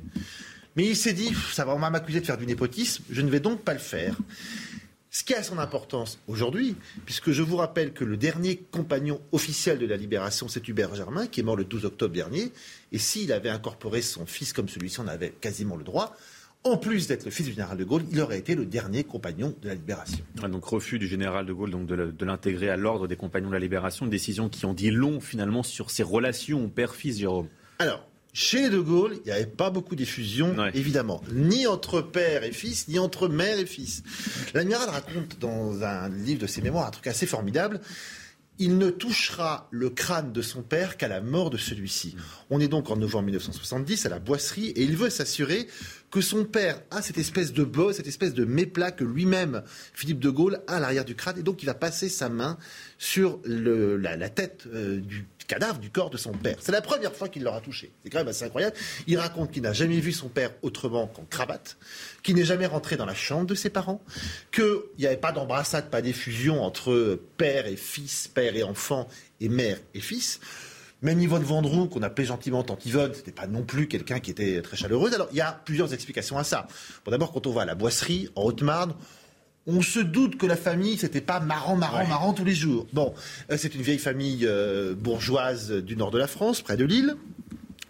Mais 0.76 0.86
il 0.86 0.96
s'est 0.96 1.14
dit, 1.14 1.34
ça 1.54 1.66
va 1.66 1.76
m'accuser 1.90 2.22
de 2.22 2.26
faire 2.26 2.38
du 2.38 2.46
népotisme, 2.46 3.04
je 3.10 3.22
ne 3.22 3.30
vais 3.30 3.40
donc 3.40 3.64
pas 3.64 3.74
le 3.74 3.80
faire. 3.80 4.16
Ce 5.18 5.24
qui 5.24 5.34
a 5.34 5.41
son 5.41 5.57
importance 5.57 6.20
aujourd'hui, 6.28 6.76
puisque 7.05 7.32
je 7.32 7.41
vous 7.41 7.57
rappelle 7.57 7.91
que 7.91 8.05
le 8.05 8.18
dernier 8.18 8.55
compagnon 8.55 9.20
officiel 9.32 9.80
de 9.80 9.88
la 9.88 9.97
libération, 9.97 10.47
c'est 10.47 10.68
Hubert 10.68 10.93
Germain, 10.93 11.26
qui 11.26 11.39
est 11.39 11.43
mort 11.43 11.55
le 11.55 11.63
12 11.63 11.86
octobre 11.86 12.13
dernier, 12.13 12.51
et 12.91 12.99
s'il 12.99 13.34
avait 13.34 13.49
incorporé 13.49 14.03
son 14.03 14.28
fils 14.28 14.53
comme 14.53 14.70
celui-ci, 14.70 14.99
on 14.99 15.07
avait 15.07 15.32
quasiment 15.32 15.76
le 15.76 15.84
droit, 15.84 16.15
en 16.63 16.78
plus 16.78 17.07
d'être 17.07 17.26
le 17.26 17.32
fils 17.32 17.47
du 17.47 17.53
général 17.53 17.80
de 17.80 17.84
Gaulle, 17.84 18.03
il 18.11 18.22
aurait 18.22 18.38
été 18.38 18.53
le 18.53 18.68
dernier 18.68 19.03
compagnon 19.05 19.55
de 19.59 19.68
la 19.68 19.74
Libération. 19.74 20.24
donc 20.36 20.65
refus 20.65 20.99
du 20.99 21.07
général 21.07 21.47
de 21.47 21.53
Gaulle 21.53 21.72
donc 21.72 21.88
de 21.88 22.26
l'intégrer 22.26 22.70
à 22.70 22.78
l'ordre 22.78 23.07
des 23.07 23.15
compagnons 23.15 23.47
de 23.47 23.53
la 23.53 23.59
Libération, 23.59 24.05
une 24.05 24.11
décision 24.11 24.49
qui 24.49 24.68
en 24.68 24.76
dit 24.76 24.91
long 24.91 25.20
finalement 25.20 25.63
sur 25.63 25.89
ses 25.89 26.03
relations 26.03 26.70
père-fils, 26.70 27.18
Jérôme. 27.18 27.47
Alors, 27.80 28.07
chez 28.38 28.70
De 28.70 28.80
Gaulle, 28.80 29.16
il 29.16 29.24
n'y 29.26 29.32
avait 29.32 29.48
pas 29.48 29.72
beaucoup 29.72 29.96
d'effusion, 29.96 30.56
évidemment, 30.76 31.24
ni 31.34 31.66
entre 31.66 32.02
père 32.02 32.44
et 32.44 32.52
fils, 32.52 32.88
ni 32.88 33.00
entre 33.00 33.28
mère 33.28 33.58
et 33.58 33.66
fils. 33.66 34.04
L'amiral 34.54 34.90
raconte 34.90 35.40
dans 35.40 35.84
un 35.84 36.08
livre 36.10 36.42
de 36.42 36.46
ses 36.46 36.62
mémoires 36.62 36.86
un 36.86 36.92
truc 36.92 37.08
assez 37.08 37.26
formidable 37.26 37.82
il 38.60 38.78
ne 38.78 38.90
touchera 38.90 39.68
le 39.72 39.90
crâne 39.90 40.34
de 40.34 40.42
son 40.42 40.64
père 40.64 40.98
qu'à 40.98 41.08
la 41.08 41.22
mort 41.22 41.50
de 41.50 41.58
celui-ci. 41.58 42.16
On 42.50 42.60
est 42.60 42.68
donc 42.68 42.90
en 42.90 42.98
novembre 42.98 43.26
1970 43.26 44.06
à 44.06 44.10
la 44.10 44.20
boisserie 44.20 44.70
et 44.70 44.84
il 44.84 44.98
veut 44.98 45.10
s'assurer 45.10 45.68
que 46.10 46.22
son 46.22 46.46
père 46.46 46.82
a 46.90 47.02
cette 47.02 47.18
espèce 47.18 47.54
de 47.54 47.64
bosse, 47.64 47.98
cette 47.98 48.08
espèce 48.08 48.34
de 48.34 48.46
méplat 48.46 48.92
que 48.92 49.04
lui-même, 49.04 49.64
Philippe 49.94 50.20
de 50.20 50.30
Gaulle, 50.30 50.62
a 50.68 50.78
à 50.78 50.80
l'arrière 50.80 51.06
du 51.06 51.16
crâne. 51.16 51.38
Et 51.38 51.44
donc 51.44 51.62
il 51.62 51.68
va 51.68 51.76
passer 51.76 52.10
sa 52.10 52.30
main 52.30 52.58
sur 52.98 53.40
la, 53.46 54.30
tête 54.30 54.66
euh, 54.74 55.00
du 55.00 55.28
cadavre 55.48 55.80
du 55.80 55.89
corps 55.89 56.10
de 56.10 56.18
son 56.18 56.32
père. 56.32 56.58
C'est 56.60 56.72
la 56.72 56.82
première 56.82 57.16
fois 57.16 57.30
qu'il 57.30 57.43
l'aura 57.43 57.62
touché. 57.62 57.91
C'est 58.04 58.10
quand 58.10 58.20
même 58.20 58.28
assez 58.28 58.45
incroyable. 58.45 58.76
Il 59.08 59.18
raconte 59.18 59.52
qu'il 59.52 59.64
n'a 59.64 59.74
jamais 59.74 60.00
vu 60.00 60.12
son 60.12 60.28
père 60.28 60.52
autrement 60.62 61.08
qu'en 61.08 61.24
cravate, 61.24 61.78
qu'il 62.22 62.36
n'est 62.36 62.45
jamais 62.45 62.66
rentré 62.66 62.98
dans 62.98 63.06
la 63.06 63.16
chambre 63.16 63.45
de 63.45 63.56
ses 63.56 63.70
parents, 63.70 64.04
qu'il 64.52 64.66
n'y 65.00 65.06
avait 65.06 65.18
pas 65.18 65.32
d'embrassade, 65.32 65.89
pas 65.89 66.02
d'effusion 66.02 66.62
entre 66.64 67.20
père 67.38 67.66
et 67.66 67.78
fils, 67.78 68.28
père 68.28 68.56
et 68.56 68.64
enfant, 68.64 69.08
et 69.39 69.50
mère 69.50 69.78
et 69.93 70.02
fils. 70.02 70.39
Même 71.04 71.22
Yvonne 71.22 71.43
Vendroux, 71.43 71.88
qu'on 71.88 72.02
appelait 72.02 72.26
gentiment 72.26 72.64
Tante 72.64 72.86
Yvonne, 72.86 73.14
c'était 73.14 73.32
pas 73.32 73.45
non 73.45 73.62
plus 73.62 73.88
quelqu'un 73.88 74.20
qui 74.20 74.32
était 74.32 74.62
très 74.64 74.76
chaleureuse. 74.76 75.14
Alors, 75.14 75.28
il 75.32 75.38
y 75.38 75.41
a 75.41 75.52
plusieurs 75.64 75.93
explications 75.93 76.39
à 76.39 76.43
ça. 76.43 76.68
Bon, 77.06 77.12
d'abord, 77.12 77.32
quand 77.32 77.45
on 77.45 77.52
va 77.52 77.62
à 77.62 77.66
la 77.66 77.76
boisserie, 77.76 78.30
en 78.36 78.41
Haute-Marne, 78.43 78.95
on 79.68 79.82
se 79.82 79.99
doute 79.99 80.38
que 80.38 80.45
la 80.45 80.55
famille, 80.55 80.97
c'était 80.97 81.22
pas 81.22 81.39
marrant, 81.39 81.76
marrant, 81.76 82.07
marrant 82.07 82.34
tous 82.34 82.45
les 82.45 82.55
jours. 82.55 82.88
Bon, 82.93 83.13
euh, 83.51 83.57
c'est 83.57 83.76
une 83.76 83.82
vieille 83.82 83.99
famille 83.99 84.45
euh, 84.47 84.95
bourgeoise 84.95 85.72
du 85.72 85.97
nord 85.97 86.09
de 86.11 86.18
la 86.18 86.28
France, 86.28 86.61
près 86.61 86.78
de 86.78 86.86
Lille. 86.86 87.15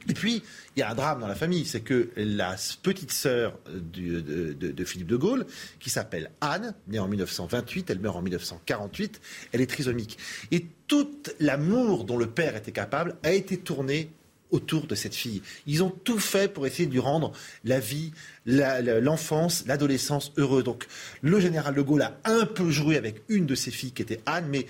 Et 0.09 0.13
puis, 0.13 0.41
il 0.75 0.79
y 0.79 0.83
a 0.83 0.89
un 0.89 0.95
drame 0.95 1.19
dans 1.19 1.27
la 1.27 1.35
famille, 1.35 1.65
c'est 1.65 1.81
que 1.81 2.09
la 2.15 2.55
petite 2.81 3.11
sœur 3.11 3.59
de, 3.67 4.53
de, 4.53 4.83
Philippe 4.85 5.07
de 5.07 5.17
Gaulle, 5.17 5.45
qui 5.79 5.89
s'appelle 5.89 6.31
Anne, 6.39 6.73
née 6.87 6.99
en 6.99 7.07
1928, 7.07 7.89
elle 7.89 7.99
meurt 7.99 8.15
en 8.15 8.21
1948, 8.21 9.21
elle 9.51 9.61
est 9.61 9.67
trisomique. 9.67 10.17
Et 10.51 10.65
tout 10.87 11.09
l'amour 11.39 12.05
dont 12.05 12.17
le 12.17 12.27
père 12.27 12.55
était 12.55 12.71
capable 12.71 13.17
a 13.23 13.33
été 13.33 13.57
tourné 13.57 14.09
autour 14.51 14.87
de 14.87 14.95
cette 14.95 15.15
fille. 15.15 15.41
Ils 15.65 15.83
ont 15.83 15.89
tout 15.89 16.19
fait 16.19 16.51
pour 16.51 16.65
essayer 16.65 16.87
de 16.87 16.93
lui 16.93 16.99
rendre 16.99 17.31
la 17.63 17.79
vie, 17.79 18.11
l'enfance, 18.45 19.63
l'adolescence 19.67 20.31
heureux. 20.37 20.63
Donc 20.63 20.87
le 21.21 21.39
général 21.39 21.75
de 21.75 21.81
Gaulle 21.81 22.01
a 22.03 22.17
un 22.25 22.45
peu 22.45 22.69
joué 22.69 22.97
avec 22.97 23.21
une 23.29 23.45
de 23.45 23.55
ses 23.55 23.71
filles 23.71 23.91
qui 23.91 24.01
était 24.01 24.21
Anne, 24.25 24.47
mais 24.49 24.65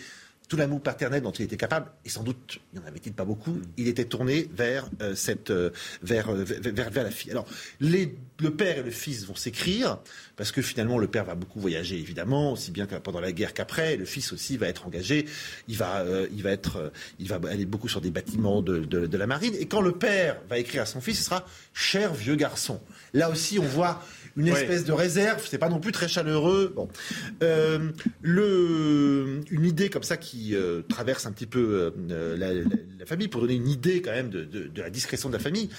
tout 0.48 0.56
l'amour 0.56 0.82
paternel 0.82 1.22
dont 1.22 1.32
il 1.32 1.44
était 1.44 1.58
capable, 1.58 1.88
et 2.06 2.10
sans 2.10 2.24
doute, 2.24 2.60
il 2.72 2.80
n'y 2.80 2.86
en 2.86 2.88
avait-il 2.88 3.14
pas 3.14 3.26
beaucoup, 3.26 3.52
mm. 3.52 3.62
il 3.78 3.88
était 3.88 4.06
tourné 4.06 4.50
vers, 4.54 4.90
euh, 5.02 5.14
cette, 5.16 5.52
euh, 5.52 5.72
vers, 6.02 6.30
euh, 6.30 6.44
vers, 6.44 6.90
vers, 6.90 7.04
la 7.04 7.12
fille. 7.12 7.32
Alors, 7.32 7.46
les, 7.82 8.16
le 8.40 8.52
père 8.52 8.78
et 8.78 8.84
le 8.84 8.92
fils 8.92 9.26
vont 9.26 9.36
s'écrire, 9.36 10.00
parce 10.38 10.52
que 10.52 10.62
finalement, 10.62 10.98
le 10.98 11.08
père 11.08 11.26
va 11.26 11.36
beaucoup 11.36 11.60
voyager, 11.60 11.98
évidemment, 11.98 12.54
aussi 12.54 12.72
bien 12.72 12.86
pendant 12.86 13.20
la 13.20 13.32
guerre 13.32 13.54
qu'après. 13.54 13.98
Le 13.98 14.06
fils 14.06 14.32
aussi 14.32 14.56
va 14.56 14.68
être 14.68 14.86
engagé, 14.86 15.26
il 15.68 15.76
va, 15.76 16.06
il 16.32 16.44
va, 16.44 16.52
être, 16.52 16.92
il 17.20 17.28
va 17.28 17.40
aller 17.50 17.66
beaucoup 17.66 17.90
sur 17.90 18.02
des 18.02 18.12
bâtiments 18.12 18.62
de, 18.62 18.80
de, 18.80 19.08
de, 19.08 19.18
la 19.18 19.28
marine. 19.28 19.54
Et 19.60 19.66
quand 19.66 19.82
le 19.82 19.94
père 19.94 20.40
va 20.50 20.60
écrire 20.60 20.84
à 20.84 20.86
son 20.86 21.02
fils, 21.02 21.18
ce 21.18 21.24
sera 21.24 21.46
Cher 21.74 22.14
vieux 22.14 22.36
garçon. 22.36 22.80
Là 23.14 23.30
aussi, 23.30 23.60
on 23.60 23.64
voit 23.64 24.04
une 24.36 24.48
espèce 24.48 24.86
de 24.86 24.92
réserve. 24.92 25.46
C'est 25.50 25.58
pas 25.58 25.70
non 25.70 25.80
plus 25.80 25.92
très 25.92 26.08
chaleureux. 26.08 26.72
Bon, 26.76 26.88
le, 28.22 29.42
une 29.50 29.66
idée 29.66 29.90
comme 29.90 30.04
ça 30.04 30.18
qui 30.18 30.37
euh, 30.54 30.82
traverse 30.88 31.26
un 31.26 31.32
petit 31.32 31.46
peu 31.46 31.92
euh, 32.10 32.38
la, 32.38 33.06
famille 33.06 33.28
pour 33.28 33.42
donner 33.42 33.56
une 33.56 33.68
idée 33.68 34.02
quand 34.02 34.12
même 34.12 34.30
de, 34.30 34.72
la 34.76 34.90
discrétion 34.90 35.30
de 35.30 35.34
la 35.34 35.40
famille. 35.40 35.70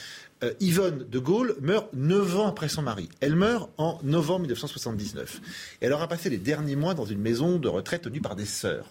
Yvonne 0.61 1.05
de 1.09 1.19
Gaulle 1.19 1.57
meurt 1.61 1.93
neuf 1.95 2.37
ans 2.37 2.47
après 2.47 2.69
son 2.69 2.83
mari. 2.83 3.09
Elle 3.21 3.35
meurt 3.35 3.71
en 3.77 3.99
novembre 4.05 4.43
1979. 4.43 5.41
Et 5.83 5.87
elle 5.87 5.93
aura 5.93 6.07
passé 6.07 6.31
les 6.31 6.39
derniers 6.39 6.77
mois 6.77 6.95
dans 6.95 7.05
une 7.05 7.19
maison 7.19 7.59
de 7.59 7.67
retraite 7.67 8.03
tenue 8.03 8.21
par 8.21 8.37
des 8.37 8.47
sœurs. 8.47 8.87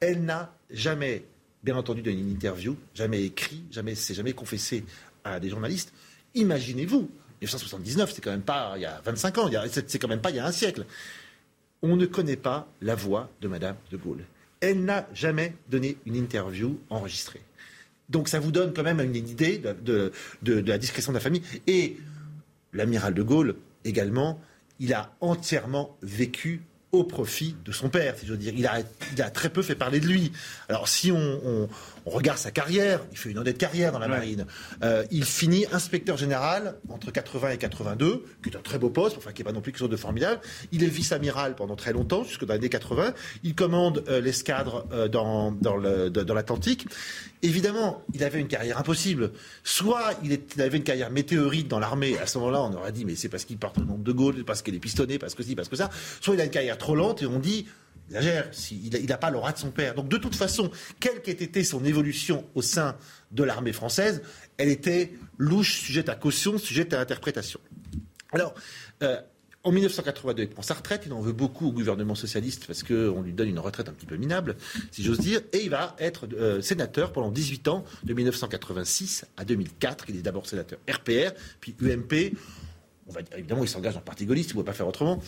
Elle 0.00 0.24
n'a 0.24 0.52
jamais, 0.70 1.24
bien 1.62 1.76
entendu, 1.76 2.02
donné 2.02 2.18
une 2.18 2.32
interview, 2.32 2.76
jamais 2.94 3.22
écrit, 3.22 3.62
jamais, 3.70 3.94
s'est 3.94 4.14
jamais 4.14 4.32
confessé 4.32 4.84
à 5.22 5.38
des 5.38 5.50
journalistes. 5.50 5.92
Imaginez-vous, 6.34 7.08
1979, 7.42 8.12
c'est 8.14 8.20
quand 8.20 8.30
même 8.30 8.42
pas 8.42 8.72
il 8.76 8.82
y 8.82 8.86
a 8.86 9.00
25 9.04 9.38
ans, 9.38 9.50
c'est 9.86 9.98
quand 9.98 10.08
même 10.08 10.20
pas 10.20 10.30
il 10.30 10.36
y 10.36 10.40
a 10.40 10.46
un 10.46 10.52
siècle. 10.52 10.84
On 11.82 11.96
ne 11.96 12.06
connaît 12.06 12.36
pas 12.36 12.68
la 12.80 12.94
voix 12.94 13.28
de 13.40 13.48
Madame 13.48 13.76
de 13.90 13.96
Gaulle. 13.96 14.24
Elle 14.62 14.84
n'a 14.84 15.06
jamais 15.12 15.54
donné 15.68 15.98
une 16.06 16.16
interview 16.16 16.78
enregistrée. 16.88 17.42
Donc 18.08 18.28
ça 18.28 18.40
vous 18.40 18.52
donne 18.52 18.72
quand 18.72 18.82
même 18.82 19.00
une 19.00 19.16
idée 19.16 19.58
de, 19.58 20.12
la 20.42 20.78
discrétion 20.78 21.12
de 21.12 21.16
la 21.16 21.20
famille. 21.20 21.42
Et 21.66 21.98
l'amiral 22.72 23.12
de 23.12 23.22
Gaulle, 23.22 23.56
également, 23.84 24.40
il 24.80 24.94
a 24.94 25.14
entièrement 25.20 25.96
vécu 26.02 26.62
au 26.92 27.04
profit 27.04 27.56
de 27.64 27.72
son 27.72 27.88
père, 27.88 28.16
si 28.18 28.26
je 28.26 28.32
veux 28.32 28.38
dire. 28.38 28.54
Il 28.54 28.66
a, 28.66 29.30
très 29.30 29.50
peu 29.50 29.62
fait 29.62 29.74
parler 29.74 29.98
de 29.98 30.06
lui. 30.06 30.30
Alors 30.68 30.88
si 30.88 31.10
on, 31.10 31.68
regarde 32.06 32.38
sa 32.38 32.50
carrière, 32.50 33.00
il 33.12 33.18
fait 33.18 33.30
une 33.30 33.38
honnête 33.38 33.58
carrière 33.58 33.92
dans 33.92 33.98
la 33.98 34.08
marine. 34.08 34.46
Euh, 34.82 35.04
il 35.10 35.24
finit 35.24 35.66
inspecteur 35.72 36.16
général 36.16 36.76
entre 36.88 37.10
80 37.10 37.50
et 37.50 37.58
82, 37.58 38.24
qui 38.42 38.50
est 38.50 38.56
un 38.56 38.60
très 38.60 38.78
beau 38.78 38.90
poste, 38.90 39.16
enfin 39.18 39.32
qui 39.32 39.42
n'est 39.42 39.44
pas 39.44 39.52
non 39.52 39.60
plus 39.60 39.72
quelque 39.72 39.80
chose 39.80 39.90
de 39.90 39.96
formidable. 39.96 40.40
Il 40.72 40.82
est 40.82 40.88
vice-amiral 40.88 41.54
pendant 41.54 41.76
très 41.76 41.92
longtemps, 41.92 42.24
jusque 42.24 42.44
dans 42.44 42.54
les 42.54 42.58
années 42.58 42.68
80. 42.68 43.14
Il 43.44 43.54
commande 43.54 44.04
euh, 44.08 44.20
l'escadre 44.20 44.86
euh, 44.92 45.08
dans, 45.08 45.52
dans 45.52 45.76
l'Atlantique. 46.34 46.86
Évidemment, 47.42 48.04
il 48.14 48.22
avait 48.22 48.40
une 48.40 48.46
carrière 48.46 48.78
impossible. 48.78 49.32
Soit 49.64 50.14
il, 50.22 50.40
avait 50.60 50.76
une 50.76 50.84
carrière 50.84 51.10
météorite 51.10 51.66
dans 51.66 51.80
l'armée. 51.80 52.16
À 52.18 52.26
ce 52.26 52.38
moment-là, 52.38 52.62
on 52.62 52.74
aurait 52.74 52.92
dit, 52.92 53.04
mais 53.04 53.16
c'est 53.16 53.28
parce 53.28 53.44
qu'il 53.44 53.58
porte 53.58 53.78
le 53.78 53.84
nom 53.84 53.98
de 53.98 54.12
Gaulle, 54.12 54.44
parce 54.44 54.62
qu'il 54.62 54.74
est 54.74 54.80
pistonné, 54.80 55.18
parce 55.18 55.34
que 55.34 55.42
si, 55.42 55.56
parce 55.56 55.68
que 55.68 55.76
ça. 55.76 55.90
Soit 56.20 56.34
il 56.34 56.40
a 56.40 56.44
une 56.44 56.50
carrière 56.50 56.78
trop 56.78 56.94
lente 56.94 57.22
et 57.22 57.26
on 57.26 57.40
dit, 57.40 57.66
exagère, 58.08 58.50
il 58.70 59.06
n'a 59.06 59.18
pas 59.18 59.30
l'aura 59.30 59.52
de 59.52 59.58
son 59.58 59.70
père. 59.70 59.94
Donc 59.94 60.08
de 60.08 60.16
toute 60.16 60.34
façon, 60.34 60.70
quelle 61.00 61.22
qu'ait 61.22 61.32
été 61.32 61.64
son 61.64 61.84
évolution 61.84 62.44
au 62.54 62.62
sein 62.62 62.96
de 63.30 63.44
l'armée 63.44 63.72
française, 63.72 64.22
elle 64.56 64.68
était 64.68 65.12
louche, 65.38 65.80
sujette 65.80 66.08
à 66.08 66.14
caution, 66.14 66.58
sujette 66.58 66.92
à 66.92 67.00
interprétation. 67.00 67.60
Alors, 68.32 68.54
euh, 69.02 69.20
en 69.64 69.70
1982, 69.70 70.42
il 70.42 70.48
prend 70.48 70.62
sa 70.62 70.74
retraite. 70.74 71.04
Il 71.06 71.12
en 71.12 71.20
veut 71.20 71.32
beaucoup 71.32 71.68
au 71.68 71.72
gouvernement 71.72 72.14
socialiste 72.14 72.66
parce 72.66 72.82
qu'on 72.82 73.22
lui 73.22 73.32
donne 73.32 73.48
une 73.48 73.58
retraite 73.58 73.88
un 73.88 73.92
petit 73.92 74.06
peu 74.06 74.16
minable, 74.16 74.56
si 74.90 75.04
j'ose 75.04 75.20
dire. 75.20 75.40
Et 75.52 75.62
il 75.62 75.70
va 75.70 75.94
être 75.98 76.26
euh, 76.34 76.60
sénateur 76.60 77.12
pendant 77.12 77.30
18 77.30 77.68
ans, 77.68 77.84
de 78.02 78.12
1986 78.12 79.24
à 79.36 79.44
2004. 79.44 80.06
Il 80.08 80.16
est 80.16 80.22
d'abord 80.22 80.46
sénateur 80.46 80.78
RPR, 80.90 81.32
puis 81.60 81.76
UMP. 81.80 82.34
Évidemment, 83.36 83.62
il 83.62 83.68
s'engage 83.68 83.94
dans 83.94 84.00
le 84.00 84.04
parti 84.04 84.26
gaulliste, 84.26 84.50
il 84.50 84.52
ne 84.52 84.60
pouvait 84.60 84.70
pas 84.70 84.76
faire 84.76 84.88
autrement. 84.88 85.22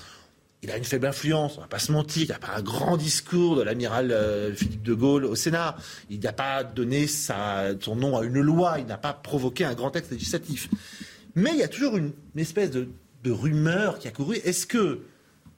Il 0.64 0.70
a 0.70 0.76
une 0.76 0.84
faible 0.84 1.06
influence, 1.06 1.52
on 1.54 1.58
ne 1.58 1.64
va 1.64 1.68
pas 1.68 1.78
se 1.78 1.92
mentir. 1.92 2.22
Il 2.22 2.28
n'y 2.28 2.32
a 2.32 2.38
pas 2.38 2.56
un 2.56 2.62
grand 2.62 2.96
discours 2.96 3.56
de 3.56 3.62
l'amiral 3.62 4.10
euh, 4.10 4.52
Philippe 4.54 4.82
de 4.82 4.94
Gaulle 4.94 5.24
au 5.24 5.36
Sénat. 5.36 5.76
Il 6.10 6.20
n'a 6.20 6.32
pas 6.32 6.64
donné 6.64 7.06
son 7.06 7.96
nom 7.96 8.16
à 8.16 8.24
une 8.24 8.40
loi. 8.40 8.78
Il 8.78 8.86
n'a 8.86 8.98
pas 8.98 9.12
provoqué 9.12 9.64
un 9.64 9.74
grand 9.74 9.90
texte 9.90 10.10
législatif. 10.10 10.68
Mais 11.36 11.50
il 11.52 11.58
y 11.58 11.62
a 11.62 11.68
toujours 11.68 11.96
une 11.96 12.12
espèce 12.36 12.70
de 12.70 12.88
de 13.24 13.30
rumeurs 13.30 13.98
qui 13.98 14.06
a 14.06 14.10
couru. 14.10 14.36
Est-ce 14.36 14.66
que 14.66 15.00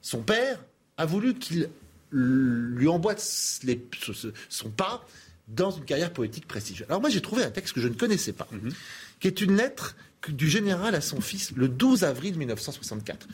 son 0.01 0.21
père 0.21 0.63
a 0.95 1.05
voulu 1.05 1.35
qu'il 1.35 1.69
lui 2.11 2.87
emboîte 2.87 3.19
son 3.19 4.69
pas 4.69 5.05
dans 5.49 5.71
une 5.71 5.83
carrière 5.83 6.11
poétique 6.11 6.47
prestigieuse 6.47 6.87
Alors 6.89 7.01
moi 7.01 7.09
j'ai 7.09 7.21
trouvé 7.21 7.43
un 7.43 7.51
texte 7.51 7.73
que 7.73 7.81
je 7.81 7.89
ne 7.89 7.93
connaissais 7.93 8.33
pas, 8.33 8.47
mhm. 8.51 8.71
qui 9.19 9.27
est 9.27 9.41
une 9.41 9.55
lettre 9.55 9.95
du 10.29 10.49
général 10.49 10.95
à 10.95 11.01
son 11.01 11.21
fils 11.21 11.51
le 11.55 11.67
12 11.67 12.03
avril 12.05 12.37
1964. 12.37 13.27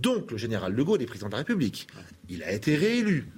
Donc 0.00 0.30
le 0.30 0.36
général 0.36 0.74
de 0.74 0.82
Gaulle 0.82 1.02
est 1.02 1.06
président 1.06 1.28
de 1.28 1.32
la 1.32 1.38
République. 1.38 1.86
Il 2.28 2.42
a 2.42 2.52
été 2.52 2.76
réélu. 2.76 3.30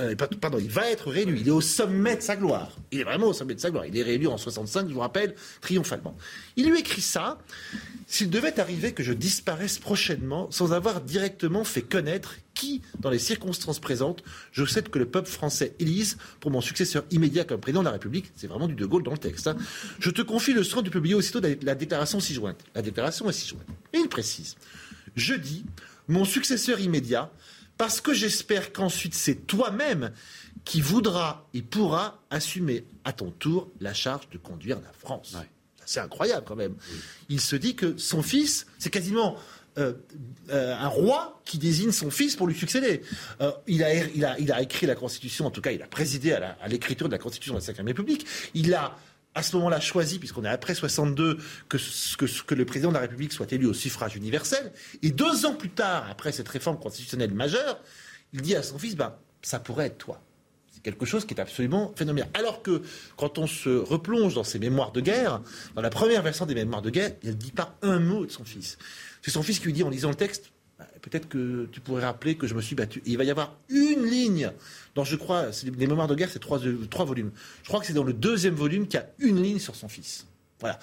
Euh, 0.00 0.16
pardon, 0.16 0.58
il 0.58 0.70
va 0.70 0.90
être 0.90 1.10
réélu. 1.10 1.38
Il 1.38 1.48
est 1.48 1.52
au 1.52 1.60
sommet 1.60 2.16
de 2.16 2.22
sa 2.22 2.34
gloire. 2.34 2.76
Il 2.90 3.00
est 3.00 3.04
vraiment 3.04 3.26
au 3.26 3.32
sommet 3.34 3.54
de 3.54 3.60
sa 3.60 3.70
gloire. 3.70 3.84
Il 3.84 3.96
est 3.96 4.02
réélu 4.02 4.26
en 4.26 4.38
65, 4.38 4.88
je 4.88 4.94
vous 4.94 5.00
rappelle, 5.00 5.34
triomphalement. 5.60 6.16
Il 6.56 6.70
lui 6.70 6.80
écrit 6.80 7.02
ça. 7.02 7.38
S'il 8.06 8.30
devait 8.30 8.58
arriver 8.58 8.92
que 8.92 9.02
je 9.02 9.12
disparaisse 9.12 9.78
prochainement 9.78 10.50
sans 10.50 10.72
avoir 10.72 11.02
directement 11.02 11.62
fait 11.64 11.82
connaître 11.82 12.36
qui, 12.54 12.82
dans 13.00 13.10
les 13.10 13.18
circonstances 13.18 13.80
présentes, 13.80 14.22
je 14.52 14.64
souhaite 14.64 14.88
que 14.88 14.98
le 14.98 15.06
peuple 15.06 15.28
français 15.28 15.74
élise 15.78 16.16
pour 16.40 16.50
mon 16.50 16.60
successeur 16.60 17.04
immédiat 17.10 17.44
comme 17.44 17.60
président 17.60 17.80
de 17.80 17.86
la 17.86 17.92
République, 17.92 18.30
c'est 18.34 18.46
vraiment 18.46 18.68
du 18.68 18.74
De 18.74 18.86
Gaulle 18.86 19.02
dans 19.02 19.12
le 19.12 19.18
texte, 19.18 19.46
hein. 19.46 19.56
je 19.98 20.10
te 20.10 20.22
confie 20.22 20.52
le 20.52 20.62
soin 20.62 20.82
de 20.82 20.90
publier 20.90 21.14
aussitôt 21.14 21.40
la 21.40 21.74
déclaration 21.74 22.20
ci-jointe. 22.20 22.62
La 22.74 22.82
déclaration 22.82 23.28
est 23.28 23.32
ci-jointe. 23.32 23.66
Et 23.92 23.98
il 23.98 24.08
précise, 24.08 24.56
je 25.14 25.34
dis, 25.34 25.64
mon 26.08 26.24
successeur 26.24 26.80
immédiat, 26.80 27.30
parce 27.78 28.00
que 28.00 28.12
j'espère 28.14 28.72
qu'ensuite 28.72 29.14
c'est 29.14 29.46
toi-même 29.46 30.12
qui 30.64 30.80
voudras 30.80 31.46
et 31.54 31.62
pourras 31.62 32.20
assumer 32.30 32.84
à 33.04 33.12
ton 33.12 33.30
tour 33.30 33.70
la 33.80 33.94
charge 33.94 34.28
de 34.30 34.38
conduire 34.38 34.80
la 34.80 34.92
France. 34.92 35.36
C'est 35.84 36.00
incroyable 36.00 36.44
quand 36.46 36.56
même. 36.56 36.76
Il 37.28 37.40
se 37.40 37.56
dit 37.56 37.74
que 37.74 37.96
son 37.96 38.22
fils, 38.22 38.66
c'est 38.78 38.90
quasiment 38.90 39.36
euh, 39.78 39.94
euh, 40.50 40.76
un 40.76 40.88
roi 40.88 41.40
qui 41.44 41.58
désigne 41.58 41.92
son 41.92 42.10
fils 42.10 42.36
pour 42.36 42.46
lui 42.46 42.54
succéder. 42.54 43.02
Euh, 43.40 43.50
il, 43.66 43.82
a, 43.82 43.94
il, 43.94 44.24
a, 44.24 44.38
il, 44.38 44.52
a, 44.52 44.62
écrit 44.62 44.86
la 44.86 44.94
Constitution, 44.94 45.46
en 45.46 45.50
tout 45.50 45.62
cas 45.62 45.72
il 45.72 45.82
a 45.82 45.86
présidé 45.86 46.32
à 46.32 46.68
l'écriture 46.68 47.08
de 47.08 47.12
la 47.12 47.18
Constitution 47.18 47.54
de 47.54 47.60
la 47.66 47.72
Ve 47.72 47.86
République. 47.86 48.26
Il 48.54 48.74
a 48.74 48.96
à 49.34 49.42
ce 49.42 49.56
moment-là 49.56 49.80
choisi, 49.80 50.18
puisqu'on 50.18 50.44
est 50.44 50.48
après 50.48 50.74
62, 50.74 51.38
que, 51.68 51.76
que, 52.16 52.42
que, 52.44 52.54
le 52.54 52.64
président 52.64 52.90
de 52.90 52.94
la 52.94 53.00
République 53.00 53.32
soit 53.32 53.50
élu 53.52 53.66
au 53.66 53.72
suffrage 53.72 54.16
universel. 54.16 54.72
Et 55.02 55.10
deux 55.10 55.46
ans 55.46 55.54
plus 55.54 55.70
tard, 55.70 56.06
après 56.10 56.32
cette 56.32 56.48
réforme 56.48 56.78
constitutionnelle 56.78 57.32
majeure, 57.32 57.80
il 58.32 58.42
dit 58.42 58.54
à 58.54 58.62
son 58.62 58.78
fils, 58.78 58.96
ben, 58.96 59.14
ça 59.42 59.58
pourrait 59.58 59.86
être 59.86 59.98
toi. 59.98 60.22
C'est 60.70 60.82
quelque 60.82 61.06
chose 61.06 61.24
qui 61.26 61.34
est 61.34 61.40
absolument 61.40 61.92
phénoménal. 61.96 62.30
Alors 62.34 62.62
que 62.62 62.82
quand 63.16 63.38
on 63.38 63.46
se 63.46 63.70
replonge 63.70 64.34
dans 64.34 64.44
ses 64.44 64.58
mémoires 64.58 64.92
de 64.92 65.00
guerre, 65.00 65.42
dans 65.74 65.82
la 65.82 65.90
première 65.90 66.22
version 66.22 66.46
des 66.46 66.54
mémoires 66.54 66.82
de 66.82 66.90
guerre, 66.90 67.12
il 67.22 67.30
ne 67.30 67.34
dit 67.34 67.52
pas 67.52 67.76
un 67.82 67.98
mot 67.98 68.26
de 68.26 68.30
son 68.30 68.44
fils. 68.44 68.78
C'est 69.22 69.30
son 69.30 69.42
fils 69.42 69.58
qui 69.58 69.66
lui 69.66 69.72
dit 69.72 69.82
en 69.82 69.90
lisant 69.90 70.10
le 70.10 70.14
texte, 70.14 70.52
peut-être 71.00 71.28
que 71.28 71.68
tu 71.72 71.80
pourrais 71.80 72.04
rappeler 72.04 72.36
que 72.36 72.46
je 72.46 72.54
me 72.54 72.60
suis 72.60 72.74
battu. 72.74 73.02
il 73.06 73.16
va 73.16 73.24
y 73.24 73.30
avoir 73.30 73.56
une 73.68 74.04
ligne 74.04 74.50
dans, 74.94 75.04
je 75.04 75.16
crois, 75.16 75.46
les 75.64 75.86
mémoires 75.86 76.08
de 76.08 76.14
guerre, 76.14 76.30
c'est 76.30 76.38
trois, 76.38 76.60
trois 76.90 77.04
volumes. 77.04 77.30
Je 77.62 77.68
crois 77.68 77.80
que 77.80 77.86
c'est 77.86 77.92
dans 77.92 78.04
le 78.04 78.12
deuxième 78.12 78.54
volume 78.54 78.86
qu'il 78.86 79.00
y 79.00 79.02
a 79.02 79.08
une 79.18 79.42
ligne 79.42 79.58
sur 79.58 79.74
son 79.74 79.88
fils. 79.88 80.26
Voilà. 80.60 80.78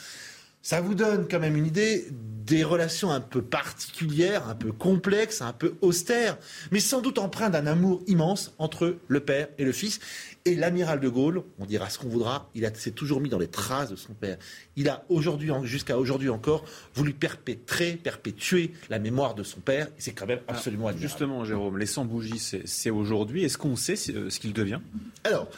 Ça 0.69 0.81
vous 0.81 0.93
donne 0.93 1.27
quand 1.27 1.39
même 1.39 1.55
une 1.55 1.65
idée 1.65 2.05
des 2.11 2.63
relations 2.63 3.11
un 3.11 3.21
peu 3.21 3.41
particulières, 3.41 4.47
un 4.47 4.53
peu 4.55 4.71
complexes, 4.71 5.41
un 5.41 5.53
peu 5.53 5.73
austères, 5.81 6.37
mais 6.71 6.79
sans 6.79 7.01
doute 7.01 7.17
empreintes 7.19 7.53
d'un 7.53 7.65
amour 7.67 8.03
immense 8.07 8.53
entre 8.57 8.97
le 9.07 9.19
père 9.19 9.47
et 9.57 9.65
le 9.65 9.71
fils. 9.71 9.99
Et 10.45 10.55
l'amiral 10.55 10.99
de 10.99 11.09
Gaulle, 11.09 11.43
on 11.59 11.65
dira 11.65 11.89
ce 11.89 11.99
qu'on 11.99 12.07
voudra, 12.07 12.49
il 12.55 12.69
s'est 12.75 12.91
toujours 12.91 13.21
mis 13.21 13.29
dans 13.29 13.37
les 13.37 13.49
traces 13.49 13.91
de 13.91 13.95
son 13.95 14.13
père. 14.13 14.37
Il 14.75 14.89
a 14.89 15.05
aujourd'hui, 15.09 15.51
jusqu'à 15.63 15.97
aujourd'hui 15.97 16.29
encore, 16.29 16.65
voulu 16.95 17.13
perpétrer, 17.13 17.99
perpétuer 18.01 18.71
la 18.89 18.97
mémoire 18.97 19.35
de 19.35 19.43
son 19.43 19.59
père. 19.59 19.87
c'est 19.97 20.13
quand 20.13 20.25
même 20.25 20.39
absolument 20.47 20.87
admirable. 20.87 21.07
Justement, 21.07 21.45
Jérôme, 21.45 21.77
les 21.77 21.85
100 21.85 22.05
bougies, 22.05 22.39
c'est 22.65 22.89
aujourd'hui. 22.89 23.43
Est-ce 23.43 23.57
qu'on 23.57 23.75
sait 23.75 23.95
euh, 24.09 24.29
ce 24.29 24.39
qu'il 24.39 24.53
devient? 24.53 24.79
Alors, 25.23 25.49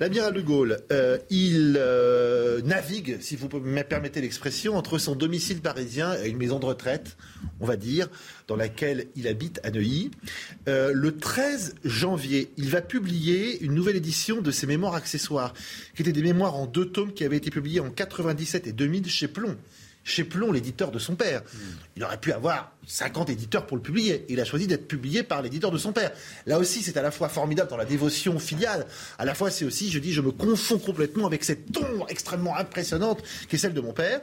l'amiral 0.00 0.32
de 0.32 0.40
Gaulle, 0.40 0.80
euh, 0.90 1.18
il 1.28 1.76
euh, 1.78 2.60
navigue, 2.62 3.18
si 3.20 3.36
vous 3.36 3.48
me 3.60 3.82
permettez 3.82 4.20
l'expression, 4.20 4.59
entre 4.68 4.98
son 4.98 5.14
domicile 5.14 5.60
parisien 5.60 6.14
et 6.22 6.28
une 6.28 6.36
maison 6.36 6.58
de 6.58 6.66
retraite, 6.66 7.16
on 7.60 7.66
va 7.66 7.76
dire, 7.76 8.08
dans 8.48 8.56
laquelle 8.56 9.06
il 9.16 9.26
habite 9.28 9.60
à 9.64 9.70
Neuilly. 9.70 10.10
le 10.66 11.16
13 11.16 11.76
janvier, 11.84 12.50
il 12.56 12.68
va 12.68 12.80
publier 12.80 13.60
une 13.62 13.74
nouvelle 13.74 13.96
édition 13.96 14.40
de 14.40 14.50
ses 14.50 14.66
mémoires 14.66 14.94
accessoires, 14.94 15.54
qui 15.94 16.02
étaient 16.02 16.12
des 16.12 16.22
mémoires 16.22 16.56
en 16.56 16.66
deux 16.66 16.86
tomes 16.86 17.12
qui 17.12 17.24
avaient 17.24 17.36
été 17.36 17.50
publiés 17.50 17.80
en 17.80 17.90
97 17.90 18.66
et 18.66 18.72
2000 18.72 19.08
chez 19.08 19.28
Plomb. 19.28 19.56
Chez 20.02 20.24
Plomb, 20.24 20.50
l'éditeur 20.52 20.90
de 20.90 20.98
son 20.98 21.14
père. 21.14 21.42
Hmm. 21.42 21.58
Il 21.96 22.04
aurait 22.04 22.18
pu 22.18 22.32
avoir 22.32 22.72
50 22.86 23.30
éditeurs 23.30 23.66
pour 23.66 23.76
le 23.76 23.82
publier. 23.82 24.24
Il 24.28 24.40
a 24.40 24.44
choisi 24.44 24.66
d'être 24.66 24.88
publié 24.88 25.22
par 25.22 25.42
l'éditeur 25.42 25.70
de 25.70 25.78
son 25.78 25.92
père. 25.92 26.10
Là 26.46 26.58
aussi, 26.58 26.82
c'est 26.82 26.96
à 26.96 27.02
la 27.02 27.10
fois 27.10 27.28
formidable 27.28 27.68
dans 27.68 27.76
la 27.76 27.84
dévotion 27.84 28.38
filiale. 28.38 28.86
À 29.18 29.24
la 29.24 29.34
fois, 29.34 29.50
c'est 29.50 29.64
aussi, 29.64 29.90
je 29.90 29.98
dis, 29.98 30.12
je 30.12 30.20
me 30.20 30.30
confonds 30.30 30.78
complètement 30.78 31.26
avec 31.26 31.44
cette 31.44 31.70
tombe 31.72 32.04
extrêmement 32.08 32.56
impressionnante 32.56 33.22
qui 33.48 33.56
est 33.56 33.58
celle 33.58 33.74
de 33.74 33.80
mon 33.80 33.92
père. 33.92 34.22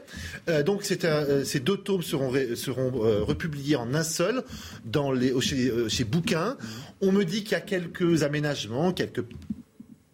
Euh, 0.49 0.63
donc, 0.63 0.83
euh, 1.03 1.45
ces 1.45 1.59
deux 1.59 1.77
tomes 1.77 2.01
seront, 2.01 2.33
seront 2.55 3.05
euh, 3.05 3.23
republiés 3.23 3.75
en 3.75 3.93
un 3.93 4.03
seul 4.03 4.43
dans 4.83 5.11
les, 5.11 5.39
chez, 5.41 5.71
chez 5.89 6.03
Bouquin. 6.03 6.57
Hmm. 6.59 6.65
On 7.01 7.11
me 7.11 7.23
dit 7.23 7.43
qu'il 7.43 7.51
y 7.51 7.55
a 7.55 7.61
quelques 7.61 8.23
aménagements, 8.23 8.91
quelques 8.91 9.23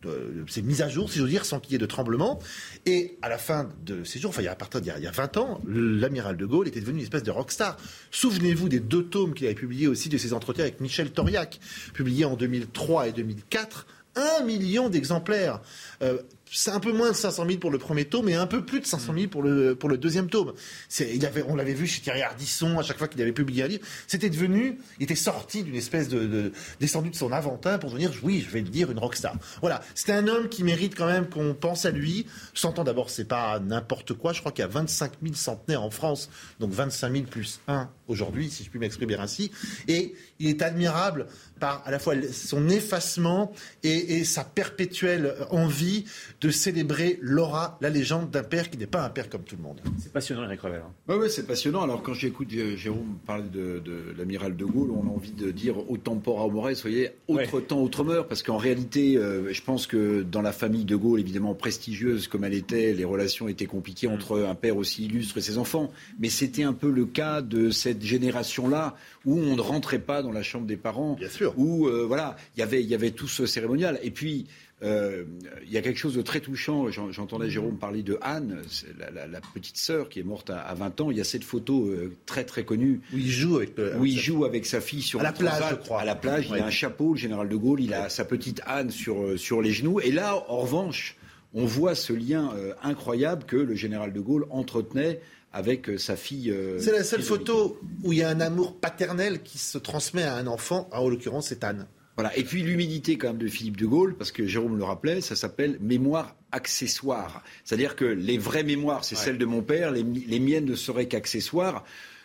euh, 0.05 0.43
c'est 0.47 0.61
mis 0.61 0.81
à 0.81 0.89
jour, 0.89 1.11
si 1.11 1.19
j'ose 1.19 1.29
dire, 1.29 1.45
sans 1.45 1.59
qu'il 1.59 1.73
y 1.73 1.75
ait 1.75 1.79
de 1.79 1.85
tremblement. 1.85 2.39
Et 2.85 3.17
à 3.21 3.29
la 3.29 3.37
fin 3.37 3.69
de 3.85 4.03
ces 4.03 4.19
jours, 4.19 4.29
enfin, 4.29 4.45
à 4.45 4.55
partir 4.55 4.81
d'il 4.81 4.93
y, 4.97 5.07
a 5.07 5.11
20 5.11 5.37
ans, 5.37 5.61
l'amiral 5.67 6.37
de 6.37 6.45
Gaulle 6.45 6.67
était 6.67 6.81
devenu 6.81 6.97
une 6.99 7.03
espèce 7.03 7.23
de 7.23 7.31
rockstar. 7.31 7.77
Souvenez-vous 8.11 8.69
des 8.69 8.79
deux 8.79 9.03
tomes 9.03 9.33
qu'il 9.33 9.45
avait 9.45 9.55
publiés 9.55 9.87
aussi 9.87 10.09
de 10.09 10.17
ses 10.17 10.33
entretiens 10.33 10.65
avec 10.65 10.79
Michel 10.79 11.11
Toriac, 11.11 11.59
publiés 11.93 12.25
en 12.25 12.35
2003 12.35 13.07
et 13.07 13.11
2004. 13.11 13.87
Un 14.15 14.43
million 14.43 14.89
d'exemplaires. 14.89 15.61
Euh, 16.01 16.19
c'est 16.53 16.71
un 16.71 16.79
peu 16.79 16.91
moins 16.91 17.09
de 17.09 17.15
500 17.15 17.45
000 17.47 17.57
pour 17.57 17.71
le 17.71 17.79
premier 17.79 18.05
tome 18.05 18.29
et 18.29 18.35
un 18.35 18.45
peu 18.45 18.63
plus 18.63 18.79
de 18.79 18.85
500 18.85 19.13
000 19.13 19.27
pour 19.27 19.41
le, 19.41 19.75
pour 19.75 19.89
le 19.89 19.97
deuxième 19.97 20.29
tome. 20.29 20.53
Il 20.99 21.25
avait, 21.25 21.43
on 21.47 21.55
l'avait 21.55 21.73
vu 21.73 21.87
chez 21.87 22.01
Thierry 22.01 22.21
Ardisson 22.21 22.77
à 22.77 22.83
chaque 22.83 22.97
fois 22.97 23.07
qu'il 23.07 23.21
avait 23.21 23.31
publié 23.31 23.63
un 23.63 23.67
livre. 23.67 23.85
C'était 24.07 24.29
devenu, 24.29 24.77
il 24.99 25.03
était 25.03 25.15
sorti 25.15 25.63
d'une 25.63 25.75
espèce 25.75 26.07
de, 26.09 26.51
descendu 26.79 27.09
de 27.09 27.15
son 27.15 27.31
aventin 27.31 27.79
pour 27.79 27.89
devenir, 27.89 28.11
oui, 28.21 28.43
je 28.45 28.51
vais 28.51 28.61
le 28.61 28.69
dire, 28.69 28.91
une 28.91 28.99
rockstar. 28.99 29.35
Voilà. 29.61 29.81
C'est 29.95 30.11
un 30.11 30.27
homme 30.27 30.47
qui 30.47 30.63
mérite 30.63 30.95
quand 30.95 31.07
même 31.07 31.27
qu'on 31.27 31.53
pense 31.53 31.85
à 31.85 31.91
lui. 31.91 32.27
S'entend 32.53 32.83
d'abord, 32.83 33.09
c'est 33.09 33.27
pas 33.27 33.59
n'importe 33.59 34.13
quoi. 34.13 34.33
Je 34.33 34.39
crois 34.39 34.51
qu'il 34.51 34.61
y 34.61 34.65
a 34.65 34.69
25 34.69 35.13
000 35.23 35.35
centenaires 35.35 35.81
en 35.81 35.89
France. 35.89 36.29
Donc 36.59 36.71
25 36.71 37.11
000 37.11 37.23
plus 37.25 37.61
1 37.67 37.89
aujourd'hui, 38.07 38.49
si 38.49 38.63
je 38.63 38.69
puis 38.69 38.79
m'exprimer 38.79 39.15
ainsi. 39.15 39.51
Et 39.87 40.13
il 40.39 40.49
est 40.49 40.61
admirable 40.61 41.27
par 41.59 41.81
à 41.85 41.91
la 41.91 41.99
fois 41.99 42.15
son 42.31 42.69
effacement 42.69 43.53
et, 43.83 44.23
sa 44.23 44.43
perpétuelle 44.43 45.35
envie 45.49 46.05
de 46.43 46.51
célébrer 46.51 47.17
l'aura, 47.21 47.77
la 47.79 47.89
légende 47.89 48.29
d'un 48.29 48.43
père 48.43 48.69
qui 48.69 48.77
n'est 48.77 48.85
pas 48.85 49.05
un 49.05 49.09
père 49.09 49.29
comme 49.29 49.43
tout 49.43 49.55
le 49.55 49.63
monde. 49.63 49.79
C'est 49.97 50.11
passionnant, 50.11 50.43
Eric 50.43 50.59
Revel. 50.59 50.81
Oui, 51.07 51.15
ouais, 51.15 51.29
c'est 51.29 51.47
passionnant. 51.47 51.83
Alors 51.83 52.03
quand 52.03 52.13
j'écoute 52.13 52.49
euh, 52.53 52.75
Jérôme 52.75 53.17
parler 53.25 53.47
de, 53.49 53.81
l'amiral 54.17 54.57
de 54.57 54.65
Gaulle, 54.65 54.91
on 54.91 55.07
a 55.07 55.09
envie 55.09 55.31
de 55.31 55.51
dire 55.51 55.89
au 55.89 55.95
tempora 55.95 56.49
mores, 56.49 56.75
soyez 56.75 57.11
autre 57.29 57.61
temps, 57.61 57.81
autre 57.81 58.03
meurt, 58.03 58.27
parce 58.27 58.43
qu'en 58.43 58.57
réalité, 58.57 59.15
euh, 59.15 59.53
je 59.53 59.61
pense 59.61 59.87
que 59.87 60.21
dans 60.21 60.41
la 60.41 60.51
famille 60.51 60.83
de 60.83 60.97
Gaulle, 60.97 61.21
évidemment 61.21 61.53
prestigieuse 61.53 62.27
comme 62.27 62.43
elle 62.43 62.53
était, 62.53 62.93
les 62.93 63.05
relations 63.05 63.47
étaient 63.47 63.65
compliquées 63.65 64.09
mm. 64.09 64.13
entre 64.13 64.41
un 64.41 64.55
père 64.55 64.75
aussi 64.75 65.05
illustre 65.05 65.37
et 65.37 65.41
ses 65.41 65.57
enfants. 65.57 65.91
Mais 66.19 66.27
c'était 66.27 66.63
un 66.63 66.73
peu 66.73 66.91
le 66.91 67.05
cas 67.05 67.41
de 67.41 67.69
cette 67.69 68.03
génération-là 68.03 68.97
où 69.23 69.39
on 69.39 69.55
ne 69.55 69.61
rentrait 69.61 69.99
pas 69.99 70.21
dans 70.21 70.33
la 70.33 70.43
chambre 70.43 70.65
des 70.65 70.75
parents, 70.75 71.13
Bien 71.13 71.29
sûr. 71.29 71.53
où 71.55 71.87
euh, 71.87 72.03
voilà, 72.05 72.35
y 72.57 72.63
il 72.63 72.87
y 72.87 72.95
avait 72.95 73.11
tout 73.11 73.29
ce 73.29 73.45
cérémonial. 73.45 73.97
Et 74.03 74.11
puis 74.11 74.47
euh, 74.83 75.23
il 75.63 75.71
y 75.71 75.77
a 75.77 75.81
quelque 75.81 75.97
chose 75.97 76.15
de 76.15 76.21
très 76.21 76.39
touchant. 76.39 76.89
J'entendais 76.89 77.49
Jérôme 77.49 77.77
parler 77.77 78.03
de 78.03 78.17
Anne, 78.21 78.61
la, 78.99 79.41
petite 79.53 79.77
sœur 79.77 80.09
qui 80.09 80.19
est 80.19 80.23
morte 80.23 80.49
à, 80.49 80.73
20 80.73 81.01
ans. 81.01 81.11
Il 81.11 81.17
y 81.17 81.21
a 81.21 81.23
cette 81.23 81.43
photo 81.43 81.87
euh, 81.87 82.15
très 82.25 82.43
très 82.43 82.65
connue 82.65 83.01
où 83.13 83.17
il 83.17 83.29
joue 83.29 83.57
avec, 83.57 83.71
où 83.99 84.05
il 84.05 84.17
joue 84.17 84.45
avec 84.45 84.65
sa 84.65 84.81
fille 84.81 85.01
sur 85.01 85.19
à 85.19 85.23
la 85.23 85.31
plage, 85.31 85.63
je 85.71 85.75
crois. 85.75 86.01
À 86.01 86.05
la 86.05 86.15
plage, 86.15 86.47
il 86.49 86.59
a 86.59 86.65
un 86.65 86.71
chapeau, 86.71 87.13
le 87.13 87.19
général 87.19 87.49
de 87.49 87.55
Gaulle. 87.55 87.81
Il 87.81 87.93
a 87.93 88.09
sa 88.09 88.25
petite 88.25 88.61
Anne 88.65 88.91
sur 88.91 89.39
sur 89.39 89.61
les 89.61 89.71
genoux. 89.71 89.99
Et 89.99 90.11
là, 90.11 90.35
en 90.47 90.57
revanche, 90.57 91.17
on 91.53 91.65
voit 91.65 91.95
ce 91.95 92.13
lien 92.13 92.51
incroyable 92.81 93.45
que 93.45 93.57
le 93.57 93.75
général 93.75 94.11
de 94.13 94.19
Gaulle 94.19 94.45
entretenait 94.49 95.19
avec 95.53 95.87
euh, 95.87 95.97
sa 95.97 96.15
fille. 96.15 96.51
Euh, 96.51 96.79
c'est 96.79 96.91
la 96.91 97.03
seule 97.03 97.21
photo 97.21 97.79
où 98.03 98.11
il 98.11 98.19
y 98.19 98.23
a 98.23 98.29
un 98.29 98.41
amour 98.41 98.75
paternel 98.75 99.43
qui 99.43 99.59
se 99.59 99.77
transmet 99.77 100.23
à 100.23 100.35
un 100.35 100.47
enfant. 100.47 100.89
en 100.91 101.07
l'occurrence, 101.07 101.47
c'est 101.47 101.63
Anne. 101.63 101.87
Voilà. 102.15 102.35
Et 102.37 102.43
puis 102.43 102.61
l'humilité 102.61 103.17
quand 103.17 103.29
même 103.29 103.37
de 103.37 103.47
Philippe 103.47 103.77
de 103.77 103.85
Gaulle, 103.85 104.15
parce 104.15 104.31
que 104.31 104.45
Jérôme 104.45 104.77
le 104.77 104.83
rappelait, 104.83 105.21
ça 105.21 105.35
s'appelle 105.35 105.77
mémoire 105.81 106.35
accessoire. 106.51 107.43
C'est-à-dire 107.63 107.95
que 107.95 108.05
les 108.05 108.37
vraies 108.37 108.63
mémoires, 108.63 109.03
c'est 109.03 109.15
celles 109.15 109.37
de 109.37 109.45
mon 109.45 109.61
père, 109.61 109.91
les, 109.91 110.03
miennes 110.39 110.65
ne 110.65 110.75
seraient 110.75 111.07
qu'accessoires. 111.07 111.83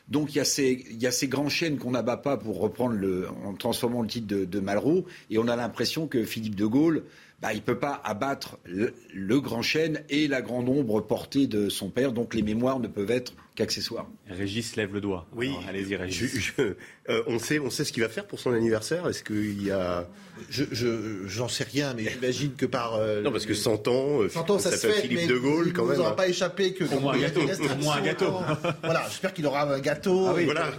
Donc 0.09 0.35
il 0.35 0.39
y, 0.39 0.41
a 0.41 0.45
ces, 0.45 0.87
il 0.91 1.03
y 1.03 1.07
a 1.07 1.11
ces 1.11 1.29
grands 1.29 1.51
chaînes 1.51 1.79
qu'on 1.79 1.91
n'abat 1.91 2.17
pas 2.17 2.39
pour 2.39 2.61
reprendre 2.61 2.95
le, 2.95 3.29
en 3.45 3.53
transformant 3.55 4.01
le 4.01 4.09
titre 4.09 4.27
de, 4.27 4.45
de 4.45 4.61
Malraux, 4.61 5.05
et 5.31 5.39
on 5.39 5.49
a 5.49 5.57
l'impression 5.57 6.07
que 6.07 6.25
Philippe 6.25 6.55
de 6.55 6.65
Gaulle 6.65 7.05
bah, 7.41 7.53
il 7.53 7.57
ne 7.57 7.63
peut 7.63 7.79
pas 7.79 8.01
abattre 8.05 8.59
le, 8.65 9.41
grand 9.41 9.63
chêne 9.63 10.03
et 10.09 10.27
la 10.27 10.43
grande 10.43 10.69
ombre 10.69 11.01
portée 11.01 11.47
de 11.47 11.69
son 11.69 11.89
père, 11.89 12.13
donc 12.13 12.35
les 12.35 12.43
mémoires 12.43 12.81
ne 12.81 12.89
peuvent 12.89 13.11
être 13.11 13.33
qu'accessoire. 13.59 14.07
Régis 14.31 14.77
lève 14.77 14.95
le 14.95 15.01
doigt. 15.01 15.27
Oui, 15.35 15.53
allez-y, 15.69 15.97
Régis. 15.97 16.31
Je- 16.33 16.41
je- 16.41 16.63
euh, 17.11 17.23
on, 17.27 17.39
sait, 17.39 17.59
on 17.59 17.71
sait 17.71 17.85
ce 17.85 17.93
qu'il 17.93 18.03
va 18.03 18.09
faire 18.09 18.27
pour 18.27 18.39
son 18.39 18.53
anniversaire 18.53 19.07
Est-ce 19.09 19.23
qu'il 19.25 19.63
y 19.65 19.71
a. 19.71 20.07
Je, 20.51 20.65
je- 20.71 21.27
j'en 21.27 21.49
sais 21.49 21.65
rien, 21.65 21.95
mais 21.97 22.05
j'imagine 22.09 22.55
que 22.55 22.65
par. 22.67 22.95
euh, 22.95 23.23
Non, 23.23 23.33
parce 23.33 23.45
que 23.47 23.55
100 23.55 23.89
ans, 23.89 24.23
euh, 24.23 24.29
100 24.29 24.49
ans, 24.51 24.59
ça 24.61 24.71
se 24.71 24.87
fait, 24.87 24.93
Philippe 25.03 25.19
mais 25.23 25.27
de 25.27 25.37
Gaulle, 25.37 25.67
il 25.69 25.73
quand 25.73 25.83
ne 25.83 25.89
même. 25.89 25.97
nous 25.97 26.03
aura 26.03 26.13
hein. 26.13 26.15
pas 26.15 26.29
échappé 26.29 26.73
que. 26.75 26.85
Au 26.85 27.01
moins 27.01 27.15
un 27.15 27.19
gâteau. 27.19 27.41
Au 27.41 27.83
moins 27.83 27.97
un 27.97 28.03
gâteau. 28.03 28.33
voilà, 28.85 29.03
j'espère 29.09 29.35
qu'il 29.35 29.45
aura 29.47 29.63
un 29.63 29.81
gâteau. 29.81 30.27
Ah 30.29 30.35
oui, 30.37 30.45
voilà. 30.45 30.71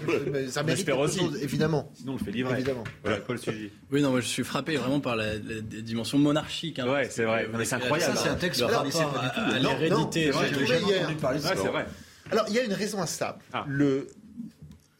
Ça 0.50 0.64
mérite 0.64 0.86
quelque 0.86 0.98
aussi. 0.98 1.20
chose, 1.20 1.38
évidemment. 1.44 1.92
Sinon, 1.96 2.14
on 2.14 2.18
le 2.18 2.24
fait 2.24 2.32
livrer. 2.32 2.54
Évidemment. 2.54 2.86
Voilà, 3.04 3.18
Paul 3.20 3.38
Sugy. 3.38 3.70
Oui, 3.92 4.02
non, 4.02 4.12
moi 4.12 4.22
je 4.22 4.28
suis 4.28 4.44
frappé 4.44 4.78
vraiment 4.78 5.02
par 5.02 5.16
la, 5.18 5.34
la 5.34 5.62
dimension 5.82 6.18
monarchique. 6.18 6.80
hein. 6.80 6.90
Ouais, 6.90 7.08
c'est 7.10 7.26
vrai. 7.26 7.48
Mais 7.58 7.66
c'est 7.66 7.76
incroyable. 7.76 8.16
ça, 8.16 8.24
C'est 8.24 8.30
un 8.30 8.36
texte 8.36 8.62
rapport 8.62 8.80
à, 8.82 9.60
l'hérédité. 9.60 10.32
j'ai 10.58 10.66
jamais 10.66 10.84
entendu 11.02 11.16
parler 11.16 11.40
de 11.40 11.44
Ouais, 11.44 11.50
ça. 11.50 11.62
c'est 11.62 11.68
vrai. 11.68 11.86
Alors, 12.32 12.46
il 12.50 12.56
y 12.56 12.60
a 12.60 12.64
une 12.64 12.74
raison 12.74 13.02
à 13.02 13.08
ça. 13.08 13.38
Ah. 13.54 13.66
Le, 13.68 14.08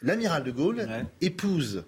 l'amiral 0.02 0.44
de 0.44 0.52
Gaulle 0.52 0.78
Ouais. 0.80 1.06
épouse. 1.22 1.84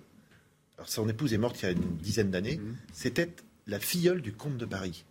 Alors, 0.77 0.89
son 0.89 1.07
épouse 1.09 1.33
est 1.33 1.37
morte 1.37 1.57
il 1.61 1.65
y 1.65 1.67
a 1.69 1.71
une 1.71 1.97
dizaine 1.97 2.31
d'années. 2.31 2.57
Mhm. 2.57 2.75
C'était 2.93 3.29
la 3.67 3.79
filleule 3.79 4.21
du 4.21 4.33
comte 4.33 4.57
de 4.57 4.65
Paris. 4.65 5.05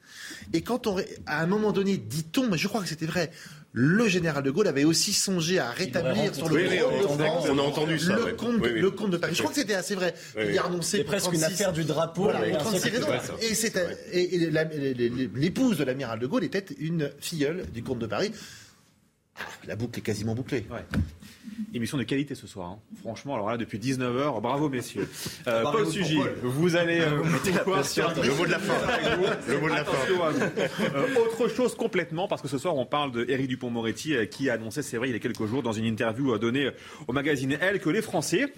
Et 0.52 0.60
quand 0.62 0.86
on, 0.86 0.98
à 1.26 1.40
un 1.42 1.46
moment 1.46 1.72
donné, 1.72 1.96
dit-on, 1.96 2.48
mais 2.48 2.58
je 2.58 2.66
crois 2.68 2.82
que 2.82 2.88
c'était 2.88 3.06
vrai, 3.06 3.30
le 3.72 4.08
général 4.08 4.42
de 4.42 4.50
Gaulle 4.50 4.66
avait 4.66 4.82
aussi 4.84 5.12
songé 5.12 5.60
à 5.60 5.70
rétablir 5.70 6.34
sur 6.34 6.48
le 6.48 6.56
Oui, 6.56 6.62
oui, 6.68 6.78
trône 6.78 6.92
on 7.08 7.16
de 7.16 7.22
France 7.22 7.46
on 7.48 7.58
a 7.58 7.62
entendu 7.62 7.98
ça, 8.00 8.16
le 8.16 8.24
ouais. 8.24 8.34
comte, 8.34 8.56
Oui, 8.60 8.70
oui. 8.74 8.80
le 8.80 8.90
comte 8.90 9.12
de 9.12 9.16
Paris. 9.16 9.34
Je 9.36 9.38
crois 9.42 9.52
que 9.52 9.60
c'était 9.60 9.74
assez 9.76 9.94
vrai. 9.94 10.12
Oui, 10.36 10.42
Il 10.48 10.54
y 10.54 10.58
a 10.58 10.62
oui. 10.62 10.68
renoncé 10.72 10.96
C'est 10.98 11.04
pour 11.04 11.12
presque 11.12 11.32
une 11.32 11.38
36 11.40 11.54
affaire 11.54 11.72
du 11.72 11.84
drapeau. 11.84 12.22
voilà, 12.24 12.44
et 12.48 12.50
pour 12.50 12.60
un 12.60 12.64
36 12.64 12.80
secret. 12.80 12.98
raisons. 12.98 13.10
ouais, 13.12 13.20
ça. 13.40 13.46
Et, 13.48 13.54
c'était- 13.54 13.96
et- 14.12 14.50
l'épouse 15.36 15.78
de 15.78 15.84
l'amiral 15.84 16.18
de 16.18 16.26
Gaulle 16.26 16.42
était 16.44 16.64
une 16.80 17.10
filleule 17.20 17.64
du 17.72 17.84
comte 17.84 18.00
de 18.00 18.06
Paris. 18.06 18.32
La 19.66 19.76
boucle 19.76 19.98
est 19.98 20.02
quasiment 20.02 20.34
bouclée. 20.34 20.64
Ouais. 20.70 20.84
Émission 21.74 21.98
de 21.98 22.02
qualité 22.04 22.34
ce 22.34 22.46
soir. 22.46 22.70
hein. 22.70 22.78
Franchement, 23.00 23.34
alors 23.34 23.50
là, 23.50 23.56
depuis 23.56 23.78
19h, 23.78 24.40
bravo 24.40 24.68
messieurs. 24.68 25.08
Euh, 25.46 25.62
Paul 25.62 25.86
Sugy, 25.86 26.18
vous 26.42 26.76
allez 26.76 27.00
euh, 27.00 27.22
pouvoir 27.64 27.82
Le 28.22 28.34
mot 28.36 28.44
de 28.46 28.50
la 28.50 28.58
fin. 28.58 28.74
Le 29.48 29.58
mot 29.58 29.68
de 29.68 29.74
la 29.74 29.84
fin. 29.84 29.92
Attention 29.92 30.24
à 30.24 30.30
vous. 30.30 30.40
Euh, 30.42 31.20
autre 31.22 31.48
chose 31.48 31.74
complètement, 31.74 32.28
parce 32.28 32.42
que 32.42 32.48
ce 32.48 32.58
soir 32.58 32.76
on 32.76 32.84
parle 32.84 33.10
de 33.12 33.24
Éric 33.28 33.48
Dupont-Moretti 33.48 34.14
euh, 34.14 34.26
qui 34.26 34.50
a 34.50 34.54
annoncé, 34.54 34.82
c'est 34.82 34.96
vrai, 34.98 35.08
il 35.08 35.12
y 35.12 35.16
a 35.16 35.18
quelques 35.18 35.46
jours, 35.46 35.62
dans 35.62 35.72
une 35.72 35.86
interview 35.86 36.34
euh, 36.34 36.38
donnée 36.38 36.70
au 37.08 37.12
magazine 37.12 37.56
Elle, 37.60 37.80
que 37.80 37.88
les 37.90 38.02
Français 38.02 38.52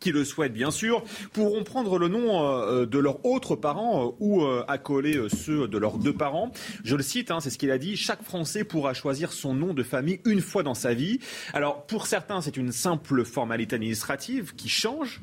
qui 0.00 0.12
le 0.12 0.24
souhaitent 0.24 0.52
bien 0.52 0.70
sûr, 0.70 1.04
pourront 1.32 1.62
prendre 1.62 1.98
le 1.98 2.08
nom 2.08 2.42
euh, 2.42 2.86
de 2.86 2.98
leurs 2.98 3.24
autres 3.24 3.54
parents 3.54 4.06
euh, 4.06 4.10
ou 4.18 4.42
euh, 4.42 4.64
accoler 4.66 5.16
euh, 5.16 5.28
ceux 5.28 5.68
de 5.68 5.78
leurs 5.78 5.98
deux 5.98 6.14
parents. 6.14 6.50
Je 6.84 6.96
le 6.96 7.02
cite, 7.02 7.30
hein, 7.30 7.40
c'est 7.40 7.50
ce 7.50 7.58
qu'il 7.58 7.70
a 7.70 7.78
dit, 7.78 7.96
chaque 7.96 8.22
Français 8.22 8.64
pourra 8.64 8.94
choisir 8.94 9.32
son 9.32 9.54
nom 9.54 9.74
de 9.74 9.82
famille 9.82 10.20
une 10.24 10.40
fois 10.40 10.62
dans 10.62 10.74
sa 10.74 10.94
vie. 10.94 11.20
Alors 11.52 11.86
pour 11.86 12.06
certains 12.06 12.40
c'est 12.40 12.56
une 12.56 12.72
simple 12.72 13.24
formalité 13.24 13.76
administrative 13.76 14.54
qui 14.56 14.68
change, 14.68 15.20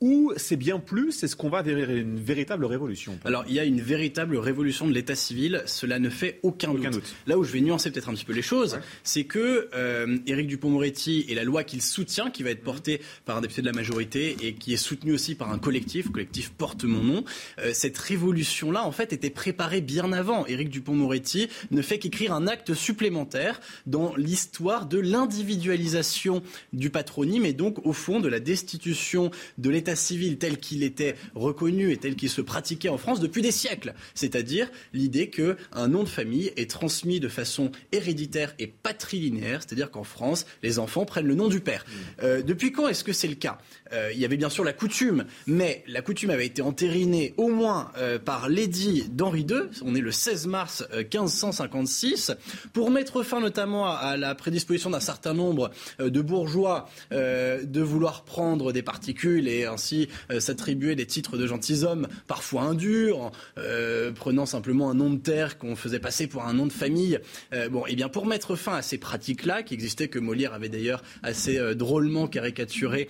ou 0.00 0.32
c'est 0.36 0.56
bien 0.56 0.78
plus, 0.78 1.12
c'est 1.12 1.28
ce 1.28 1.36
qu'on 1.36 1.50
va 1.50 1.62
vers 1.62 1.90
une 1.90 2.18
véritable 2.18 2.64
révolution 2.64 3.18
Alors, 3.24 3.44
il 3.48 3.54
y 3.54 3.58
a 3.60 3.64
une 3.64 3.80
véritable 3.80 4.36
révolution 4.38 4.86
de 4.88 4.92
l'état 4.94 5.14
civil, 5.14 5.62
cela 5.66 5.98
ne 5.98 6.08
fait 6.08 6.40
aucun, 6.42 6.70
Aucun 6.70 6.90
doute. 6.90 7.02
doute. 7.02 7.14
Là 7.26 7.36
où 7.38 7.44
je 7.44 7.52
vais 7.52 7.60
nuancer 7.60 7.90
peut-être 7.90 8.08
un 8.08 8.14
petit 8.14 8.24
peu 8.24 8.32
les 8.32 8.42
choses, 8.42 8.78
c'est 9.04 9.24
que 9.24 9.68
euh, 9.74 10.16
Éric 10.26 10.46
Dupond-Moretti 10.46 11.26
et 11.28 11.34
la 11.34 11.44
loi 11.44 11.64
qu'il 11.64 11.82
soutient, 11.82 12.30
qui 12.30 12.42
va 12.42 12.50
être 12.50 12.62
portée 12.62 13.00
par 13.26 13.36
un 13.36 13.40
député 13.42 13.60
de 13.60 13.66
la 13.66 13.72
majorité 13.72 14.36
et 14.42 14.54
qui 14.54 14.72
est 14.72 14.78
soutenue 14.78 15.12
aussi 15.12 15.34
par 15.34 15.52
un 15.52 15.58
collectif, 15.58 16.06
le 16.06 16.12
collectif 16.12 16.50
Porte 16.50 16.84
Mon 16.84 17.02
Nom, 17.02 17.24
euh, 17.58 17.72
cette 17.74 17.98
révolution-là, 17.98 18.84
en 18.86 18.92
fait, 18.92 19.12
était 19.12 19.30
préparée 19.30 19.80
bien 19.82 20.12
avant. 20.12 20.46
Éric 20.46 20.70
Dupond-Moretti 20.70 21.48
ne 21.70 21.82
fait 21.82 21.98
qu'écrire 21.98 22.32
un 22.32 22.46
acte 22.46 22.72
supplémentaire 22.74 23.60
dans 23.86 24.14
l'histoire 24.16 24.86
de 24.86 24.98
l'individualisation 24.98 26.42
du 26.72 26.90
patronyme 26.90 27.44
et 27.44 27.52
donc, 27.52 27.84
au 27.86 27.92
fond, 27.92 28.20
de 28.20 28.28
la 28.28 28.40
destitution 28.40 29.30
de 29.58 29.70
l'état 29.70 29.89
civil 29.96 30.38
tel 30.38 30.58
qu'il 30.58 30.82
était 30.82 31.14
reconnu 31.34 31.92
et 31.92 31.96
tel 31.96 32.16
qu'il 32.16 32.30
se 32.30 32.40
pratiquait 32.40 32.88
en 32.88 32.98
France 32.98 33.20
depuis 33.20 33.42
des 33.42 33.50
siècles. 33.50 33.94
C'est-à-dire 34.14 34.70
l'idée 34.92 35.30
que 35.30 35.56
un 35.72 35.88
nom 35.88 36.02
de 36.02 36.08
famille 36.08 36.52
est 36.56 36.70
transmis 36.70 37.20
de 37.20 37.28
façon 37.28 37.70
héréditaire 37.92 38.54
et 38.58 38.66
patrilinéaire, 38.66 39.60
c'est-à-dire 39.62 39.90
qu'en 39.90 40.04
France, 40.04 40.46
les 40.62 40.78
enfants 40.78 41.04
prennent 41.04 41.26
le 41.26 41.34
nom 41.34 41.48
du 41.48 41.60
père. 41.60 41.84
Euh, 42.22 42.42
depuis 42.42 42.72
quand 42.72 42.88
est-ce 42.88 43.04
que 43.04 43.12
c'est 43.12 43.28
le 43.28 43.34
cas? 43.34 43.58
Euh, 43.92 44.10
Il 44.14 44.20
y 44.20 44.24
avait 44.24 44.36
bien 44.36 44.50
sûr 44.50 44.64
la 44.64 44.72
coutume, 44.72 45.24
mais 45.46 45.84
la 45.86 46.02
coutume 46.02 46.30
avait 46.30 46.46
été 46.46 46.62
entérinée 46.62 47.34
au 47.36 47.48
moins 47.48 47.90
euh, 47.98 48.18
par 48.18 48.48
l'édit 48.48 49.04
d'Henri 49.10 49.46
II, 49.48 49.62
on 49.82 49.94
est 49.94 50.00
le 50.00 50.12
16 50.12 50.46
mars 50.46 50.84
euh, 50.92 50.98
1556, 50.98 52.32
pour 52.72 52.90
mettre 52.90 53.22
fin 53.22 53.40
notamment 53.40 53.88
à, 53.88 54.16
la 54.16 54.34
prédisposition 54.34 54.90
d'un 54.90 55.00
certain 55.00 55.34
nombre 55.34 55.70
de 55.98 56.20
bourgeois 56.20 56.88
de 57.10 57.80
vouloir 57.80 58.24
prendre 58.24 58.72
des 58.72 58.82
particules 58.82 59.48
et 59.48 59.66
ainsi 59.80 60.08
euh, 60.30 60.40
s'attribuer 60.40 60.94
des 60.94 61.06
titres 61.06 61.38
de 61.38 61.46
gentilshommes 61.46 62.06
parfois 62.26 62.62
indurs, 62.62 63.18
en 63.18 63.32
euh, 63.56 64.12
prenant 64.12 64.44
simplement 64.44 64.90
un 64.90 64.94
nom 64.94 65.08
de 65.08 65.18
terre 65.18 65.56
qu'on 65.56 65.74
faisait 65.74 65.98
passer 65.98 66.26
pour 66.26 66.44
un 66.44 66.52
nom 66.52 66.66
de 66.66 66.72
famille. 66.72 67.18
Euh, 67.54 67.70
bon, 67.70 67.86
et 67.86 67.96
bien 67.96 68.10
pour 68.10 68.26
mettre 68.26 68.56
fin 68.56 68.74
à 68.74 68.82
ces 68.82 68.98
pratiques-là, 68.98 69.62
qui 69.62 69.72
existaient, 69.72 70.08
que 70.08 70.18
Molière 70.18 70.52
avait 70.52 70.68
d'ailleurs 70.68 71.02
assez 71.22 71.58
drôlement 71.74 72.26
caricaturé 72.26 73.08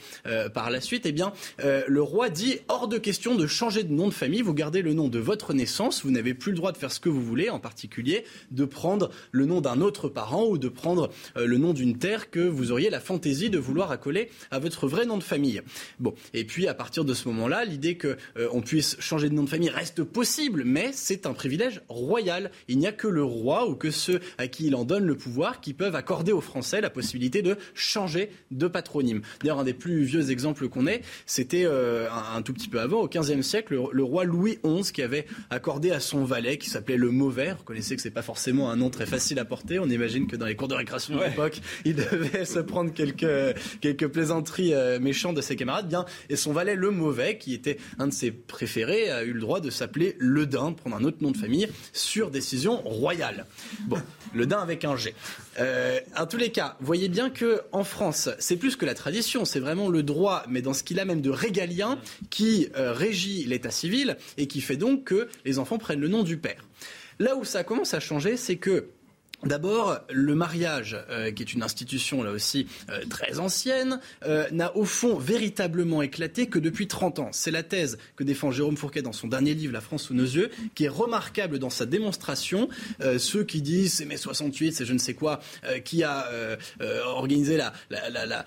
par 0.55 0.71
la 0.71 0.81
suite, 0.81 1.07
eh 1.07 1.13
bien 1.13 1.33
le 1.63 2.03
roi 2.03 2.29
dit 2.29 2.59
hors 2.69 2.89
de 2.89 2.99
question 2.99 3.35
de 3.35 3.47
changer 3.47 3.83
de 3.85 3.93
nom 3.93 4.09
de 4.09 4.13
famille. 4.13 4.43
Vous 4.43 4.55
gardez 4.55 4.83
le 4.83 4.93
nom 4.93 5.09
de 5.09 5.19
votre 5.19 5.55
naissance, 5.55 6.05
vous 6.05 6.11
n'avez 6.11 6.35
plus 6.35 6.53
le 6.53 6.57
droit 6.57 6.73
de 6.73 6.77
faire 6.77 6.93
ce 6.93 7.01
que 7.01 7.09
vous 7.09 7.23
voulez, 7.23 7.49
en 7.49 7.59
particulier 7.59 8.25
de 8.51 8.65
prendre 8.65 9.11
le 9.33 9.47
nom 9.47 9.61
d'un 9.61 9.81
autre 9.81 10.09
parent 10.09 10.47
ou 10.47 10.59
de 10.59 10.69
prendre 10.69 11.11
le 11.37 11.59
nom 11.59 11.73
d'une 11.73 11.99
terre 11.99 12.31
que 12.31 12.41
vous 12.41 12.73
auriez 12.73 12.91
la 12.91 13.01
fantaisie 13.01 13.51
de 13.51 13.59
vouloir 13.59 13.91
accoler 13.91 14.31
à 14.51 14.59
votre 14.59 14.87
vrai 14.87 15.07
nom 15.07 15.17
de 15.17 15.23
famille. 15.23 15.63
Bon, 15.99 16.15
et 16.35 16.45
puis 16.45 16.60
à 16.69 16.75
partir 16.75 17.05
de 17.05 17.15
ce 17.15 17.29
moment-là, 17.29 17.65
l'idée 17.65 17.97
que 17.97 18.17
euh, 18.37 18.49
puisse 18.61 18.97
changer 19.01 19.29
de 19.29 19.35
nom 19.35 19.43
de 19.43 19.49
famille 19.49 19.69
reste 19.69 20.05
possible, 20.05 20.63
mais 20.65 20.91
c'est 20.93 21.27
un 21.27 21.33
privilège 21.33 21.83
royal. 21.89 22.51
Il 22.69 22.79
n'y 22.79 22.87
a 22.87 22.93
que 22.93 23.09
le 23.09 23.25
roi 23.25 23.69
ou 23.69 23.75
que 23.75 23.91
ceux 23.91 24.21
à 24.39 24.47
qui 24.47 24.67
il 24.67 24.77
en 24.77 24.85
donne 24.85 25.05
le 25.05 25.17
pouvoir 25.17 25.61
qui 25.61 25.75
peuvent 25.75 25.97
accorder 25.97 26.33
aux 26.33 26.41
Français 26.41 26.81
la 26.81 26.91
possibilité 26.91 27.43
de 27.43 27.57
changer 27.75 28.31
de 28.51 28.69
patronyme. 28.69 29.23
D'ailleurs, 29.41 29.59
un 29.59 29.65
des 29.65 29.75
plus 29.75 30.03
vieux 30.05 30.31
exemples 30.31 30.69
qu'on 30.69 30.87
ait, 30.87 31.03
c'était 31.27 31.65
euh, 31.65 32.09
un, 32.11 32.37
un 32.37 32.43
tout 32.43 32.53
petit 32.53 32.69
peu 32.69 32.81
avant, 32.81 33.01
au 33.01 33.09
XVe 33.09 33.43
siècle, 33.43 33.75
le, 33.75 33.83
le 33.93 34.05
roi 34.05 34.25
Louis 34.25 34.59
XI 34.65 34.93
qui 34.93 35.03
avait 35.03 35.27
accordé 35.51 35.91
à 35.91 36.01
son 36.01 36.25
valet, 36.25 36.59
qui 36.59 36.71
s'appelait 36.71 36.97
le 36.97 37.11
Mauvais. 37.11 37.55
Vous 37.59 37.65
connaissez 37.65 37.97
que 37.97 38.03
c'est 38.03 38.11
pas 38.11 38.23
forcément 38.23 38.71
un 38.71 38.77
nom 38.77 38.91
très 38.91 39.07
facile 39.07 39.39
à 39.39 39.45
porter. 39.45 39.79
On 39.79 39.89
imagine 39.89 40.27
que 40.27 40.37
dans 40.37 40.47
les 40.47 40.57
cours 40.57 40.69
de 40.69 40.75
récréation 40.75 41.17
de 41.17 41.25
l'époque, 41.25 41.61
il 41.85 41.97
devait 41.97 42.45
se 42.45 42.59
prendre 42.61 42.93
quelques 42.93 43.57
quelques 43.81 44.07
plaisanteries 44.09 44.75
euh, 44.75 45.01
méchantes 45.01 45.35
de 45.35 45.41
ses 45.41 45.57
camarades. 45.57 45.89
Bien, 45.89 46.05
et 46.29 46.37
son 46.51 46.55
valet 46.55 46.75
le 46.75 46.91
Mauvais, 46.91 47.39
qui 47.39 47.55
était 47.55 47.79
un 48.01 48.09
de 48.09 48.13
ses 48.13 48.33
préférés, 48.33 49.09
a 49.09 49.23
eu 49.23 49.33
le 49.33 49.41
droit 49.41 49.61
de 49.61 49.71
s'appeler 49.71 50.17
Le 50.19 50.47
Dain, 50.47 50.73
de 50.73 50.75
prendre 50.75 50.97
un 50.97 51.05
autre 51.05 51.19
nom 51.21 51.31
de 51.31 51.37
famille 51.37 51.69
sur 51.93 52.33
décision 52.33 52.79
royale. 52.79 53.47
Bon, 53.87 54.03
Le 54.35 54.47
Dain 54.47 54.59
avec 54.59 54.85
un 54.85 54.97
G. 54.97 55.15
Euh, 55.61 56.01
en 56.19 56.27
tous 56.27 56.39
les 56.39 56.51
cas, 56.51 56.77
voyez 56.81 57.09
bien 57.09 57.31
que 57.31 57.61
en 57.71 57.85
France, 57.85 58.31
c'est 58.41 58.57
plus 58.57 58.75
que 58.75 58.85
la 58.85 58.95
tradition, 58.95 59.45
c'est 59.45 59.61
vraiment 59.61 59.89
le 59.89 60.03
droit, 60.03 60.43
mais 60.49 60.61
dans 60.61 60.73
ce 60.73 60.83
qu'il 60.83 60.99
a 60.99 61.05
même 61.05 61.21
de 61.21 61.31
régalien, 61.31 62.01
qui 62.31 62.67
euh, 62.77 62.93
régit 62.93 63.45
l'état 63.45 63.71
civil 63.71 64.17
et 64.37 64.49
qui 64.49 64.61
fait 64.61 64.77
donc 64.77 65.05
que 65.05 65.29
les 65.45 65.61
enfants 65.61 65.79
prennent 65.79 66.01
le 66.01 66.09
nom 66.09 66.25
du 66.25 66.37
père. 66.37 66.65
Là 67.21 67.37
où 67.37 67.45
ça 67.45 67.63
commence 67.63 67.95
à 67.95 68.01
changer, 68.01 68.37
c'est 68.37 68.57
que 68.57 68.87
D'abord, 69.45 70.01
le 70.11 70.35
mariage, 70.35 70.99
euh, 71.09 71.31
qui 71.31 71.43
est 71.43 71.55
une 71.55 71.63
institution 71.63 72.23
là 72.23 72.31
aussi 72.31 72.67
euh, 72.91 73.01
très 73.09 73.39
ancienne, 73.39 73.99
euh, 74.27 74.47
n'a 74.53 74.77
au 74.77 74.85
fond 74.85 75.17
véritablement 75.17 76.03
éclaté 76.03 76.47
que 76.47 76.59
depuis 76.59 76.89
30 76.89 77.21
ans. 77.21 77.29
C'est 77.33 77.51
la 77.51 77.63
thèse 77.63 77.97
que 78.17 78.25
défend 78.25 78.51
Jérôme 78.51 78.77
Fourquet 78.77 79.01
dans 79.01 79.13
son 79.13 79.29
dernier 79.29 79.55
livre 79.55 79.73
La 79.73 79.81
France 79.81 80.05
sous 80.05 80.15
nos 80.15 80.25
yeux, 80.25 80.51
qui 80.75 80.85
est 80.85 80.89
remarquable 80.89 81.59
dans 81.59 81.71
sa 81.71 81.87
démonstration. 81.87 82.69
Ceux 83.19 83.45
qui 83.45 83.63
disent 83.63 83.95
c'est 83.95 84.05
mai 84.05 84.17
68, 84.17 84.73
c'est 84.73 84.85
je 84.85 84.93
ne 84.93 84.99
sais 84.99 85.15
quoi, 85.15 85.41
qui 85.85 86.05
a 86.05 86.29
organisé 87.07 87.57
la, 87.57 87.73
la, 87.91 88.45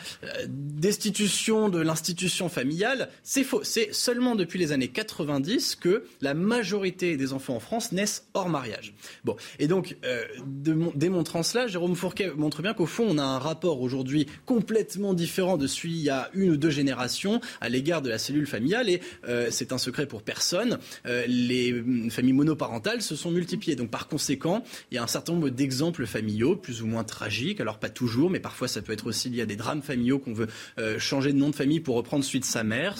destitution 0.48 1.70
de 1.70 1.80
l'institution 1.80 2.50
familiale, 2.50 3.10
c'est 3.24 3.44
faux. 3.44 3.64
C'est 3.64 3.94
seulement 3.94 4.36
depuis 4.36 4.60
les 4.60 4.72
années 4.72 4.88
90 4.90 5.76
que 5.76 6.06
la 6.22 6.34
majorité 6.34 7.18
des 7.18 7.34
enfants 7.34 7.56
en 7.56 7.60
France 7.60 7.92
naissent 7.92 8.28
hors 8.34 8.50
mariage. 8.50 8.94
Bon, 9.24 9.36
et 9.60 9.68
donc 9.68 9.98
de 10.46 10.83
démontrant 10.96 11.44
cela, 11.44 11.68
Jérôme 11.68 11.96
Fourquet 11.96 12.32
montre 12.36 12.62
bien 12.62 12.74
qu'au 12.74 12.86
fond, 12.86 13.06
on 13.10 13.18
a 13.18 13.24
un 13.24 13.40
rapport 13.40 13.82
aujourd'hui 13.82 14.28
complètement 14.46 15.14
différent 15.14 15.58
de 15.58 15.68
celui 15.68 15.92
il 15.92 16.04
y 16.04 16.10
a 16.10 16.30
une 16.34 16.52
ou 16.52 16.58
deux 16.58 16.70
générations 16.70 17.42
à 17.62 17.70
l'égard 17.70 18.02
de 18.02 18.10
la 18.10 18.18
cellule 18.18 18.48
familiale. 18.48 18.90
Et 18.90 19.02
euh, 19.28 19.48
c'est 19.52 19.72
un 19.72 19.78
secret 19.78 20.06
pour 20.06 20.24
personne. 20.24 20.80
Euh, 21.06 21.24
les 21.28 21.84
familles 22.10 22.34
monoparentales 22.34 23.02
se 23.02 23.16
sont 23.16 23.32
multipliées. 23.32 23.76
Donc 23.76 23.90
par 23.90 24.08
conséquent, 24.08 24.64
il 24.92 24.96
y 24.96 24.98
a 24.98 25.04
un 25.04 25.08
certain 25.08 25.34
nombre 25.34 25.50
d'exemples 25.50 26.06
familiaux, 26.06 26.56
plus 26.56 26.82
ou 26.82 26.88
moins 26.88 27.04
tragiques. 27.04 27.62
Alors 27.62 27.80
pas 27.80 27.90
toujours, 27.90 28.30
mais 28.30 28.40
parfois 28.40 28.68
ça 28.68 28.82
peut 28.82 28.94
être 28.94 29.08
aussi 29.08 29.30
lié 29.30 29.42
à 29.42 29.46
des 29.46 29.56
drames 29.56 29.82
familiaux 29.82 30.20
qu'on 30.20 30.34
veut 30.34 30.48
euh, 30.80 31.00
changer 31.00 31.34
de 31.34 31.38
nom 31.38 31.50
de 31.50 31.56
famille 31.56 31.80
pour 31.80 31.96
reprendre 31.96 32.24
celui 32.24 32.40
de 32.40 32.46
sa 32.46 32.64
mère. 32.64 32.96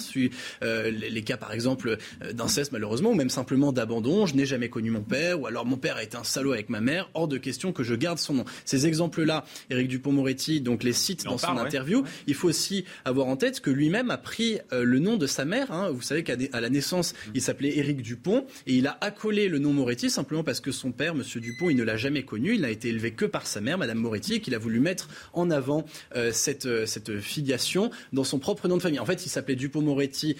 Les, 0.62 0.90
les 0.90 1.22
cas 1.22 1.36
par 1.36 1.52
exemple 1.52 1.96
d'inceste 2.32 2.72
malheureusement, 2.72 3.10
ou 3.10 3.14
même 3.14 3.30
simplement 3.30 3.72
d'abandon. 3.72 4.26
Je 4.26 4.34
n'ai 4.34 4.46
jamais 4.46 4.68
connu 4.68 4.90
mon 4.90 5.02
père, 5.02 5.40
ou 5.40 5.46
alors 5.46 5.66
mon 5.66 5.76
père 5.76 5.96
a 5.96 6.02
été 6.02 6.16
un 6.16 6.24
salaud 6.24 6.52
avec 6.52 6.68
ma 6.68 6.80
mère. 6.80 7.10
Hors 7.14 7.28
de 7.28 7.38
question 7.38 7.72
que 7.74 7.82
je 7.82 7.94
garde 7.94 8.18
son 8.18 8.34
nom. 8.34 8.44
Ces 8.64 8.86
exemples-là, 8.86 9.44
Éric 9.70 9.88
Dupont-Moretti, 9.88 10.60
donc 10.60 10.82
les 10.82 10.92
cite 10.92 11.24
dans 11.24 11.38
son 11.38 11.58
interview. 11.58 12.04
Il 12.26 12.34
faut 12.34 12.48
aussi 12.48 12.84
avoir 13.04 13.26
en 13.26 13.36
tête 13.36 13.60
que 13.60 13.70
lui-même 13.70 14.10
a 14.10 14.18
pris 14.18 14.58
euh, 14.72 14.84
le 14.84 14.98
nom 14.98 15.16
de 15.16 15.26
sa 15.26 15.44
mère. 15.44 15.70
Hein. 15.72 15.90
Vous 15.90 16.02
savez 16.02 16.22
qu'à 16.22 16.36
la 16.36 16.70
naissance, 16.70 17.14
il 17.34 17.42
s'appelait 17.42 17.76
Éric 17.76 18.02
Dupont 18.02 18.46
et 18.66 18.74
il 18.74 18.86
a 18.86 18.96
accolé 19.00 19.48
le 19.48 19.58
nom 19.58 19.72
Moretti 19.72 20.10
simplement 20.10 20.44
parce 20.44 20.60
que 20.60 20.72
son 20.72 20.92
père, 20.92 21.14
Monsieur 21.14 21.40
Dupont, 21.40 21.70
il 21.70 21.76
ne 21.76 21.82
l'a 21.82 21.96
jamais 21.96 22.24
connu. 22.24 22.54
Il 22.54 22.62
n'a 22.62 22.70
été 22.70 22.88
élevé 22.88 23.12
que 23.12 23.24
par 23.24 23.46
sa 23.46 23.60
mère, 23.60 23.78
Madame 23.78 23.98
Moretti, 23.98 24.34
et 24.34 24.40
qu'il 24.40 24.54
a 24.54 24.58
voulu 24.58 24.80
mettre 24.80 25.08
en 25.32 25.50
avant 25.50 25.84
euh, 26.16 26.30
cette, 26.32 26.66
euh, 26.66 26.86
cette 26.86 27.18
filiation 27.20 27.90
dans 28.12 28.24
son 28.24 28.38
propre 28.38 28.68
nom 28.68 28.76
de 28.76 28.82
famille. 28.82 29.00
En 29.00 29.06
fait, 29.06 29.26
il 29.26 29.28
s'appelait 29.28 29.56
Dupont-Moretti 29.56 30.36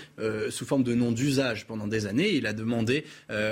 sous 0.51 0.65
forme 0.65 0.83
de 0.83 0.95
nom 0.95 1.13
d'usage 1.13 1.67
pendant 1.67 1.87
des 1.87 2.07
années. 2.07 2.35
Il 2.35 2.47
a 2.47 2.53
demandé 2.53 3.05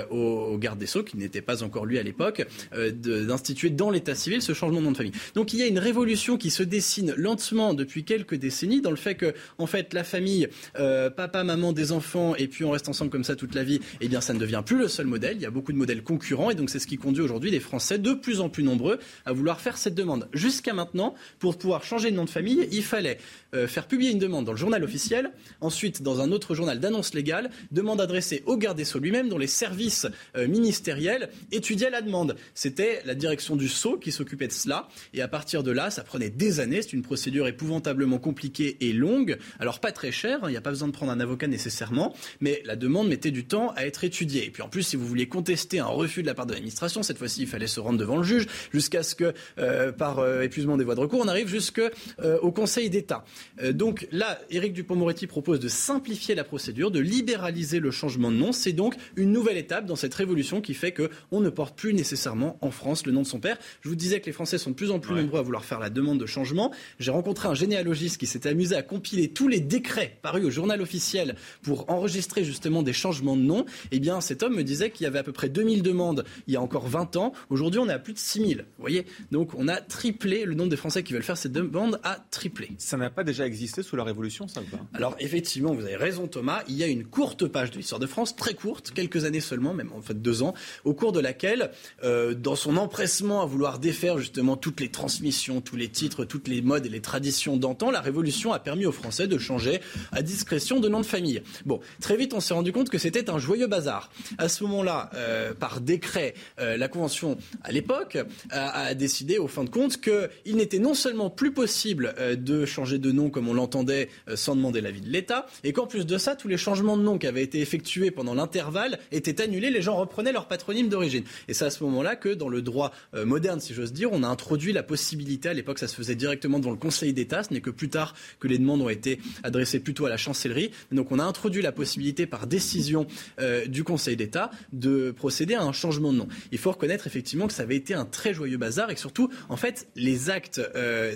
au, 0.09 0.15
au, 0.15 0.57
garde 0.57 0.79
des 0.79 0.85
Sceaux, 0.85 1.03
qui 1.03 1.17
n'était 1.17 1.41
pas 1.41 1.63
encore 1.63 1.85
lui 1.85 1.99
à 1.99 2.03
l'époque, 2.03 2.45
d'instituer 2.71 3.69
dans 3.73 3.89
l'état 3.89 4.15
civil 4.15 4.41
ce 4.41 4.53
changement 4.53 4.79
de 4.79 4.85
nom 4.85 4.91
de 4.91 4.97
famille. 4.97 5.13
Donc 5.35 5.53
il 5.53 5.59
y 5.59 5.63
a 5.63 5.67
une 5.67 5.79
révolution 5.79 6.37
qui 6.37 6.49
se 6.49 6.63
dessine 6.63 7.13
lentement 7.17 7.73
depuis 7.73 8.03
quelques 8.03 8.35
décennies 8.35 8.81
dans 8.81 8.89
le 8.89 8.95
fait 8.95 9.15
que, 9.15 9.33
en 9.57 9.67
fait, 9.67 9.93
la 9.93 10.03
famille, 10.03 10.47
euh, 10.79 11.09
papa, 11.09 11.43
maman, 11.43 11.73
des 11.73 11.91
enfants, 11.91 12.35
et 12.35 12.47
puis 12.47 12.63
on 12.63 12.71
reste 12.71 12.89
ensemble 12.89 13.11
comme 13.11 13.23
ça 13.23 13.35
toute 13.35 13.55
la 13.55 13.63
vie, 13.63 13.79
eh 14.01 14.07
bien, 14.07 14.21
ça 14.21 14.33
ne 14.33 14.39
devient 14.39 14.61
plus 14.65 14.77
le 14.77 14.87
seul 14.87 15.05
modèle. 15.05 15.37
Il 15.37 15.41
y 15.41 15.45
a 15.45 15.51
beaucoup 15.51 15.71
de 15.71 15.77
modèles 15.77 16.03
concurrents, 16.03 16.49
et 16.49 16.55
donc 16.55 16.69
c'est 16.69 16.79
ce 16.79 16.87
qui 16.87 16.97
conduit 16.97 17.23
aujourd'hui 17.23 17.51
les 17.51 17.59
Français 17.59 17.97
de 17.97 18.13
plus 18.13 18.39
en 18.39 18.49
plus 18.49 18.63
nombreux 18.63 18.99
à 19.25 19.33
vouloir 19.33 19.61
faire 19.61 19.77
cette 19.77 19.95
demande. 19.95 20.27
Jusqu'à 20.33 20.73
maintenant, 20.73 21.15
pour 21.39 21.57
pouvoir 21.57 21.83
changer 21.83 22.11
de 22.11 22.15
nom 22.15 22.25
de 22.25 22.29
famille, 22.29 22.67
il 22.71 22.83
fallait 22.83 23.17
euh, 23.53 23.67
faire 23.67 23.87
publier 23.87 24.11
une 24.11 24.19
demande 24.19 24.45
dans 24.45 24.51
le 24.51 24.57
journal 24.57 24.83
officiel, 24.83 25.31
ensuite 25.61 26.01
dans 26.01 26.21
un 26.21 26.31
autre 26.31 26.55
journal 26.55 26.79
d'annonce 26.79 27.13
légale, 27.13 27.49
demande 27.71 28.01
adressée 28.01 28.43
au 28.45 28.57
garde 28.57 28.77
des 28.77 28.85
Sceaux 28.85 28.99
lui-même, 28.99 29.29
dont 29.29 29.37
les 29.37 29.47
services 29.47 30.07
euh, 30.35 30.47
ministériels 30.47 31.29
étudiaient 31.51 31.89
la 31.89 32.01
demande. 32.01 32.35
C'était 32.53 33.01
la 33.05 33.15
direction 33.15 33.55
du 33.55 33.67
Sceau 33.67 33.97
qui 33.97 34.11
s'occupait 34.11 34.47
de 34.47 34.53
cela, 34.53 34.87
et 35.13 35.21
à 35.21 35.27
partir 35.27 35.63
de 35.63 35.71
là, 35.71 35.89
ça 35.91 36.03
prenait 36.03 36.29
des 36.29 36.59
années. 36.59 36.81
C'est 36.81 36.93
une 36.93 37.03
procédure 37.03 37.47
épouvantablement 37.47 38.17
compliquée 38.17 38.77
et 38.81 38.93
longue. 38.93 39.37
Alors 39.59 39.79
pas 39.79 39.91
très 39.91 40.11
chère, 40.11 40.43
hein, 40.43 40.47
il 40.49 40.51
n'y 40.51 40.57
a 40.57 40.61
pas 40.61 40.71
besoin 40.71 40.87
de 40.87 40.93
prendre 40.93 41.11
un 41.11 41.19
avocat 41.19 41.47
nécessairement, 41.47 42.13
mais 42.39 42.61
la 42.65 42.75
demande 42.75 43.07
mettait 43.07 43.31
du 43.31 43.45
temps 43.45 43.71
à 43.75 43.85
être 43.85 44.03
étudiée. 44.03 44.45
Et 44.45 44.49
puis 44.49 44.63
en 44.63 44.69
plus, 44.69 44.83
si 44.83 44.95
vous 44.95 45.05
vouliez 45.05 45.27
contester 45.27 45.79
un 45.79 45.85
refus 45.85 46.21
de 46.21 46.27
la 46.27 46.33
part 46.33 46.45
de 46.45 46.53
l'administration, 46.53 47.03
cette 47.03 47.17
fois-ci, 47.17 47.41
il 47.41 47.47
fallait 47.47 47.67
se 47.67 47.79
rendre 47.79 47.99
devant 47.99 48.17
le 48.17 48.23
juge 48.23 48.47
jusqu'à 48.71 49.03
ce 49.03 49.15
que, 49.15 49.33
euh, 49.59 49.91
par 49.91 50.41
épuisement 50.41 50.77
des 50.77 50.83
voies 50.83 50.95
de 50.95 50.99
recours, 51.01 51.21
on 51.21 51.27
arrive 51.27 51.47
jusqu'au 51.47 52.51
Conseil 52.53 52.89
d'État. 52.89 53.25
Euh, 53.61 53.73
donc 53.73 54.07
là, 54.11 54.39
Éric 54.49 54.73
Dupont-Moretti 54.73 55.27
propose 55.27 55.59
de 55.59 55.67
simplifier 55.67 56.35
la 56.35 56.43
procédure, 56.43 56.91
de 56.91 56.99
libéraliser 56.99 57.79
le 57.79 57.91
changement 57.91 58.31
de 58.31 58.37
nom. 58.37 58.51
C'est 58.51 58.73
donc 58.73 58.95
une 59.15 59.31
nouvelle 59.31 59.57
étape 59.57 59.85
dans 59.85 59.95
cette 59.95 60.13
révolution 60.13 60.61
qui 60.61 60.73
fait 60.73 60.93
qu'on 60.93 61.39
ne 61.39 61.49
porte 61.49 61.77
plus 61.77 61.93
nécessairement 61.93 62.57
en 62.61 62.71
France 62.71 63.05
le 63.05 63.11
nom 63.11 63.21
de 63.21 63.27
son 63.27 63.39
père. 63.39 63.57
Je 63.81 63.89
vous 63.89 63.95
disais 63.95 64.19
que 64.19 64.25
les 64.25 64.31
Français 64.31 64.57
sont 64.57 64.71
de 64.71 64.75
plus 64.75 64.91
en 64.91 64.99
plus 64.99 65.15
nombreux 65.15 65.39
à 65.39 65.43
vouloir 65.43 65.65
faire 65.65 65.79
la 65.79 65.89
demande 65.89 66.19
de 66.19 66.25
changement. 66.25 66.71
J'ai 66.99 67.11
rencontré 67.11 67.47
un 67.47 67.53
généalogiste 67.53 68.17
qui 68.17 68.27
s'était 68.27 68.49
amusé 68.49 68.75
à 68.75 68.83
compiler 68.83 69.29
tous 69.29 69.47
les 69.47 69.59
décrets 69.59 70.17
parus 70.21 70.45
au 70.45 70.49
journal 70.49 70.81
officiel 70.81 71.35
pour 71.61 71.89
enregistrer 71.89 72.43
justement 72.43 72.83
des 72.83 72.93
changements 72.93 73.35
de 73.35 73.41
nom. 73.41 73.65
Eh 73.91 73.99
bien, 73.99 74.21
cet 74.21 74.43
homme 74.43 74.55
me 74.55 74.63
disait 74.63 74.91
qu'il 74.91 75.03
y 75.03 75.07
avait 75.07 75.19
à 75.19 75.23
peu 75.23 75.31
près 75.31 75.49
2000 75.49 75.81
demandes 75.83 76.25
il 76.47 76.53
y 76.53 76.57
a 76.57 76.61
encore 76.61 76.87
20 76.87 77.15
ans. 77.15 77.33
Aujourd'hui, 77.49 77.79
on 77.79 77.89
est 77.89 77.93
à 77.93 77.99
plus 77.99 78.13
de 78.13 78.19
6000. 78.19 78.57
Vous 78.57 78.81
voyez 78.81 79.05
Donc, 79.31 79.51
on 79.57 79.67
a 79.67 79.77
triplé 79.77 80.45
le 80.45 80.53
nombre 80.53 80.69
de 80.69 80.75
Français 80.75 81.03
qui 81.03 81.13
veulent 81.13 81.23
faire 81.23 81.37
cette 81.37 81.51
demande 81.51 81.99
a 82.03 82.17
triplé. 82.31 82.71
Ça 82.77 82.97
n'a 82.97 83.09
pas 83.09 83.23
déjà 83.23 83.32
existé 83.41 83.83
sous 83.83 83.95
la 83.95 84.03
Révolution, 84.03 84.47
ça 84.47 84.61
ou 84.61 84.65
pas? 84.65 84.83
Alors 84.93 85.15
effectivement, 85.19 85.73
vous 85.73 85.83
avez 85.83 85.95
raison 85.95 86.27
Thomas, 86.27 86.63
il 86.67 86.75
y 86.75 86.83
a 86.83 86.87
une 86.87 87.05
courte 87.05 87.47
page 87.47 87.71
de 87.71 87.77
l'histoire 87.77 87.99
de 87.99 88.07
France, 88.07 88.35
très 88.35 88.53
courte, 88.53 88.91
quelques 88.91 89.25
années 89.25 89.39
seulement, 89.39 89.73
même 89.73 89.91
en 89.93 90.01
fait 90.01 90.21
deux 90.21 90.43
ans, 90.43 90.53
au 90.83 90.93
cours 90.93 91.11
de 91.11 91.19
laquelle, 91.19 91.71
euh, 92.03 92.33
dans 92.33 92.55
son 92.55 92.77
empressement 92.77 93.41
à 93.41 93.45
vouloir 93.45 93.79
défaire 93.79 94.17
justement 94.17 94.57
toutes 94.57 94.79
les 94.79 94.89
transmissions, 94.89 95.61
tous 95.61 95.75
les 95.75 95.89
titres, 95.89 96.25
toutes 96.25 96.47
les 96.47 96.61
modes 96.61 96.85
et 96.85 96.89
les 96.89 97.01
traditions 97.01 97.57
d'antan, 97.57 97.91
la 97.91 98.01
Révolution 98.01 98.53
a 98.53 98.59
permis 98.59 98.85
aux 98.85 98.91
Français 98.91 99.27
de 99.27 99.37
changer 99.37 99.81
à 100.11 100.21
discrétion 100.21 100.79
de 100.79 100.89
nom 100.89 101.01
de 101.01 101.05
famille. 101.05 101.41
Bon, 101.65 101.79
très 102.01 102.17
vite 102.17 102.33
on 102.33 102.39
s'est 102.39 102.53
rendu 102.53 102.71
compte 102.71 102.89
que 102.89 102.97
c'était 102.97 103.29
un 103.29 103.39
joyeux 103.39 103.67
bazar. 103.67 104.11
À 104.37 104.49
ce 104.49 104.63
moment-là, 104.63 105.09
euh, 105.15 105.53
par 105.53 105.81
décret, 105.81 106.33
euh, 106.59 106.77
la 106.77 106.87
Convention 106.87 107.37
à 107.63 107.71
l'époque 107.71 108.17
a, 108.49 108.85
a, 108.85 108.93
décidé 108.93 109.37
au 109.37 109.47
fin 109.47 109.63
de 109.63 109.69
compte 109.69 109.99
qu'il 110.01 110.55
n'était 110.55 110.79
non 110.79 110.93
seulement 110.93 111.29
plus 111.29 111.51
possible 111.51 112.13
de 112.37 112.65
changer 112.65 112.99
de 112.99 113.11
nom 113.11 113.22
comme 113.29 113.47
on 113.47 113.53
l'entendait 113.53 114.09
euh, 114.29 114.35
sans 114.35 114.55
demander 114.55 114.81
l'avis 114.81 115.01
de 115.01 115.09
l'État, 115.09 115.45
et 115.63 115.73
qu'en 115.73 115.87
plus 115.87 116.05
de 116.05 116.17
ça, 116.17 116.35
tous 116.35 116.47
les 116.47 116.57
changements 116.57 116.97
de 116.97 117.03
nom 117.03 117.17
qui 117.17 117.27
avaient 117.27 117.43
été 117.43 117.59
effectués 117.59 118.11
pendant 118.11 118.33
l'intervalle 118.33 118.99
étaient 119.11 119.41
annulés, 119.41 119.69
les 119.69 119.81
gens 119.81 119.95
reprenaient 119.95 120.31
leur 120.31 120.47
patronyme 120.47 120.89
d'origine. 120.89 121.23
Et 121.47 121.53
c'est 121.53 121.65
à 121.65 121.69
ce 121.69 121.83
moment-là 121.83 122.15
que, 122.15 122.29
dans 122.29 122.49
le 122.49 122.61
droit 122.61 122.91
euh, 123.13 123.25
moderne, 123.25 123.59
si 123.59 123.73
j'ose 123.73 123.93
dire, 123.93 124.09
on 124.11 124.23
a 124.23 124.27
introduit 124.27 124.73
la 124.73 124.83
possibilité, 124.83 125.49
à 125.49 125.53
l'époque 125.53 125.79
ça 125.79 125.87
se 125.87 125.95
faisait 125.95 126.15
directement 126.15 126.59
devant 126.59 126.71
le 126.71 126.77
Conseil 126.77 127.13
d'État, 127.13 127.43
ce 127.43 127.53
n'est 127.53 127.61
que 127.61 127.69
plus 127.69 127.89
tard 127.89 128.15
que 128.39 128.47
les 128.47 128.57
demandes 128.57 128.81
ont 128.81 128.89
été 128.89 129.19
adressées 129.43 129.79
plutôt 129.79 130.05
à 130.05 130.09
la 130.09 130.17
chancellerie. 130.17 130.71
Donc 130.91 131.11
on 131.11 131.19
a 131.19 131.23
introduit 131.23 131.61
la 131.61 131.71
possibilité 131.71 132.25
par 132.25 132.47
décision 132.47 133.07
euh, 133.39 133.65
du 133.65 133.83
Conseil 133.83 134.15
d'État 134.15 134.51
de 134.71 135.11
procéder 135.11 135.55
à 135.55 135.63
un 135.63 135.71
changement 135.71 136.11
de 136.11 136.17
nom. 136.17 136.27
Il 136.51 136.57
faut 136.57 136.71
reconnaître 136.71 137.07
effectivement 137.07 137.47
que 137.47 137.53
ça 137.53 137.63
avait 137.63 137.75
été 137.75 137.93
un 137.93 138.05
très 138.05 138.33
joyeux 138.33 138.57
bazar 138.57 138.89
et 138.89 138.95
que 138.95 138.99
surtout, 138.99 139.29
en 139.49 139.57
fait, 139.57 139.87
les 139.95 140.29
actes 140.29 140.61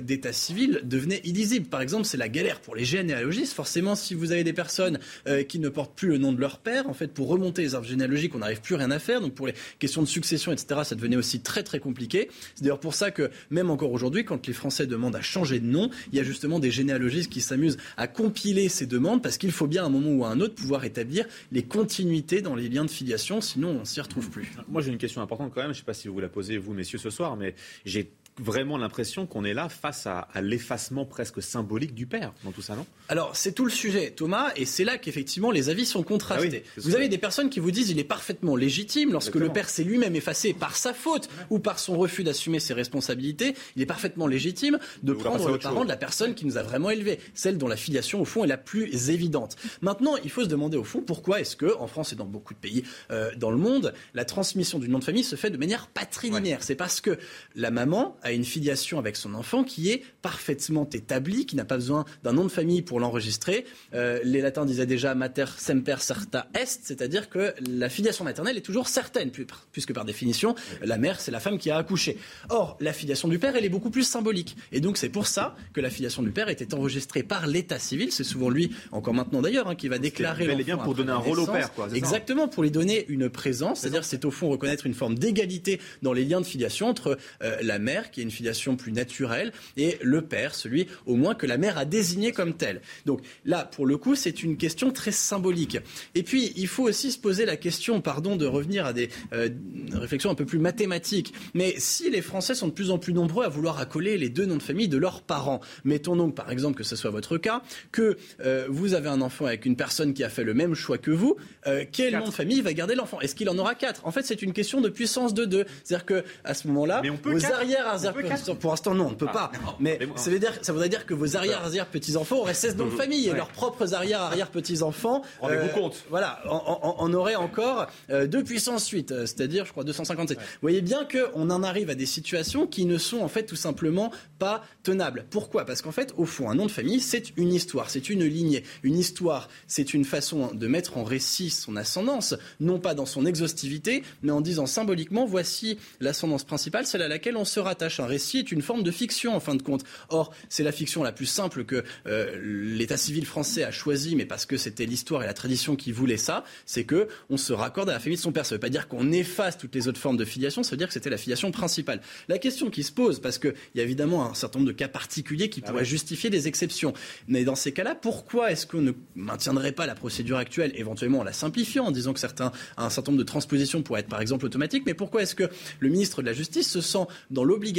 d'état 0.02 0.34
civil 0.34 0.82
devenaient 0.84 1.22
illisibles. 1.24 1.68
Par 1.68 1.82
exemple, 1.82 1.97
c'est 2.06 2.18
la 2.18 2.30
galère 2.30 2.60
pour 2.60 2.76
les 2.76 2.86
généalogistes. 2.86 3.54
Forcément, 3.54 3.96
si 3.96 4.14
vous 4.14 4.32
avez 4.32 4.44
des 4.44 4.54
personnes 4.54 5.00
euh, 5.28 5.44
qui 5.44 5.60
ne 5.60 5.70
portent 5.70 5.96
plus 5.96 6.10
le 6.10 6.18
nom 6.18 6.32
de 6.32 6.40
leur 6.40 6.60
père, 6.60 6.90
en 6.90 6.94
fait, 6.94 7.14
pour 7.14 7.28
remonter 7.28 7.62
les 7.62 7.76
arbres 7.76 7.88
généalogiques, 7.88 8.36
on 8.36 8.40
n'arrive 8.40 8.62
plus 8.62 8.76
rien 8.76 8.92
à 8.92 9.00
faire. 9.00 9.22
Donc, 9.22 9.34
pour 9.34 9.48
les 9.48 9.54
questions 9.80 10.02
de 10.02 10.08
succession, 10.08 10.52
etc., 10.52 10.82
ça 10.84 10.96
devenait 10.96 11.16
aussi 11.16 11.40
très, 11.40 11.64
très 11.64 11.80
compliqué. 11.80 12.30
C'est 12.56 12.64
d'ailleurs 12.64 12.80
pour 12.80 12.94
ça 12.94 13.12
que, 13.12 13.32
même 13.50 13.70
encore 13.70 13.92
aujourd'hui, 13.92 14.26
quand 14.26 14.46
les 14.48 14.54
Français 14.54 14.88
demandent 14.88 15.16
à 15.16 15.22
changer 15.22 15.60
de 15.60 15.66
nom, 15.66 15.90
il 16.12 16.18
y 16.18 16.22
a 16.22 16.24
justement 16.24 16.60
des 16.60 16.72
généalogistes 16.72 17.32
qui 17.32 17.42
s'amusent 17.42 17.78
à 17.98 18.08
compiler 18.08 18.70
ces 18.70 18.86
demandes 18.86 19.22
parce 19.24 19.38
qu'il 19.38 19.52
faut 19.52 19.68
bien, 19.68 19.84
à 19.84 19.86
un 19.88 19.90
moment 19.90 20.12
ou 20.12 20.26
à 20.26 20.30
un 20.30 20.40
autre, 20.40 20.56
pouvoir 20.56 20.86
établir 20.86 21.26
les 21.52 21.64
continuités 21.64 22.42
dans 22.42 22.56
les 22.56 22.70
liens 22.70 22.86
de 22.86 22.90
filiation. 22.90 23.42
Sinon, 23.42 23.80
on 23.82 23.86
s'y 23.86 24.02
retrouve 24.02 24.30
plus. 24.30 24.52
Moi, 24.68 24.82
j'ai 24.82 24.92
une 24.92 24.98
question 24.98 25.22
importante 25.22 25.52
quand 25.54 25.62
même. 25.62 25.74
Je 25.74 25.80
ne 25.80 25.82
sais 25.82 25.86
pas 25.86 25.94
si 25.94 26.08
vous 26.08 26.20
la 26.20 26.30
posez, 26.30 26.58
vous, 26.58 26.74
messieurs, 26.74 26.98
ce 26.98 27.10
soir, 27.10 27.36
mais 27.36 27.56
j'ai 27.86 28.12
vraiment 28.40 28.78
l'impression 28.78 29.26
qu'on 29.26 29.44
est 29.44 29.54
là 29.54 29.70
face 29.70 30.08
à, 30.08 30.28
l'effacement 30.42 31.06
presque 31.06 31.42
symbolique 31.42 31.94
du 31.94 32.06
père 32.06 32.34
dans 32.44 32.52
tout 32.52 32.62
ça, 32.62 32.76
non? 32.76 32.86
Alors, 33.10 33.36
c'est 33.36 33.54
tout 33.54 33.66
le 33.66 33.72
sujet, 33.72 34.12
Thomas, 34.12 34.52
et 34.56 34.66
c'est 34.66 34.84
là 34.84 34.98
qu'effectivement 34.98 35.52
les 35.52 35.70
avis 35.70 35.86
sont 35.86 36.04
contrastés. 36.04 36.64
Ah 36.66 36.82
vous 36.84 36.96
avez 36.96 37.10
des 37.10 37.18
personnes 37.18 37.50
qui 37.50 37.60
vous 37.60 37.72
disent 37.72 37.90
il 37.90 38.00
est 38.00 38.04
parfaitement 38.04 38.56
légitime 38.56 39.12
lorsque 39.12 39.36
le 39.36 39.50
père 39.50 39.70
s'est 39.70 39.84
lui-même 39.84 40.16
effacé 40.16 40.54
par 40.54 40.76
sa 40.76 40.94
faute 40.94 41.30
ou 41.50 41.60
par 41.60 41.80
son 41.80 41.98
refus 41.98 42.24
d'assumer 42.24 42.60
ses 42.60 42.74
responsabilités, 42.74 43.56
il 43.76 43.82
est 43.82 43.88
parfaitement 43.88 44.28
légitime 44.28 44.80
de 45.04 45.14
prendre 45.14 45.50
le 45.50 45.58
parent 45.58 45.84
de 45.84 45.90
la 45.90 45.98
personne 45.98 46.36
qui 46.36 46.46
nous 46.46 46.58
a 46.58 46.64
vraiment 46.64 46.90
élevés, 46.90 47.20
celle 47.34 47.58
dont 47.58 47.68
la 47.68 47.78
filiation 47.78 48.22
au 48.22 48.26
fond 48.26 48.44
est 48.44 48.48
la 48.48 48.58
plus 48.58 49.10
évidente. 49.10 49.56
Maintenant, 49.82 50.16
il 50.24 50.30
faut 50.30 50.44
se 50.44 50.50
demander 50.50 50.78
au 50.78 50.84
fond 50.84 51.02
pourquoi 51.02 51.40
est-ce 51.40 51.56
que 51.56 51.76
en 51.78 51.88
France 51.88 52.14
et 52.14 52.16
dans 52.16 52.26
beaucoup 52.26 52.54
de 52.54 52.60
pays 52.60 52.84
euh, 53.12 53.32
dans 53.38 53.52
le 53.52 53.58
monde, 53.58 53.94
la 54.14 54.26
transmission 54.26 54.80
du 54.80 54.90
nom 54.90 55.00
de 55.00 55.04
famille 55.04 55.24
se 55.24 55.36
fait 55.36 55.50
de 55.50 55.58
manière 55.58 55.88
patrilinéaire? 55.88 56.64
C'est 56.64 56.76
parce 56.76 57.02
que 57.02 57.18
la 57.56 57.72
maman 57.72 58.18
a 58.28 58.32
une 58.32 58.46
filiation 58.46 59.00
avec 59.00 59.16
son 59.16 59.34
enfant 59.34 59.64
qui 59.64 59.90
est 59.92 60.04
parfaitement 60.22 60.88
établie, 60.92 61.46
qui 61.46 61.56
n'a 61.56 61.66
pas 61.66 61.76
besoin 61.76 62.06
d'un 62.24 62.34
nom 62.34 62.44
de 62.44 62.50
famille 62.50 62.82
pour 62.82 63.00
l'enregistrer. 63.00 63.66
Euh, 63.94 64.20
les 64.24 64.42
latins 64.42 64.66
disaient 64.66 64.86
déjà 64.86 65.16
mater 65.16 65.46
semper 65.58 65.96
certa 66.00 66.48
est, 66.54 66.80
c'est-à-dire 66.84 67.30
que 67.30 67.54
la 67.68 67.90
filiation 67.90 68.24
maternelle 68.26 68.58
est 68.58 68.62
toujours 68.62 68.88
certaine, 68.88 69.32
puisque 69.72 69.94
par 69.94 70.06
définition, 70.06 70.56
la 70.82 70.98
mère, 70.98 71.20
c'est 71.20 71.32
la 71.32 71.40
femme 71.40 71.58
qui 71.58 71.70
a 71.70 71.78
accouché. 71.78 72.18
Or, 72.50 72.78
la 72.80 72.94
filiation 72.94 73.28
du 73.28 73.40
père, 73.40 73.56
elle 73.56 73.66
est 73.66 73.70
beaucoup 73.70 73.90
plus 73.90 74.04
symbolique. 74.04 74.56
Et 74.72 74.80
donc, 74.80 74.98
c'est 74.98 75.10
pour 75.10 75.28
ça 75.28 75.56
que 75.74 75.82
la 75.82 75.90
filiation 75.90 76.24
du 76.24 76.32
père 76.32 76.50
était 76.50 76.74
enregistrée 76.74 77.24
par 77.24 77.48
l'état 77.48 77.80
civil. 77.80 78.12
C'est 78.12 78.24
souvent 78.24 78.50
lui, 78.50 78.72
encore 78.92 79.14
maintenant 79.14 79.42
d'ailleurs, 79.42 79.68
hein, 79.68 79.76
qui 79.76 79.88
va 79.88 80.00
déclarer. 80.00 80.46
Elle 80.46 80.62
est 80.62 80.64
bien 80.64 80.78
pour 80.78 80.96
donner 80.96 81.12
un 81.12 81.18
rôle 81.18 81.40
au 81.40 81.48
père, 81.48 81.74
quoi. 81.74 81.88
Exactement, 81.94 82.48
pour 82.48 82.64
lui 82.64 82.72
donner 82.72 83.06
une 83.08 83.30
présence. 83.30 83.82
C'est-à-dire, 83.82 84.04
c'est 84.04 84.26
au 84.26 84.32
fond 84.32 84.50
reconnaître 84.50 84.86
une 84.86 84.94
forme 84.94 85.18
d'égalité 85.18 85.80
dans 86.02 86.14
les 86.14 86.26
liens 86.26 86.42
de 86.42 86.46
filiation 86.46 86.88
entre 86.88 87.18
euh, 87.42 87.58
la 87.62 87.80
mère, 87.80 88.12
qui 88.12 88.17
est 88.22 88.24
une 88.24 88.32
filiation 88.32 88.76
plus 88.76 88.92
naturelle, 88.92 89.52
et 89.76 89.98
le 90.02 90.22
père, 90.22 90.56
celui 90.56 90.88
au 91.06 91.16
moins 91.16 91.36
que 91.36 91.46
la 91.46 91.58
mère 91.58 91.78
a 91.78 91.86
désigné 91.86 92.32
comme 92.32 92.54
tel. 92.54 92.82
Donc 93.06 93.22
là, 93.46 93.64
pour 93.66 93.86
le 93.86 93.98
coup, 93.98 94.16
c'est 94.16 94.44
une 94.44 94.58
question 94.58 94.92
très 94.92 95.12
symbolique. 95.12 95.78
Et 96.16 96.24
puis, 96.24 96.54
il 96.56 96.68
faut 96.68 96.84
aussi 96.84 97.12
se 97.12 97.20
poser 97.20 97.46
la 97.46 97.58
question, 97.58 98.02
pardon 98.02 98.36
de 98.36 98.46
revenir 98.46 98.86
à 98.86 98.94
des 98.94 99.10
euh, 99.34 99.50
réflexions 99.94 100.30
un 100.30 100.36
peu 100.36 100.46
plus 100.46 100.60
mathématiques, 100.60 101.34
mais 101.54 101.76
si 101.78 102.10
les 102.10 102.22
Français 102.22 102.56
sont 102.56 102.68
de 102.68 102.74
plus 102.74 102.92
en 102.92 102.98
plus 102.98 103.14
nombreux 103.14 103.46
à 103.46 103.50
vouloir 103.50 103.80
accoler 103.80 104.18
les 104.18 104.30
deux 104.30 104.46
noms 104.46 104.58
de 104.58 104.64
famille 104.64 104.88
de 104.88 104.98
leurs 104.98 105.22
parents, 105.22 105.62
mettons 105.84 106.16
donc 106.16 106.36
par 106.36 106.52
exemple 106.52 106.78
que 106.78 106.84
ce 106.84 106.96
soit 106.96 107.12
votre 107.12 107.38
cas, 107.38 107.62
que 107.92 108.18
euh, 108.42 108.66
vous 108.70 108.94
avez 108.94 109.10
un 109.10 109.22
enfant 109.22 109.46
avec 109.46 109.66
une 109.66 109.76
personne 109.76 110.14
qui 110.14 110.24
a 110.24 110.30
fait 110.30 110.44
le 110.44 110.54
même 110.54 110.74
choix 110.74 110.98
que 110.98 111.12
vous, 111.12 111.38
euh, 111.68 111.86
quel 111.92 112.18
nom 112.18 112.28
de 112.28 112.32
famille 112.32 112.62
va 112.62 112.74
garder 112.74 112.96
l'enfant? 112.96 113.20
Est-ce 113.22 113.36
qu'il 113.36 113.50
en 113.50 113.58
aura 113.58 113.76
quatre? 113.76 114.06
En 114.06 114.12
fait, 114.12 114.24
c'est 114.24 114.42
une 114.42 114.54
question 114.54 114.82
de 114.82 114.90
puissance 114.90 115.34
de 115.34 115.46
deux. 115.46 115.66
C'est-à-dire 115.84 116.06
que 116.06 116.24
à 116.44 116.54
ce 116.54 116.68
moment-là, 116.68 117.02
vos 117.24 117.46
arrière 117.46 117.88
arrière 118.06 118.44
pour 118.60 118.72
l'instant 118.72 118.94
non, 118.94 119.08
on 119.08 119.10
ne 119.12 119.16
peut 119.16 119.26
pas. 119.26 119.52
Mais 119.80 120.00
ça 120.16 120.30
veut 120.30 120.40
dire, 120.40 120.54
ça 120.62 120.72
voudrait 120.72 120.90
dire 120.90 121.06
que 121.06 121.14
vos 121.14 121.36
arrière 121.36 121.64
arrière 121.64 121.88
petits 121.88 122.18
enfants 122.18 122.38
auraient 122.38 122.54
16 122.54 122.78
noms 122.78 122.86
de 122.86 122.92
famille 122.92 123.28
et 123.28 123.34
leurs 123.34 123.50
propres 123.50 123.94
arrière 123.94 124.22
arrière 124.22 124.50
petits 124.50 124.82
enfants. 124.82 125.22
Rendez-vous 125.40 125.70
compte. 125.70 126.06
Voilà, 126.10 126.42
on, 126.46 126.96
on, 127.00 127.14
aurait 127.14 127.36
encore 127.36 127.88
euh, 128.10 128.28
deux 128.28 128.44
puissances 128.44 128.84
suite, 128.84 129.12
euh, 129.12 129.26
c'est-à-dire 129.26 129.66
je 129.66 129.72
crois 129.72 129.84
257. 129.84 130.38
Vous 130.38 130.44
voyez 130.62 130.82
bien 130.82 131.06
que 131.06 131.28
on 131.36 131.50
en 131.50 131.64
arrive 131.64 131.90
à 131.90 131.96
des 131.96 132.06
situations 132.06 132.68
qui 132.68 132.86
ne 132.86 132.98
sont 132.98 133.20
en 133.20 133.28
fait 133.28 133.44
tout 133.44 133.56
simplement 133.56 134.12
pas 134.40 134.64
tenables. 134.84 135.26
Pourquoi? 135.30 135.66
Parce 135.66 135.82
qu'en 135.82 135.92
fait, 135.92 136.14
au 136.18 136.26
fond, 136.26 136.50
un 136.50 136.56
nom 136.56 136.66
de 136.66 136.72
famille, 136.72 137.00
c'est 137.00 137.38
une 137.38 137.54
histoire, 137.54 137.90
c'est 137.90 138.10
une 138.10 138.24
lignée. 138.24 138.64
Une 138.84 138.98
histoire, 138.98 139.50
c'est 139.68 139.94
une 139.94 140.06
façon 140.06 140.54
de 140.54 140.68
mettre 140.68 140.98
en 140.98 141.04
récit 141.04 141.50
son 141.50 141.76
ascendance, 141.76 142.36
non 142.60 142.80
pas 142.80 142.94
dans 142.94 143.06
son 143.06 143.26
exhaustivité, 143.26 144.04
mais 144.22 144.32
en 144.32 144.42
disant 144.42 144.66
symboliquement, 144.66 145.26
voici 145.26 145.78
l'ascendance 146.00 146.44
principale, 146.44 146.86
celle 146.86 147.02
à 147.02 147.08
laquelle 147.08 147.38
on 147.38 147.46
se 147.46 147.60
rattache. 147.60 147.87
Un 148.00 148.06
récit 148.06 148.40
est 148.40 148.52
une 148.52 148.62
forme 148.62 148.84
de 148.84 148.92
fiction, 148.92 149.36
en 149.36 149.40
fin 149.40 149.56
de 149.56 149.62
compte. 149.62 149.84
Or, 150.10 150.34
c'est 150.50 150.64
la 150.64 150.72
fiction 150.72 151.04
la 151.04 151.12
plus 151.12 151.26
simple 151.26 151.66
que 151.66 151.84
euh, 152.06 152.38
l'État 152.44 152.98
civil 152.98 153.26
français 153.26 153.64
a 153.64 153.72
choisi, 153.72 154.16
mais 154.16 154.26
parce 154.26 154.46
que 154.46 154.58
c'était 154.58 154.86
l'histoire 154.86 155.24
et 155.24 155.26
la 155.26 155.34
tradition 155.34 155.76
qui 155.76 155.92
voulaient 155.92 156.18
ça, 156.18 156.44
c'est 156.66 156.84
que 156.84 157.08
on 157.30 157.38
se 157.38 157.54
raccorde 157.54 157.90
à 157.90 157.94
la 157.94 158.00
famille 158.00 158.18
de 158.18 158.22
son 158.22 158.32
père. 158.32 158.46
Ça 158.46 158.56
ne 158.56 158.58
veut 158.58 158.62
pas 158.62 158.70
dire 158.70 158.88
qu'on 158.88 159.12
efface 159.12 159.58
toutes 159.58 159.76
les 159.76 159.88
autres 159.88 160.00
formes 160.00 160.18
de 160.18 160.26
filiation, 160.26 160.64
ça 160.64 160.72
veut 160.72 160.78
dire 160.78 160.88
que 160.88 160.94
c'était 160.94 161.10
la 161.10 161.18
filiation 161.18 161.52
principale. 161.52 162.02
La 162.28 162.38
question 162.38 162.70
qui 162.70 162.84
se 162.84 162.92
pose, 162.92 163.20
parce 163.20 163.38
qu'il 163.38 163.54
y 163.76 163.80
a 163.80 163.84
évidemment 163.84 164.30
un 164.30 164.34
certain 164.34 164.60
nombre 164.60 164.72
de 164.72 164.76
cas 164.76 164.88
particuliers 164.88 165.50
qui 165.50 165.62
ah 165.64 165.70
pourraient 165.70 165.86
justifier 165.86 166.30
des 166.30 166.48
exceptions, 166.48 166.94
mais 167.28 167.44
dans 167.44 167.56
ces 167.56 167.72
cas-là, 167.72 167.96
pourquoi 167.96 168.52
est-ce 168.52 168.68
qu'on 168.68 168.82
ne 168.82 168.92
maintiendrait 169.16 169.72
pas 169.72 169.86
la 169.86 169.96
procédure 169.96 170.38
actuelle, 170.38 170.72
éventuellement 170.76 171.20
en 171.20 171.24
la 171.24 171.34
simplifiant, 171.34 171.86
en 171.86 171.92
disant 171.92 172.14
que 172.14 172.20
certains, 172.20 172.52
un 172.78 172.90
certain 172.90 173.12
nombre 173.12 173.24
de 173.24 173.28
transpositions 173.28 173.82
pourraient 173.82 174.02
être 174.02 174.10
par 174.10 174.22
exemple 174.22 174.46
automatiques, 174.46 174.84
mais 174.86 174.94
pourquoi 174.94 175.24
est-ce 175.24 175.36
que 175.36 175.50
le 175.80 175.90
ministre 175.90 176.22
de 176.22 176.28
la 176.28 176.34
Justice 176.34 176.70
se 176.70 176.82
sent 176.82 177.06
dans 177.32 177.44
l'obligation, 177.44 177.77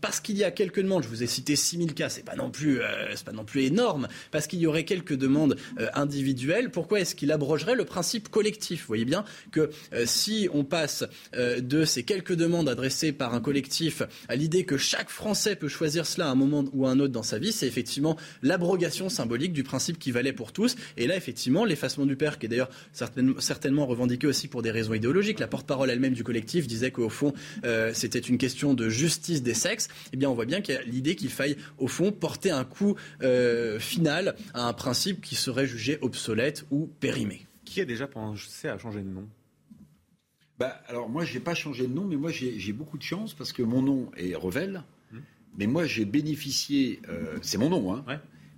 parce 0.00 0.20
qu'il 0.20 0.36
y 0.36 0.44
a 0.44 0.50
quelques 0.50 0.80
demandes, 0.80 1.02
je 1.02 1.08
vous 1.08 1.22
ai 1.22 1.26
cité 1.26 1.56
6000 1.56 1.94
cas, 1.94 2.08
c'est 2.08 2.24
pas 2.24 2.36
non 2.36 2.50
plus, 2.50 2.80
euh, 2.80 3.14
pas 3.24 3.32
non 3.32 3.44
plus 3.44 3.62
énorme, 3.62 4.08
parce 4.30 4.46
qu'il 4.46 4.58
y 4.58 4.66
aurait 4.66 4.84
quelques 4.84 5.14
demandes 5.14 5.56
euh, 5.78 5.88
individuelles, 5.94 6.70
pourquoi 6.70 7.00
est-ce 7.00 7.14
qu'il 7.14 7.32
abrogerait 7.32 7.74
le 7.74 7.84
principe 7.84 8.28
collectif? 8.28 8.82
Vous 8.82 8.88
voyez 8.88 9.04
bien 9.04 9.24
que 9.52 9.70
euh, 9.92 10.04
si 10.06 10.48
on 10.52 10.64
passe 10.64 11.04
de 11.34 11.84
ces 11.84 12.02
quelques 12.02 12.34
demandes 12.34 12.68
adressées 12.68 13.12
par 13.12 13.34
un 13.34 13.40
collectif 13.40 14.02
à 14.28 14.36
l'idée 14.36 14.64
que 14.64 14.76
chaque 14.76 15.10
Français 15.10 15.56
peut 15.56 15.68
choisir 15.68 16.06
cela 16.06 16.28
à 16.28 16.30
un 16.30 16.34
moment 16.34 16.64
ou 16.72 16.86
à 16.86 16.90
un 16.90 17.00
autre 17.00 17.12
dans 17.12 17.22
sa 17.22 17.38
vie, 17.38 17.52
c'est 17.52 17.66
effectivement 17.66 18.16
l'abrogation 18.42 19.08
symbolique 19.08 19.52
du 19.52 19.62
principe 19.62 19.98
qui 19.98 20.10
valait 20.10 20.32
pour 20.32 20.52
tous. 20.52 20.76
Et 20.96 21.06
là, 21.06 21.16
effectivement, 21.16 21.64
l'effacement 21.64 22.06
du 22.06 22.16
père, 22.16 22.38
qui 22.38 22.46
est 22.46 22.48
d'ailleurs 22.48 22.70
certainement 22.92 23.86
revendiqué 23.86 24.26
aussi 24.26 24.48
pour 24.48 24.62
des 24.62 24.70
raisons 24.70 24.94
idéologiques, 24.94 25.40
la 25.40 25.48
porte-parole 25.48 25.90
elle-même 25.90 26.14
du 26.14 26.24
collectif 26.24 26.66
disait 26.66 26.90
qu'au 26.90 27.08
fond, 27.08 27.32
c'était 27.92 28.18
une 28.18 28.38
question 28.38 28.74
de 28.74 28.88
justice 28.88 29.27
des 29.36 29.54
sexes. 29.54 29.88
Eh 30.12 30.16
bien, 30.16 30.30
on 30.30 30.34
voit 30.34 30.44
bien 30.44 30.60
qu'il 30.60 30.74
y 30.74 30.78
a 30.78 30.82
l'idée 30.82 31.16
qu'il 31.16 31.30
faille, 31.30 31.56
au 31.78 31.88
fond, 31.88 32.12
porter 32.12 32.50
un 32.50 32.64
coup 32.64 32.96
euh, 33.22 33.78
final 33.78 34.34
à 34.54 34.66
un 34.66 34.72
principe 34.72 35.20
qui 35.20 35.34
serait 35.34 35.66
jugé 35.66 35.98
obsolète 36.00 36.64
ou 36.70 36.88
périmé. 37.00 37.46
Qui 37.64 37.80
a 37.80 37.84
déjà 37.84 38.06
pensé 38.06 38.68
à 38.68 38.78
changer 38.78 39.00
de 39.00 39.08
nom? 39.08 39.28
Bah, 40.58 40.80
alors 40.88 41.08
moi, 41.08 41.24
j'ai 41.24 41.40
pas 41.40 41.54
changé 41.54 41.86
de 41.86 41.92
nom, 41.92 42.04
mais 42.04 42.16
moi 42.16 42.30
j'ai 42.32 42.72
beaucoup 42.72 42.98
de 42.98 43.02
chance 43.02 43.34
parce 43.34 43.52
que 43.52 43.62
mon 43.62 43.82
nom 43.82 44.10
est 44.16 44.34
Revel. 44.34 44.82
Hum. 45.12 45.22
Mais 45.56 45.66
moi, 45.66 45.86
j'ai 45.86 46.04
bénéficié, 46.04 47.00
euh, 47.08 47.38
c'est 47.42 47.58
mon 47.58 47.70
nom, 47.70 47.94
hein, 47.94 48.04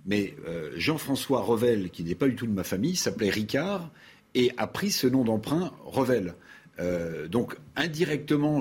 mais 0.05 0.35
Jean-François 0.77 1.41
Revel, 1.41 1.91
qui 1.91 2.03
n'est 2.03 2.15
pas 2.15 2.27
du 2.27 2.35
tout 2.35 2.47
de 2.47 2.51
ma 2.51 2.63
famille, 2.63 2.95
s'appelait 2.95 3.29
Ricard 3.29 3.91
et 4.33 4.51
a 4.57 4.65
pris 4.65 4.91
ce 4.91 5.07
nom 5.07 5.23
d'emprunt 5.23 5.71
Revel. 5.85 6.33
Euh, 6.79 7.27
donc 7.27 7.57
indirectement, 7.75 8.59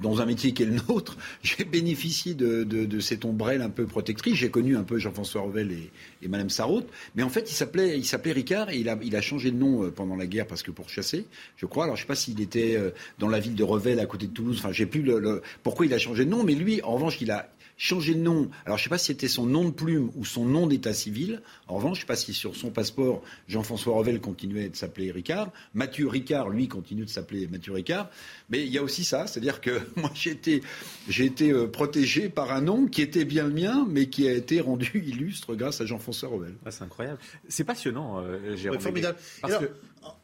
dans 0.00 0.20
un 0.20 0.26
métier 0.26 0.52
qui 0.52 0.62
est 0.62 0.66
le 0.66 0.76
nôtre, 0.88 1.16
j'ai 1.42 1.64
bénéficié 1.64 2.34
de, 2.34 3.00
cette 3.00 3.24
ombrelle 3.24 3.62
un 3.62 3.70
peu 3.70 3.86
protectrice. 3.86 4.34
J'ai 4.34 4.50
connu 4.50 4.76
un 4.76 4.82
peu 4.82 4.98
Jean-François 4.98 5.42
Revel 5.42 5.72
et, 5.72 5.90
et 6.22 6.28
Madame 6.28 6.50
Sarraute, 6.50 6.88
mais 7.14 7.22
en 7.22 7.28
fait, 7.28 7.50
il 7.50 7.54
s'appelait, 7.54 8.32
Ricard 8.32 8.70
et 8.70 8.78
il 8.78 9.16
a, 9.16 9.20
changé 9.20 9.50
de 9.50 9.56
nom 9.56 9.84
euh, 9.84 9.90
pendant 9.90 10.16
la 10.16 10.26
guerre 10.26 10.46
parce 10.46 10.62
que 10.62 10.70
pour 10.70 10.88
chasser, 10.88 11.26
je 11.56 11.66
crois. 11.66 11.84
Alors 11.84 11.96
je 11.96 12.02
sais 12.02 12.06
pas 12.06 12.14
s'il 12.14 12.40
était 12.40 12.76
euh, 12.76 12.90
dans 13.18 13.28
la 13.28 13.38
ville 13.38 13.54
de 13.54 13.64
Revel 13.64 14.00
à 14.00 14.06
côté 14.06 14.26
de 14.26 14.32
Toulouse. 14.32 14.58
Enfin, 14.58 14.72
j'ai 14.72 14.86
plus 14.86 15.02
le, 15.02 15.42
pourquoi 15.62 15.86
il 15.86 15.94
a 15.94 15.98
changé 15.98 16.24
de 16.24 16.30
nom, 16.30 16.42
mais 16.44 16.54
lui, 16.54 16.82
en 16.82 16.94
revanche, 16.94 17.20
il 17.20 17.30
a 17.30 17.48
changer 17.82 18.14
de 18.14 18.20
nom. 18.20 18.48
Alors, 18.64 18.78
je 18.78 18.82
ne 18.82 18.84
sais 18.84 18.90
pas 18.90 18.98
si 18.98 19.06
c'était 19.06 19.26
son 19.26 19.44
nom 19.44 19.64
de 19.64 19.72
plume 19.72 20.12
ou 20.14 20.24
son 20.24 20.44
nom 20.44 20.68
d'état 20.68 20.94
civil. 20.94 21.42
En 21.66 21.74
revanche, 21.74 21.96
je 21.96 22.02
ne 22.02 22.02
sais 22.02 22.06
pas 22.06 22.14
si 22.14 22.32
sur 22.32 22.54
son 22.54 22.70
passeport, 22.70 23.24
Jean-François 23.48 23.96
Revel 23.96 24.20
continuait 24.20 24.68
de 24.68 24.76
s'appeler 24.76 25.10
Ricard. 25.10 25.50
Mathieu 25.74 26.06
Ricard, 26.06 26.48
lui, 26.48 26.68
continue 26.68 27.04
de 27.04 27.10
s'appeler 27.10 27.48
Mathieu 27.48 27.72
Ricard. 27.72 28.08
Mais 28.50 28.64
il 28.64 28.68
y 28.68 28.78
a 28.78 28.84
aussi 28.84 29.02
ça, 29.02 29.26
c'est-à-dire 29.26 29.60
que 29.60 29.80
moi, 29.96 30.12
j'ai 30.14 30.30
été, 30.30 30.62
j'ai 31.08 31.24
été 31.24 31.50
euh, 31.50 31.66
protégé 31.66 32.28
par 32.28 32.52
un 32.52 32.60
nom 32.60 32.86
qui 32.86 33.02
était 33.02 33.24
bien 33.24 33.48
le 33.48 33.52
mien, 33.52 33.84
mais 33.90 34.06
qui 34.06 34.28
a 34.28 34.32
été 34.32 34.60
rendu 34.60 35.02
illustre 35.04 35.56
grâce 35.56 35.80
à 35.80 35.86
Jean-François 35.86 36.28
Revel. 36.28 36.54
Ah, 36.64 36.70
c'est 36.70 36.84
incroyable. 36.84 37.18
C'est 37.48 37.64
passionnant, 37.64 38.20
euh, 38.20 38.54
Jérôme. 38.54 38.78
formidable. 38.78 39.18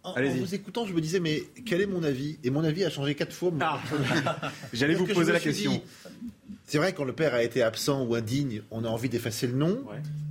En, 0.03 0.15
vous 0.15 0.55
écoutant, 0.55 0.87
je 0.87 0.93
me 0.93 1.01
disais, 1.01 1.21
mais 1.21 1.45
quel 1.67 1.81
est 1.81 1.87
mon 1.87 2.03
avis? 2.03 2.39
Et 2.45 2.51
mon 2.51 2.65
avis 2.65 2.85
a 2.85 2.91
changé 2.91 3.15
quatre 3.15 3.33
fois. 3.33 3.53
Ah. 3.61 3.81
J'allais 4.73 4.95
vous 4.95 5.07
poser 5.07 5.33
la 5.33 5.41
question. 5.41 5.83
C'est 6.67 6.79
vrai, 6.79 6.93
quand 6.93 7.05
le 7.05 7.15
père 7.15 7.35
a 7.35 7.43
été 7.43 7.63
absent 7.63 8.05
ou 8.05 8.15
indigne, 8.15 8.63
on 8.71 8.85
a 8.85 8.89
envie 8.89 9.09
d'effacer 9.09 9.47
le 9.47 9.55
nom. 9.55 9.79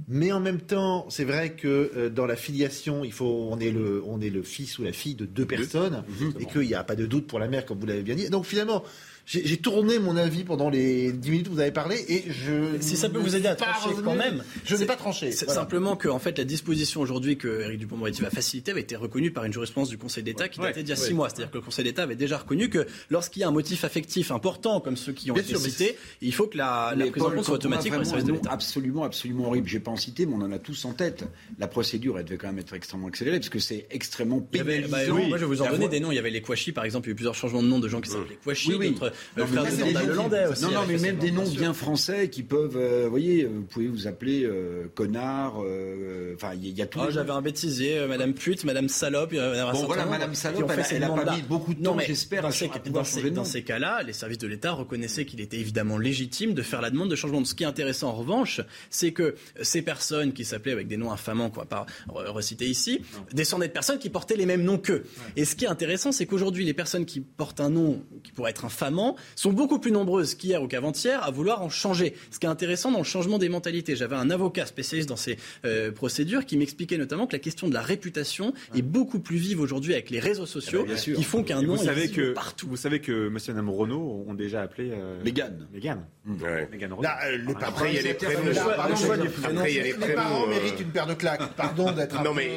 Mais 0.09 0.31
en 0.31 0.39
même 0.39 0.61
temps, 0.61 1.05
c'est 1.09 1.25
vrai 1.25 1.51
que 1.51 1.91
euh, 1.95 2.09
dans 2.09 2.25
la 2.25 2.37
filiation, 2.37 3.03
il 3.03 3.11
faut, 3.11 3.49
on 3.51 3.59
est 3.59 3.71
le, 3.71 4.01
on 4.05 4.21
est 4.21 4.29
le 4.29 4.41
fils 4.41 4.79
ou 4.79 4.83
la 4.83 4.93
fille 4.93 5.15
de 5.15 5.25
deux 5.25 5.45
personnes, 5.45 6.03
et 6.39 6.45
qu'il 6.45 6.61
n'y 6.61 6.75
a 6.75 6.83
pas 6.83 6.95
de 6.95 7.05
doute 7.05 7.27
pour 7.27 7.39
la 7.39 7.49
mère, 7.49 7.65
comme 7.65 7.79
vous 7.79 7.85
l'avez 7.85 8.03
bien 8.03 8.15
dit. 8.15 8.29
Donc 8.29 8.45
finalement, 8.45 8.83
j'ai 9.27 9.57
tourné 9.57 9.99
mon 9.99 10.15
avis 10.15 10.45
pendant 10.45 10.69
les 10.69 11.11
10 11.11 11.31
minutes 11.31 11.47
où 11.49 11.51
vous 11.51 11.59
avez 11.59 11.71
parlé 11.71 11.97
et 12.07 12.23
je. 12.29 12.79
Si 12.79 12.95
ça 12.95 13.09
peut 13.09 13.19
vous 13.19 13.35
aider 13.35 13.47
à 13.47 13.55
trancher 13.55 13.89
quand 14.01 14.15
même. 14.15 14.41
Je 14.63 14.75
n'ai 14.77 14.85
pas 14.85 14.95
tranché. 14.95 15.33
C'est 15.33 15.49
simplement 15.49 15.97
que, 15.97 16.07
en 16.07 16.19
fait, 16.19 16.37
la 16.37 16.45
disposition 16.45 17.01
aujourd'hui 17.01 17.37
que 17.37 17.61
Éric 17.61 17.79
Dupond-Moretti 17.79 18.21
va 18.21 18.29
faciliter 18.29 18.71
avait 18.71 18.81
été 18.81 18.95
reconnue 18.95 19.31
par 19.31 19.43
une 19.43 19.51
jurisprudence 19.51 19.89
du 19.89 19.97
Conseil 19.97 20.23
d'État 20.23 20.47
qui 20.47 20.61
datait 20.61 20.81
d'il 20.81 20.89
y 20.89 20.93
a 20.93 20.95
6 20.95 21.13
mois. 21.13 21.27
C'est-à-dire 21.27 21.51
que 21.51 21.57
le 21.57 21.63
Conseil 21.63 21.83
d'État 21.83 22.03
avait 22.03 22.15
déjà 22.15 22.37
reconnu 22.37 22.69
que 22.69 22.87
lorsqu'il 23.09 23.41
y 23.41 23.43
a 23.43 23.49
un 23.49 23.51
motif 23.51 23.83
affectif 23.83 24.31
important 24.31 24.79
comme 24.79 24.95
ceux 24.95 25.11
qui 25.11 25.29
ont 25.29 25.35
été 25.35 25.55
cités, 25.57 25.97
il 26.21 26.33
faut 26.33 26.47
que 26.47 26.57
la, 26.57 26.93
la 26.95 27.07
prise 27.07 27.23
en 27.23 27.31
compte 27.31 27.43
soit 27.43 27.55
automatique 27.55 27.91
pour 27.91 27.99
les 28.01 28.07
services 28.07 28.25
de 28.25 28.31
l'État. 28.31 28.51
Absolument, 28.51 29.03
absolument 29.03 29.47
horrible. 29.47 29.67
J'ai 29.67 29.81
pas 29.81 29.91
en 29.91 29.97
cité, 29.97 30.25
mais 30.25 30.35
on 30.35 30.41
en 30.41 30.51
a 30.53 30.59
tous 30.59 30.85
en 30.85 30.93
tête. 30.93 31.25
La 31.59 31.67
procédure, 31.67 32.17
elle 32.17 32.25
devait 32.25 32.37
quand 32.37 32.47
même 32.47 32.59
être 32.59 32.73
extrêmement 32.73 33.07
accélérée 33.07 33.39
parce 33.39 33.49
que 33.49 33.59
c'est 33.59 33.87
extrêmement 33.91 34.39
pénalisant. 34.39 34.89
Bah, 34.89 35.05
moi, 35.27 35.37
je 35.37 35.43
vais 35.43 35.45
vous 35.45 35.61
en 35.61 35.69
donner 35.69 35.89
des 35.89 35.99
noms. 35.99 36.13
Il 36.13 36.15
y 36.15 36.19
avait 36.19 36.29
les 36.29 36.41
Kouachi, 36.41 36.71
par 36.71 36.85
exemple. 36.85 37.07
Il 37.07 37.09
y 37.09 37.11
a 37.11 37.13
eu 37.13 37.15
plusieurs 37.15 37.35
changements 37.35 37.61
de 37.61 37.67
nom 37.67 37.79
de 37.79 37.89
gens 37.89 37.99
qui 37.99 38.09
s'appelaient 38.09 38.39
Kouachi, 38.41 38.71
d'autres 38.77 39.11
non, 40.61 40.71
non, 40.71 40.81
mais 40.87 40.97
même 40.97 41.17
des 41.17 41.31
noms 41.31 41.47
bien 41.47 41.73
français 41.73 42.29
qui 42.29 42.43
peuvent, 42.43 42.77
euh, 42.77 43.03
vous 43.05 43.09
voyez, 43.09 43.45
vous 43.45 43.63
pouvez 43.63 43.87
vous 43.87 44.07
appeler 44.07 44.43
euh, 44.43 44.87
connard. 44.95 45.63
Euh, 45.63 46.33
enfin, 46.35 46.53
il 46.55 46.77
y, 46.77 46.81
a 46.81 46.87
tout. 46.87 46.99
Oh, 47.01 47.09
J'avais 47.09 47.31
un 47.31 47.41
bêtisier, 47.41 48.05
Madame 48.07 48.33
pute, 48.33 48.63
Madame 48.63 48.89
salope. 48.89 49.33
bon, 49.33 49.85
voilà, 49.85 50.05
Madame 50.05 50.33
salope, 50.33 50.71
elle, 50.91 51.03
a 51.03 51.09
pas 51.09 51.35
mis 51.35 51.41
beaucoup 51.41 51.73
de 51.73 51.83
temps, 51.83 51.97
j'espère, 51.99 52.43
dans, 52.43 53.03
ces, 53.03 53.31
dans 53.31 53.43
ces 53.43 53.63
cas-là, 53.63 54.03
les 54.03 54.13
services 54.13 54.37
de 54.37 54.47
l'État 54.47 54.71
reconnaissaient 54.71 55.25
qu'il 55.25 55.41
était 55.41 55.57
évidemment 55.57 55.97
légitime 55.97 56.53
de 56.53 56.61
faire 56.61 56.81
la 56.81 56.89
demande 56.89 57.09
de 57.09 57.15
changement. 57.15 57.43
Ce 57.45 57.55
qui 57.55 57.63
est 57.63 57.67
intéressant, 57.67 58.09
en 58.09 58.15
revanche, 58.15 58.61
c'est 58.89 59.11
que 59.11 59.35
ces 59.61 59.81
personnes 59.81 60.33
qui 60.33 60.45
s'appelaient 60.45 60.71
avec 60.73 60.87
des 60.87 60.97
noms 60.97 61.11
infamants, 61.11 61.49
quoi, 61.49 61.65
pas 61.65 61.85
reciter 62.07 62.65
ici, 62.65 63.01
descendaient 63.33 63.67
de 63.67 63.73
personnes 63.73 63.99
qui 63.99 64.09
portaient 64.09 64.35
les 64.35 64.45
mêmes 64.45 64.63
noms 64.63 64.77
qu'eux. 64.77 65.03
Et 65.35 65.45
ce 65.45 65.55
qui 65.55 65.65
est 65.65 65.69
intéressant, 65.69 66.11
c'est 66.11 66.25
qu'aujourd'hui, 66.25 66.65
les 66.65 66.73
personnes 66.73 67.05
qui 67.05 67.21
portent 67.21 67.61
un 67.61 67.69
nom 67.69 68.03
qui 68.23 68.31
pourrait 68.31 68.51
être 68.51 68.65
infamant 68.65 69.06
sont 69.35 69.53
beaucoup 69.53 69.79
plus 69.79 69.91
nombreuses 69.91 70.35
qu'hier 70.35 70.61
ou 70.61 70.67
qu'avant-hier 70.67 71.23
à 71.23 71.31
vouloir 71.31 71.61
en 71.61 71.69
changer. 71.69 72.15
Ce 72.31 72.39
qui 72.39 72.45
est 72.45 72.49
intéressant 72.49 72.91
dans 72.91 72.99
le 72.99 73.03
changement 73.03 73.37
des 73.37 73.49
mentalités. 73.49 73.95
J'avais 73.95 74.15
un 74.15 74.29
avocat 74.29 74.65
spécialiste 74.65 75.09
dans 75.09 75.15
ces 75.15 75.37
euh, 75.65 75.91
procédures 75.91 76.45
qui 76.45 76.57
m'expliquait 76.57 76.97
notamment 76.97 77.27
que 77.27 77.33
la 77.33 77.39
question 77.39 77.67
de 77.67 77.73
la 77.73 77.81
réputation 77.81 78.53
est 78.75 78.81
beaucoup 78.81 79.19
plus 79.19 79.37
vive 79.37 79.61
aujourd'hui 79.61 79.93
avec 79.93 80.09
les 80.09 80.19
réseaux 80.19 80.45
sociaux 80.45 80.85
eh 80.85 80.89
ben, 80.89 80.97
qui 80.97 81.23
font 81.23 81.43
qu'un 81.43 81.61
nom 81.61 81.75
vous 81.75 81.89
est 81.89 82.11
que, 82.11 82.33
partout. 82.33 82.67
Vous 82.67 82.77
savez 82.77 82.99
que 82.99 83.29
Monsieur 83.29 83.51
et 83.51 83.55
Mme 83.55 83.69
Renault 83.69 84.25
ont 84.27 84.33
déjà 84.33 84.61
appelé 84.61 84.91
euh, 84.91 85.21
Mégane. 85.23 85.67
Mégane. 85.73 86.05
Mmh. 86.25 86.43
Là, 87.01 87.19
euh, 87.25 87.37
les 87.37 87.53
Après, 87.61 87.91
il 87.91 87.95
y 87.95 87.99
a 87.99 88.01
les 88.01 88.13
prénoms. 88.13 88.41
Après, 88.77 89.71
il 89.71 89.77
y 89.77 89.79
a 89.79 89.83
les 89.83 89.93
prénoms. 89.93 90.07
Les 90.07 90.13
parents 90.13 90.47
méritent 90.47 90.79
une 90.79 90.91
paire 90.91 91.07
de 91.07 91.13
claques. 91.13 91.55
Pardon 91.55 91.91
d'être. 91.91 92.23
Non, 92.23 92.33
mais 92.33 92.51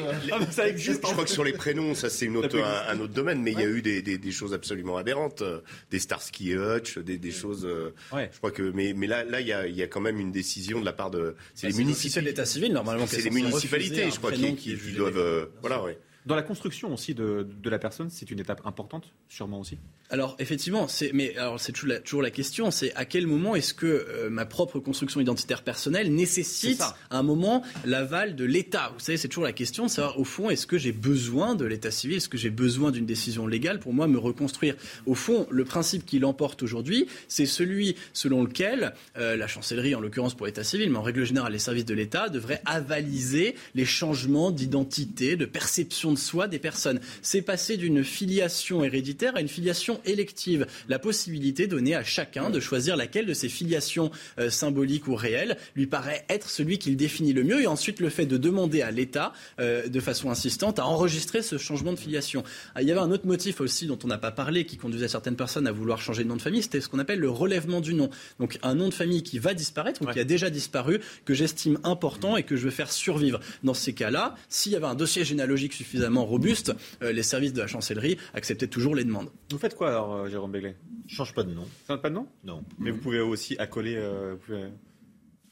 ça 0.50 0.68
existe. 0.68 1.06
Je 1.06 1.12
crois 1.12 1.24
que 1.24 1.30
sur 1.30 1.44
les 1.44 1.52
prénoms, 1.52 1.94
ça 1.94 2.10
c'est 2.10 2.28
un, 2.28 3.00
autre 3.00 3.12
domaine, 3.12 3.42
mais 3.42 3.52
il 3.52 3.60
y 3.60 3.62
a 3.62 3.68
eu 3.68 3.82
des, 3.82 4.30
choses 4.30 4.54
absolument 4.54 4.96
aberrantes, 4.96 5.42
des 5.90 5.98
Starsky 5.98 6.39
et 6.48 6.56
Hutch, 6.56 6.98
des, 6.98 7.18
des 7.18 7.30
choses. 7.30 7.66
Euh, 7.66 7.92
je 8.12 8.38
crois 8.38 8.50
que, 8.50 8.62
mais, 8.62 8.94
mais 8.96 9.06
là, 9.06 9.24
là, 9.24 9.40
il 9.40 9.46
y 9.46 9.52
a, 9.52 9.66
y 9.66 9.82
a, 9.82 9.86
quand 9.86 10.00
même 10.00 10.18
une 10.18 10.32
décision 10.32 10.80
de 10.80 10.84
la 10.84 10.92
part 10.92 11.10
de. 11.10 11.36
C'est 11.54 11.68
les 11.68 11.74
municipalités. 11.74 12.30
l'état 12.30 12.46
civil 12.46 12.72
normalement. 12.72 13.06
C'est 13.06 13.22
les 13.22 13.30
municipalités, 13.30 14.10
je 14.10 14.16
crois, 14.16 14.32
qui, 14.32 14.54
qui, 14.56 14.76
doivent. 14.96 15.18
Euh, 15.18 15.46
voilà, 15.60 15.82
ouais. 15.82 15.98
Dans 16.26 16.36
la 16.36 16.42
construction 16.42 16.92
aussi 16.92 17.14
de, 17.14 17.48
de 17.62 17.70
la 17.70 17.78
personne, 17.78 18.10
c'est 18.10 18.30
une 18.30 18.40
étape 18.40 18.60
importante, 18.66 19.12
sûrement 19.28 19.60
aussi. 19.60 19.78
Alors 20.10 20.36
effectivement, 20.38 20.88
c'est 20.88 21.12
mais 21.12 21.36
alors 21.36 21.60
c'est 21.60 21.72
toujours 21.72 21.88
la, 21.88 22.00
toujours 22.00 22.22
la 22.22 22.30
question, 22.30 22.70
c'est 22.70 22.92
à 22.94 23.04
quel 23.04 23.26
moment 23.26 23.54
est-ce 23.54 23.72
que 23.72 23.86
euh, 23.86 24.28
ma 24.28 24.44
propre 24.44 24.80
construction 24.80 25.20
identitaire 25.20 25.62
personnelle 25.62 26.12
nécessite 26.12 26.82
à 26.82 27.18
un 27.18 27.22
moment 27.22 27.62
l'aval 27.84 28.34
de 28.34 28.44
l'État? 28.44 28.90
Vous 28.92 29.00
savez, 29.00 29.16
c'est 29.16 29.28
toujours 29.28 29.44
la 29.44 29.52
question 29.52 29.86
de 29.86 29.90
savoir 29.90 30.18
au 30.18 30.24
fond 30.24 30.50
est-ce 30.50 30.66
que 30.66 30.78
j'ai 30.78 30.92
besoin 30.92 31.54
de 31.54 31.64
l'État 31.64 31.92
civil, 31.92 32.16
est-ce 32.16 32.28
que 32.28 32.38
j'ai 32.38 32.50
besoin 32.50 32.90
d'une 32.90 33.06
décision 33.06 33.46
légale 33.46 33.78
pour 33.78 33.94
moi 33.94 34.08
me 34.08 34.18
reconstruire? 34.18 34.74
Au 35.06 35.14
fond, 35.14 35.46
le 35.50 35.64
principe 35.64 36.04
qui 36.04 36.18
l'emporte 36.18 36.62
aujourd'hui, 36.62 37.06
c'est 37.28 37.46
celui 37.46 37.94
selon 38.12 38.42
lequel 38.42 38.94
euh, 39.16 39.36
la 39.36 39.46
chancellerie, 39.46 39.94
en 39.94 40.00
l'occurrence 40.00 40.34
pour 40.34 40.46
l'État 40.46 40.64
civil, 40.64 40.90
mais 40.90 40.98
en 40.98 41.02
règle 41.02 41.24
générale 41.24 41.52
les 41.52 41.58
services 41.60 41.86
de 41.86 41.94
l'État 41.94 42.28
devraient 42.28 42.62
avaliser 42.66 43.54
les 43.74 43.84
changements 43.84 44.50
d'identité, 44.50 45.36
de 45.36 45.44
perception 45.44 46.09
de 46.12 46.18
soi 46.18 46.48
des 46.48 46.58
personnes. 46.58 47.00
C'est 47.22 47.42
passer 47.42 47.76
d'une 47.76 48.04
filiation 48.04 48.84
héréditaire 48.84 49.36
à 49.36 49.40
une 49.40 49.48
filiation 49.48 50.00
élective. 50.04 50.66
La 50.88 50.98
possibilité 50.98 51.66
donnée 51.66 51.94
à 51.94 52.04
chacun 52.04 52.50
de 52.50 52.60
choisir 52.60 52.96
laquelle 52.96 53.26
de 53.26 53.34
ces 53.34 53.48
filiations 53.48 54.10
euh, 54.38 54.50
symboliques 54.50 55.08
ou 55.08 55.14
réelles 55.14 55.56
lui 55.74 55.86
paraît 55.86 56.24
être 56.28 56.50
celui 56.50 56.78
qu'il 56.78 56.96
définit 56.96 57.32
le 57.32 57.44
mieux. 57.44 57.62
Et 57.62 57.66
ensuite, 57.66 58.00
le 58.00 58.08
fait 58.08 58.26
de 58.26 58.36
demander 58.36 58.82
à 58.82 58.90
l'État, 58.90 59.32
euh, 59.58 59.88
de 59.88 60.00
façon 60.00 60.30
insistante, 60.30 60.78
à 60.78 60.86
enregistrer 60.86 61.42
ce 61.42 61.58
changement 61.58 61.92
de 61.92 61.98
filiation. 61.98 62.44
Ah, 62.74 62.82
il 62.82 62.88
y 62.88 62.92
avait 62.92 63.00
un 63.00 63.10
autre 63.10 63.26
motif 63.26 63.60
aussi 63.60 63.86
dont 63.86 63.98
on 64.04 64.06
n'a 64.06 64.18
pas 64.18 64.30
parlé, 64.30 64.64
qui 64.66 64.76
conduisait 64.76 65.08
certaines 65.08 65.36
personnes 65.36 65.66
à 65.66 65.72
vouloir 65.72 66.00
changer 66.00 66.24
de 66.24 66.28
nom 66.28 66.36
de 66.36 66.42
famille, 66.42 66.62
c'était 66.62 66.80
ce 66.80 66.88
qu'on 66.88 66.98
appelle 66.98 67.20
le 67.20 67.30
relèvement 67.30 67.80
du 67.80 67.94
nom. 67.94 68.10
Donc 68.38 68.58
un 68.62 68.74
nom 68.74 68.88
de 68.88 68.94
famille 68.94 69.22
qui 69.22 69.38
va 69.38 69.54
disparaître 69.54 70.02
ou 70.02 70.06
qui 70.06 70.18
a 70.18 70.24
déjà 70.24 70.50
disparu, 70.50 71.00
que 71.24 71.34
j'estime 71.34 71.78
important 71.84 72.36
et 72.36 72.42
que 72.42 72.56
je 72.56 72.64
veux 72.64 72.70
faire 72.70 72.90
survivre. 72.92 73.40
Dans 73.62 73.74
ces 73.74 73.92
cas-là, 73.92 74.34
s'il 74.48 74.72
y 74.72 74.76
avait 74.76 74.86
un 74.86 74.94
dossier 74.94 75.24
généalogique 75.24 75.74
suffisamment 76.00 76.24
robuste, 76.24 76.72
euh, 77.02 77.12
les 77.12 77.22
services 77.22 77.52
de 77.52 77.60
la 77.60 77.66
chancellerie 77.66 78.16
acceptaient 78.34 78.66
toujours 78.66 78.94
les 78.94 79.04
demandes. 79.04 79.28
Vous 79.50 79.58
faites 79.58 79.74
quoi 79.76 79.88
alors, 79.90 80.14
euh, 80.14 80.28
Jérôme 80.28 80.52
Béglé? 80.52 80.74
Je 81.06 81.14
change 81.14 81.34
pas 81.34 81.42
de 81.42 81.52
nom. 81.52 81.66
Ça 81.86 81.98
pas 81.98 82.08
de 82.08 82.14
nom? 82.14 82.26
Non. 82.44 82.62
Mais 82.78 82.90
vous 82.90 82.98
pouvez 82.98 83.20
aussi 83.20 83.56
accoler. 83.58 83.96
euh, 83.96 84.32
vous 84.34 84.38
pouvez- 84.46 84.68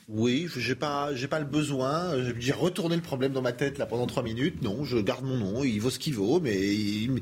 Oui, 0.09 0.49
j'ai 0.57 0.75
pas, 0.75 1.15
j'ai 1.15 1.29
pas 1.29 1.39
le 1.39 1.45
besoin. 1.45 2.15
J'ai 2.39 2.53
retourné 2.53 2.97
le 2.97 3.03
problème 3.03 3.33
dans 3.33 3.43
ma 3.43 3.53
tête 3.53 3.77
là 3.77 3.85
pendant 3.85 4.07
trois 4.07 4.23
minutes. 4.23 4.63
Non, 4.63 4.83
je 4.85 4.97
garde 4.99 5.25
mon 5.25 5.37
nom. 5.37 5.65
Il 5.65 5.79
vaut 5.81 5.91
ce 5.91 5.99
qu'il 5.99 6.15
vaut, 6.15 6.41
mais 6.41 6.57
il 6.75 7.21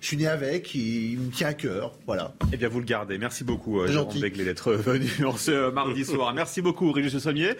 je 0.00 0.06
suis 0.06 0.16
né 0.16 0.26
avec. 0.26 0.74
Il 0.74 1.18
me 1.18 1.30
tient 1.30 1.48
à 1.48 1.54
cœur. 1.54 1.92
Voilà. 2.06 2.32
Eh 2.52 2.56
bien, 2.56 2.68
vous 2.68 2.78
le 2.80 2.84
gardez. 2.84 3.18
Merci 3.18 3.44
beaucoup, 3.44 3.80
euh, 3.80 3.86
Jérôme. 3.88 4.18
Béglé, 4.20 4.44
d'être 4.44 4.72
venu 4.72 5.08
en 5.26 5.36
ce 5.36 5.70
mardi 5.70 6.04
soir. 6.06 6.32
Merci 6.34 6.62
beaucoup, 6.62 6.92
Régis 6.92 7.18
Sommier. 7.18 7.52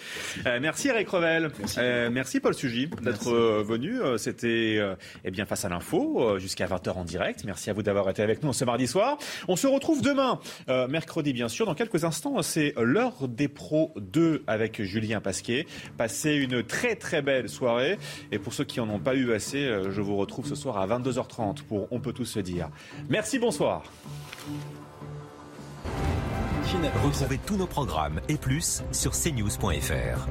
Euh, 0.46 0.58
merci, 0.60 0.88
Eric 0.88 1.08
Revel. 1.08 1.50
Merci, 1.58 1.78
merci 2.12 2.40
Paul 2.40 2.54
Sugy, 2.54 2.88
d'être 3.02 3.28
euh, 3.32 3.62
venu. 3.66 4.00
Euh, 4.00 4.18
C'était 4.18 4.76
euh, 4.78 4.94
eh 5.24 5.30
bien 5.30 5.44
face 5.46 5.64
à 5.64 5.68
l'info 5.68 6.20
euh, 6.22 6.38
jusqu'à 6.38 6.66
20h 6.66 6.90
en 6.92 7.04
direct. 7.04 7.44
Merci 7.44 7.70
à 7.70 7.72
vous 7.72 7.82
d'avoir 7.82 8.08
été 8.10 8.22
avec 8.22 8.42
nous 8.42 8.52
ce 8.52 8.64
mardi 8.64 8.86
soir. 8.86 9.18
On 9.48 9.56
se 9.56 9.66
retrouve 9.66 10.02
demain, 10.02 10.40
euh, 10.68 10.88
mercredi, 10.88 11.32
bien 11.32 11.48
sûr. 11.48 11.66
Dans 11.66 11.74
quelques 11.74 12.04
instants, 12.04 12.40
c'est 12.42 12.74
l'heure 12.78 13.28
des 13.28 13.48
pros 13.48 13.92
2 13.96 14.44
avec 14.46 14.82
Julien 14.82 15.20
Pasquier. 15.20 15.66
Passez 15.96 16.34
une 16.34 16.62
très 16.62 16.94
très 16.96 17.22
belle 17.22 17.48
soirée. 17.48 17.98
Et 18.32 18.38
pour 18.38 18.52
ceux 18.52 18.64
qui 18.64 18.80
en 18.80 18.88
ont 18.88 18.98
pas 19.00 19.14
eu 19.14 19.32
assez, 19.32 19.64
euh, 19.64 19.90
je 19.90 20.00
vous 20.00 20.16
retrouve 20.16 20.46
ce 20.46 20.54
soir 20.54 20.78
à 20.78 20.86
22h30 20.86 21.62
pour 21.62 21.88
On 21.92 22.00
peut 22.00 22.12
tous 22.12 22.27
se 22.28 22.40
dire. 22.40 22.70
Merci, 23.08 23.38
bonsoir. 23.38 23.82
Retrouvez 27.04 27.38
tous 27.46 27.56
nos 27.56 27.66
programmes 27.66 28.20
et 28.28 28.36
plus 28.36 28.82
sur 28.92 29.12
cnews.fr. 29.12 30.28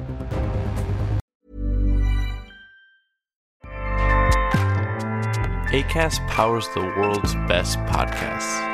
ACAST 5.72 6.26
powers 6.28 6.66
the 6.74 6.80
world's 6.96 7.34
best 7.46 7.78
podcasts. 7.80 8.64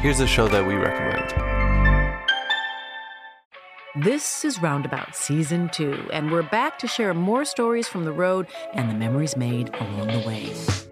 Here's 0.00 0.20
a 0.20 0.26
show 0.26 0.46
that 0.48 0.64
we 0.64 0.74
recommend. 0.74 1.34
This 4.04 4.44
is 4.44 4.62
Roundabout 4.62 5.16
Season 5.16 5.68
2, 5.70 6.10
and 6.12 6.30
we're 6.30 6.42
back 6.42 6.78
to 6.78 6.86
share 6.86 7.12
more 7.12 7.44
stories 7.44 7.88
from 7.88 8.04
the 8.04 8.12
road 8.12 8.46
and 8.72 8.88
the 8.88 8.94
memories 8.94 9.36
made 9.36 9.74
along 9.74 10.06
the 10.08 10.24
way. 10.26 10.91